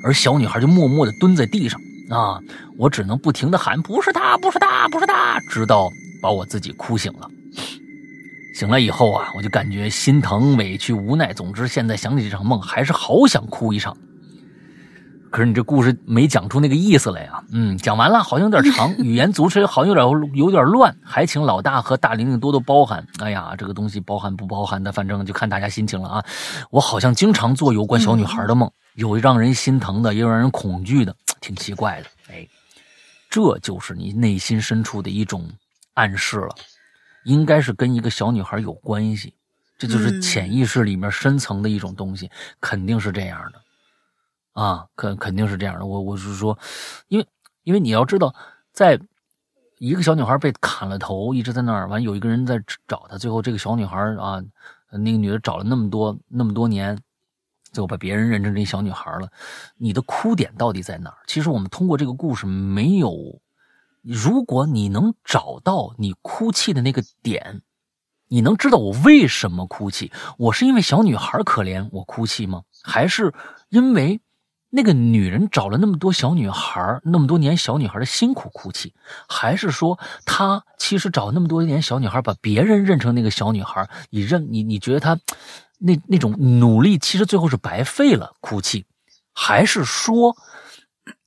[0.04, 2.40] 而小女孩就默默的蹲在地上啊！
[2.78, 5.90] 我只能不停的喊：“不是他，不是他，不是他！”直到
[6.22, 7.30] 把我自己哭醒了。
[8.56, 13.98] 醒了以后啊，我就感觉心疼、委屈、无奈，总之现在想起这场梦，还是好想哭一场。
[15.34, 17.44] 可是你这故事没讲出那个意思来啊？
[17.50, 23.04] 嗯，讲完了，好像有点长， 语言组织好像有点有点乱，还请老大和大玲玲多多包涵。
[23.18, 26.26] 哎呀，这个东西包含不包含的，反正就看大家心情了啊。
[26.70, 32.08] 我好像经常做有关小女孩的梦，有让人心疼的，也有让人恐惧的，挺奇怪的。
[32.32, 32.48] 哎，
[33.28, 35.50] 这就是你内心深处的一种
[35.96, 36.50] 暗示了，
[37.24, 39.34] 应该是跟一个小女孩有关系，
[39.80, 42.30] 这就是潜意识里面深层的一种东西，
[42.62, 43.63] 肯定是这样的。
[44.54, 45.86] 啊，肯肯定是这样的。
[45.86, 46.58] 我我是说，
[47.08, 47.28] 因为
[47.64, 48.34] 因为你要知道，
[48.72, 49.00] 在
[49.80, 54.42] 一个小女孩被砍了头，一直在那儿，完有一个人在找她，最后这个小女孩啊，
[54.92, 56.98] 那个女的找了那么多那么多年，
[57.72, 59.28] 最后把别人认成这小女孩了。
[59.76, 61.18] 你的哭点到底在哪儿？
[61.26, 63.42] 其实我们通过这个故事没有，
[64.04, 67.64] 如果你能找到你哭泣的那个点，
[68.28, 70.12] 你能知道我为什么哭泣？
[70.38, 72.62] 我是因为小女孩可怜我哭泣吗？
[72.84, 73.34] 还是
[73.70, 74.22] 因为？
[74.76, 78.96] 那个女人找了那么多小女孩，那么多年小女孩的辛苦哭泣，
[79.30, 83.88] 还是说她其实找那么多年小女孩，把别人认成那个小女孩？
[84.10, 85.20] 你认你你觉得她
[85.78, 88.34] 那那种努力其实最后是白费了？
[88.42, 88.84] 哭泣，
[89.32, 90.36] 还是说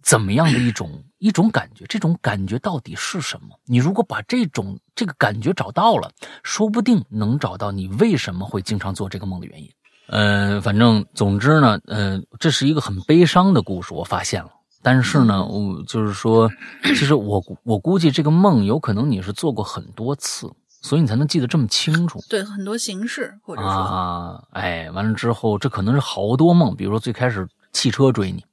[0.02, 1.84] 怎么样的一种一种感觉？
[1.86, 3.60] 这种感觉到底是什么？
[3.66, 6.10] 你如果把这种这个感觉找到了，
[6.42, 9.70] 说不定能找到你为什么会经常做这个梦的原因。
[10.08, 14.50] 呃，反正总之呢，呃，这是一个很悲伤的故事，我发现了。
[14.82, 16.48] 但是呢，我就是说，
[16.84, 20.48] 其实我我估计这个梦有可能你是做过很多次，
[20.80, 22.22] 所以你才能记得这么清楚。
[22.28, 28.44] 对，很多形式或者说啊，哎，完了之后，这可能是好多梦，比如说最开始汽车追你，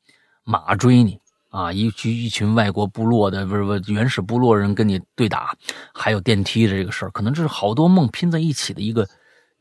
[0.44, 1.20] 马追你
[1.50, 5.56] 啊，一群一群外国部落的不是不原始部落人跟你对打，
[5.94, 9.08] 还有电梯的这个事儿，可能这是好多梦拼在一起的一个。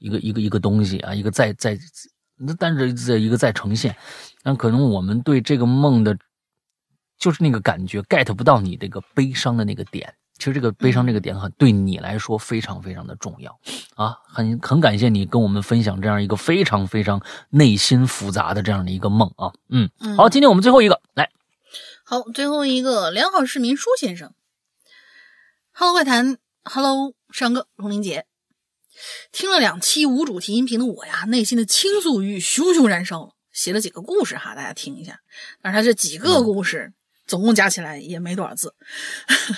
[0.02, 1.78] 一个一个一个东西啊，一个再再，
[2.36, 3.96] 那但是这一个再呈现，
[4.42, 6.18] 那可能我们对这个梦的，
[7.16, 10.12] 就是那个感觉 get 不到你这个悲伤的那个点。
[10.38, 13.56] 其实这个悲伤这个点很对你来说非常非常的重要。
[13.94, 21.30] 啊，很很感谢你跟我们分享这样一个非常非常内心复杂的这样的一个梦啊，嗯，好，今天我们最后一个来，
[22.02, 24.34] 好，最后一个良好市民舒先生
[25.70, 28.26] ，Hello 怪谈，Hello 上哥龙玲姐。
[29.32, 33.34] 听了两期无主题音频的我呀，内心的倾诉欲熊熊燃烧了。
[33.52, 35.20] 写了几个故事哈，大家听一下。
[35.60, 36.92] 但是他这几个故事
[37.26, 38.74] 总共加起来也没多少字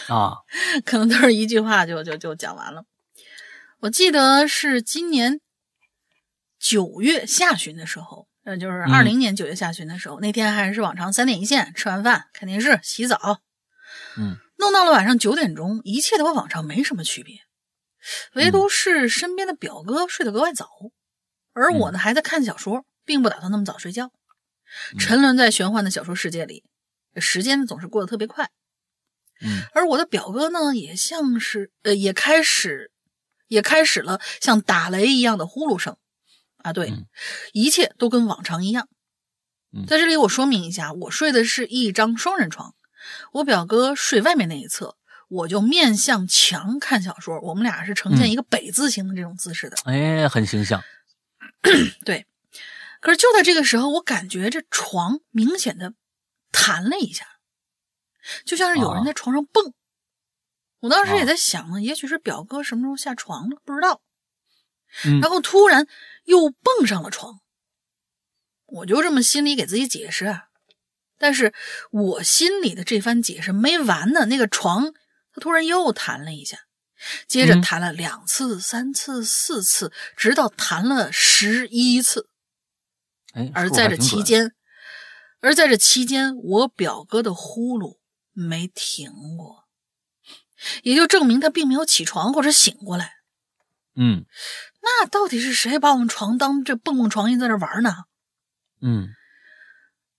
[0.08, 0.38] 啊，
[0.84, 2.84] 可能都是一句话就就就讲完了。
[3.80, 5.40] 我记得是今年
[6.58, 13.40] 九月下旬的时候，呃，就是嗯二零年九月下旬的时候，那天还是往常三点一线，吃完饭看电视、洗澡，
[14.16, 17.36] 嗯，弄到了晚上九点钟，一切都和往常没什么区别，
[18.34, 20.68] 唯独是身边的表哥睡得格外早，
[21.52, 24.10] 而我呢还在看小说，并不打算那么早睡觉，
[24.98, 26.64] 沉沦在玄幻的小说世界里，
[27.16, 28.50] 时间总是过得特别快。
[29.40, 29.62] 嗯。
[29.72, 32.90] 而我的表哥呢，也像是呃，也开始，
[33.48, 35.96] 也开始了像打雷一样的呼噜声，
[36.58, 37.06] 啊，对，嗯。
[37.52, 38.88] 一切都跟往常一样。
[39.72, 39.86] 嗯。
[39.86, 42.74] 在这里我说明一下，我睡的是一张双人床，
[43.32, 44.96] 我表哥睡外面那一侧，
[45.28, 49.76] 我就面向墙看小说，我们俩是呈现嗯一个北字形的这种姿势的。
[49.84, 50.82] 哎，很形象。
[52.04, 52.26] 对，
[53.00, 55.94] 可是就在这个时候，我感觉这床明显的
[56.52, 57.26] 弹了一下，
[58.44, 59.72] 就像是有人在床上蹦。
[60.80, 64.02] 我当时也在想呢，也许是表哥什么时候下床了，不知道。
[65.04, 65.88] 嗯然后突然
[66.24, 67.40] 又蹦上了床，
[68.66, 70.48] 我就这么心里给自己解释啊。
[71.18, 71.52] 但是
[71.90, 74.92] 我心里的这番解释没完呢，那个床
[75.34, 76.58] 它突然又弹了一下，
[77.26, 82.30] 接着嗯弹了两次、三次、四次，直到弹了十一次。
[83.34, 84.54] 哎，而在这期间，
[85.40, 87.98] 而在这期间，我表哥的呼噜
[88.32, 89.64] 没停过，
[90.84, 93.14] 也就证明他并没有起床或者醒过来。
[93.96, 94.24] 嗯
[94.80, 98.04] 那到底是谁把我们床当这蹦蹦床一在这玩呢？
[98.80, 99.08] 嗯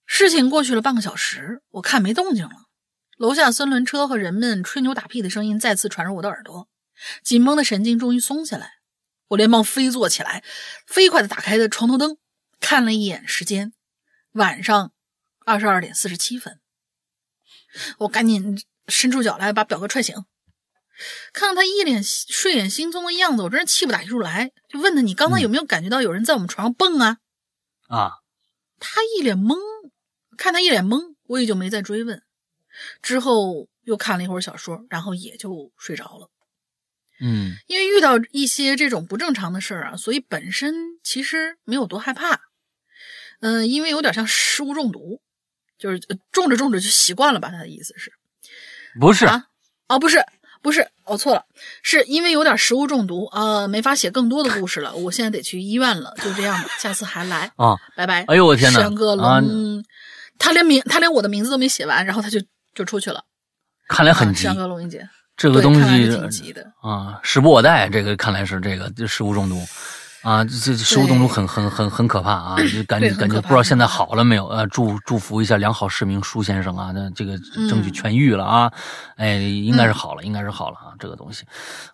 [0.04, 2.65] 事情过去了半个小时，我看没动静了，
[3.16, 6.68] 楼下三轮车和人们吹牛打屁的声音再次传入我的耳朵，
[7.22, 8.74] 紧绷的神经终于松下来，
[9.28, 10.44] 我连忙飞坐起来，
[10.86, 12.18] 飞快的打开了床头灯，
[12.60, 13.72] 看了一眼时间，
[14.32, 14.92] 晚上
[15.46, 16.60] 二十二点四十七分。
[17.98, 20.14] 我赶紧伸出脚来把表哥踹醒，
[21.32, 27.18] 看到他一脸睡眼惺忪的样子，我真是气不打一处来，就问他：“你刚才有没有感觉到有人在我们床上蹦啊？”
[27.88, 28.12] 啊，
[28.78, 29.56] 他一脸懵，
[30.36, 32.22] 看他一脸懵，我也就没再追问。
[33.02, 36.30] 之后又看了一会儿小说，然后也就睡着了。
[37.18, 42.40] 嗯因为遇到一些这种不正常的事儿啊，所以本身其实没有多害怕。
[43.40, 45.20] 嗯、因为有点像食物中毒，
[45.78, 47.50] 就是呃种着种着就习惯了吧。
[47.50, 48.10] 他的意思是
[48.98, 49.44] 不是，啊，
[49.88, 50.24] 哦，不是，
[50.62, 51.44] 不是，我错了，
[51.82, 54.96] 是因为有点食物中毒，呃，没法写更多的故事了。
[54.96, 57.52] 我现在得去医院了，就这样吧，下次还来。
[57.56, 58.24] 啊，拜拜。
[58.24, 59.42] 哎呦我天哪山哥龙，啊
[60.38, 62.42] 他连名他连我的名字都没写完，然后他就
[62.76, 63.20] 就出去了。
[63.88, 64.46] 看来很急，
[65.36, 66.64] 这个东西挺急的。
[66.80, 69.60] 啊，时不我待，这个看来是这个这食物中毒。
[70.22, 72.56] 啊，这这食物中毒很很很很可怕啊！
[72.72, 74.48] 就感觉感觉不知道现在好了没有？
[74.48, 77.38] 呃，祝祝福一下良好市民舒先生啊，那这个
[77.68, 78.72] 争取嗯痊愈了啊！
[79.16, 80.90] 哎，应该是好了，应该是好了啊！
[80.98, 81.44] 这个东西，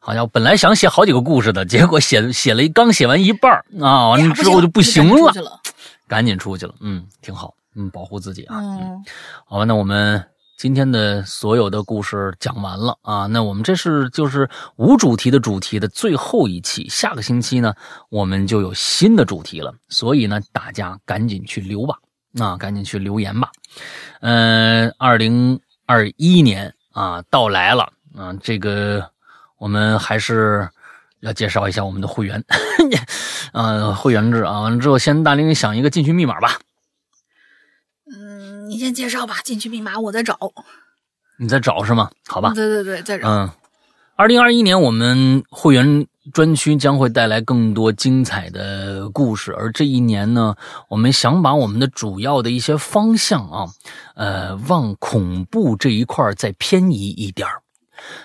[0.00, 5.30] 好像本来想写好几个故事的，结果写写了一刚写完一半儿啊，完了之后就不行了。
[6.08, 6.74] 赶紧出去了。
[6.80, 8.56] 嗯，挺好，嗯，保护自己啊。
[8.58, 9.04] 嗯，
[9.44, 10.24] 好吧，那我们
[10.62, 13.26] 今天的所有的故事讲完了啊。
[13.26, 17.74] 那我们这是就是无主题的主题的最后一期，下个星期呢
[18.10, 21.96] 我们就有新的主题了，所以呢大家赶紧去留吧，
[22.38, 23.50] 啊，赶紧去留言吧。
[24.20, 29.04] 嗯、二零二一年啊到来了啊，这个
[29.58, 30.70] 我们还是。
[31.22, 32.44] 要介绍一下我们的会员，
[33.52, 34.58] 呃， 会员制啊。
[34.62, 36.58] 完了之后，先大林想一个进群密码吧。
[38.72, 40.38] 嗯，你先介绍吧，进去密码我再找。
[41.38, 42.10] 你在找是吗？
[42.26, 42.52] 好吧。
[42.54, 43.28] 对对对，在找。
[43.28, 43.50] 嗯，
[44.16, 50.54] 二零二一年我们会员专区将会带来更多精彩的故事，而这一年呢，
[50.88, 53.66] 我们想把我们的主要的一些方向啊，
[54.14, 57.60] 呃，往恐怖这一块再偏移一点儿。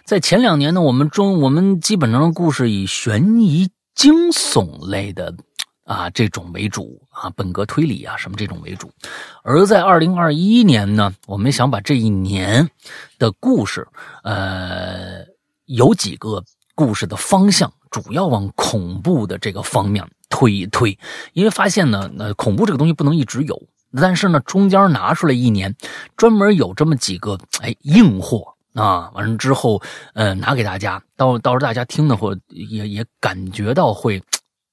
[0.06, 5.36] 在前两年呢，我们中我们基本上的故事以悬疑惊悚类的
[5.84, 8.92] 啊这种为主啊，本格推理啊什么这种为主。
[9.44, 12.70] 而在二零二一年呢，我们想把这一年
[13.18, 13.88] 的故事，
[14.24, 15.26] 呃，
[15.66, 16.44] 有几个
[16.76, 20.98] 故事的方向，主要往恐怖的这个方面推一推，
[21.34, 23.60] 因为发现呢，呃，恐怖这个东西不能一直有，
[24.00, 25.76] 但是呢，中间拿出来一年，
[26.16, 28.54] 专门有这么几个哎硬货。
[28.74, 29.82] 啊，完了之后，
[30.14, 34.22] 呃，拿给大家，到到时候大家听的会也也感觉到会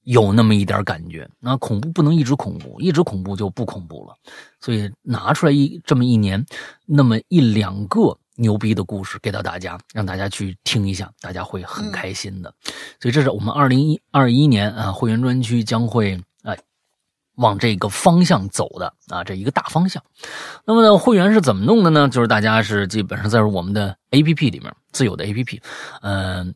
[0.05, 1.29] 有那么一点感觉。
[1.39, 4.15] 那恐怖不能一直恐怖，一直恐怖就不恐怖了。
[4.59, 6.43] 所以拿出来一这么一年，
[6.85, 12.53] 那么一两个牛逼的故事给到大家，让大家去听一下，大家会很开心的。
[12.99, 16.57] 所以这是我们二零一二一年啊会员专区将会哎
[17.35, 20.03] 往这个方向走的啊，这一个大方向。
[20.65, 22.09] 那么呢，会员是怎么弄的呢？
[22.09, 25.61] 就是大家是基本上在我们的 A P P 里面自有的 A P P，
[26.01, 26.53] 嗯、呃，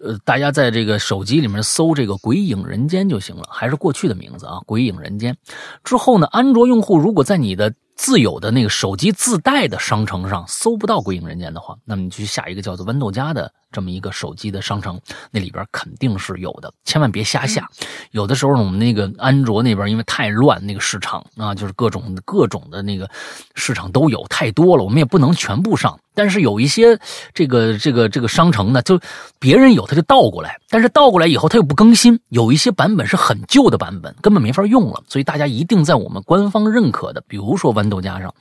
[0.00, 5.36] 呃大家在这个手机里面搜这个“鬼影人间”就行了，还是过去的名字啊，“鬼影人间”。
[5.84, 15.00] 之后呢，安卓用户如果在你的自有的那个手机自带的商城上搜不到“鬼影人间”的话，那么你去下一个叫做豌豆荚的这么一个手机的商城，
[15.30, 17.68] 那里边肯定是有的，千万别瞎下。
[18.10, 23.08] 有的时候呢，我们那个安卓那边因为太乱，那个市场啊，就是各种各种的那个
[23.54, 25.98] 市场都有太多了，我们也不能全部上。
[26.16, 26.96] 但是有一些
[27.32, 29.00] 这个这个这个商城呢，就
[29.40, 35.02] 别人有他就倒过来，但是倒过来以后他又不更新，有一些版本是很旧的版本，根本没法用了。
[35.08, 38.34] 所以大家一定在我们官方认可的，比如说豌豆荚上，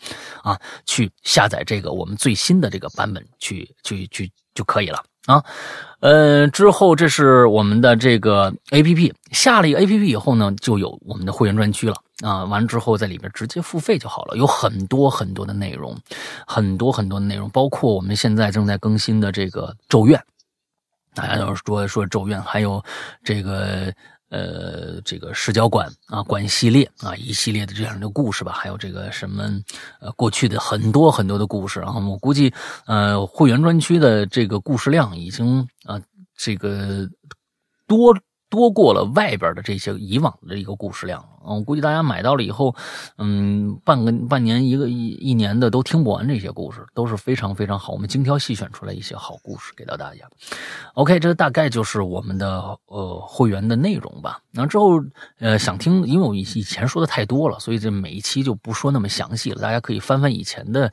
[0.43, 5.43] 啊，去下载这个我们最新的这个版本去去去就可以了啊。
[5.99, 12.43] 呃，之后这是我们的这个 A P P，下了一个 A P P 以后呢，就有我们的会员专区了啊。
[12.43, 15.97] 完了之后在里边直接付费就好了，有很多很多的内容，
[16.45, 20.19] 很多很多的内容，包括我们现在正在更新的这个《咒怨》，
[21.15, 22.83] 大家都说说《咒怨》，还有
[23.23, 23.93] 这个
[24.33, 29.43] 呃这个视角馆啊馆系列啊一系列的这样的故事吧，还有这个什么
[30.01, 32.51] 呃过去的很多很多的故事，然后我估计
[32.87, 36.01] 呃会员专区的这个故事量已经啊
[36.35, 37.07] 这个
[37.85, 38.17] 多
[38.49, 41.23] 多过了外边的这些以往的一个故事量。
[41.45, 42.75] 我估计大家买到了以后，
[43.17, 47.93] 嗯，半个半年一个一一年的都听不完这些故事，都是非常非常好。
[47.93, 50.21] 我们精挑细选出来一些好故事给到大家。
[50.93, 54.39] OK，这大概就是我们的呃会员的内容吧。
[54.51, 55.03] 然后之后
[55.39, 59.61] 呃想听，因为我以以前说的太多了，所以这每一期就不说那么详细了。
[59.61, 60.91] 大家可以翻翻以前的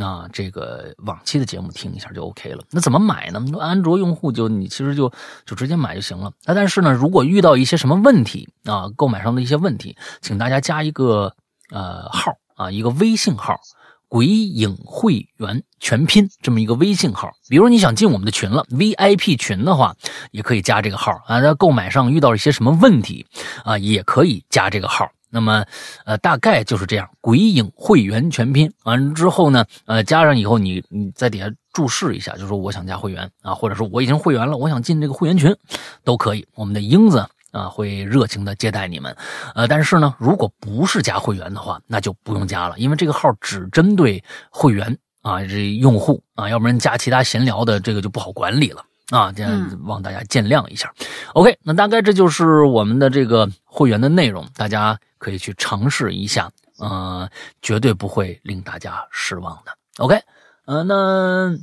[0.00, 2.64] 啊这个往期的节目听一下就 OK 了。
[2.70, 3.44] 那怎么买呢？
[3.60, 5.12] 安卓用户就你其实就
[5.44, 6.32] 就直接买就行了。
[6.46, 9.91] 那但是呢，如果遇到一些什么问题啊，购买上的一些问题。
[10.20, 11.34] 请大家加一个
[11.70, 13.58] 呃号啊，一个微信号
[14.08, 17.30] “鬼影会员全拼”这么一个微信号。
[17.48, 19.96] 比如你想进我们的群了，VIP 群的话，
[20.30, 21.40] 也可以加这个号啊。
[21.40, 23.26] 在购买上遇到一些什么问题
[23.64, 25.10] 啊，也可以加这个号。
[25.34, 25.64] 那么
[26.04, 35.56] 呃，大概就是这样，“鬼影会员全拼”完之后呢，呃，加上以后你你在底下注释一下，就说我想加会员啊，或者说我已经会员了，我想进这个会员群，
[36.04, 36.46] 都可以。
[36.54, 37.26] 我们的英子。
[37.52, 39.14] 啊，会热情的接待你们，
[39.54, 50.90] 呃，但是呢，如果不是加会员的话，那就不用加了，因为这个号只针对会员啊，这用户啊，要不然加其他闲聊的这个就不好管理了啊，这样望大家见谅一下。
[51.34, 57.28] OK，那大概这就是我们的这个会员的内容，大家可以去尝试一下，呃，
[57.60, 59.72] 绝对不会令大家失望的。
[59.98, 60.18] OK，
[60.64, 61.54] 呃，那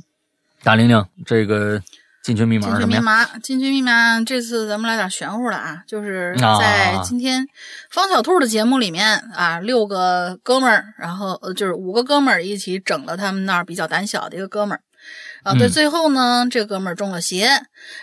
[0.62, 1.82] 大玲玲这个。
[2.22, 4.22] 进群密码进群密码，进群密码。
[4.22, 7.46] 这次咱们来点玄乎的啊，就是在今天
[7.90, 14.82] 方小兔的节目里面啊，六个哥们儿，然后呃，就是五个哥们儿一起整了他们那儿比较胆小的一个哥们儿
[15.42, 15.54] 啊。
[15.54, 17.46] 对，最后呢，这哥们儿中了邪，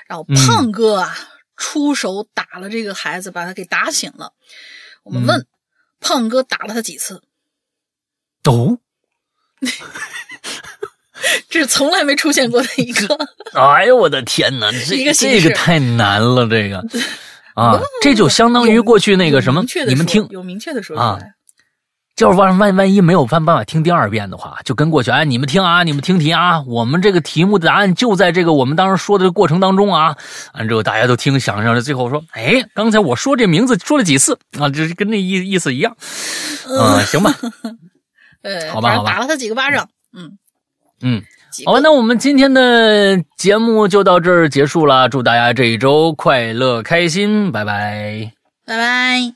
[0.08, 1.16] 然后胖哥啊
[1.56, 4.34] 出手打了这个孩子，把他给打醒了。
[5.04, 5.46] 我们问
[6.00, 7.22] 胖哥打了他几次？
[8.42, 8.80] 都。
[11.50, 13.18] 这是从来没出现过的一个。
[13.60, 16.84] 哎呦我的天哪，这个这个太难了，这个
[17.56, 21.34] 啊，这就相当于过去那个什么，你们听有明确的说出来。
[22.16, 30.18] 就是万万万一没有办办法听第二遍的话，就跟过去哎，你们听啊，你们听题啊，我们这个题目的答案就在这个我们当时说的过程当中啊。
[30.56, 34.68] 完之后大家都听，想象着最后说，哎，刚才我说这名字说了几次啊？
[34.68, 35.96] 就是跟那意意思一样。
[36.68, 37.36] 嗯，行吧。
[38.42, 39.88] 呃，好吧，好吧，打了他几个巴掌。
[40.18, 40.40] 嗯。
[41.02, 41.22] 嗯，
[41.66, 45.08] 好，那我们今天的节目就到这儿结束了。
[45.10, 48.32] 祝大家这一周快乐开心，拜拜，
[48.66, 49.34] 拜拜。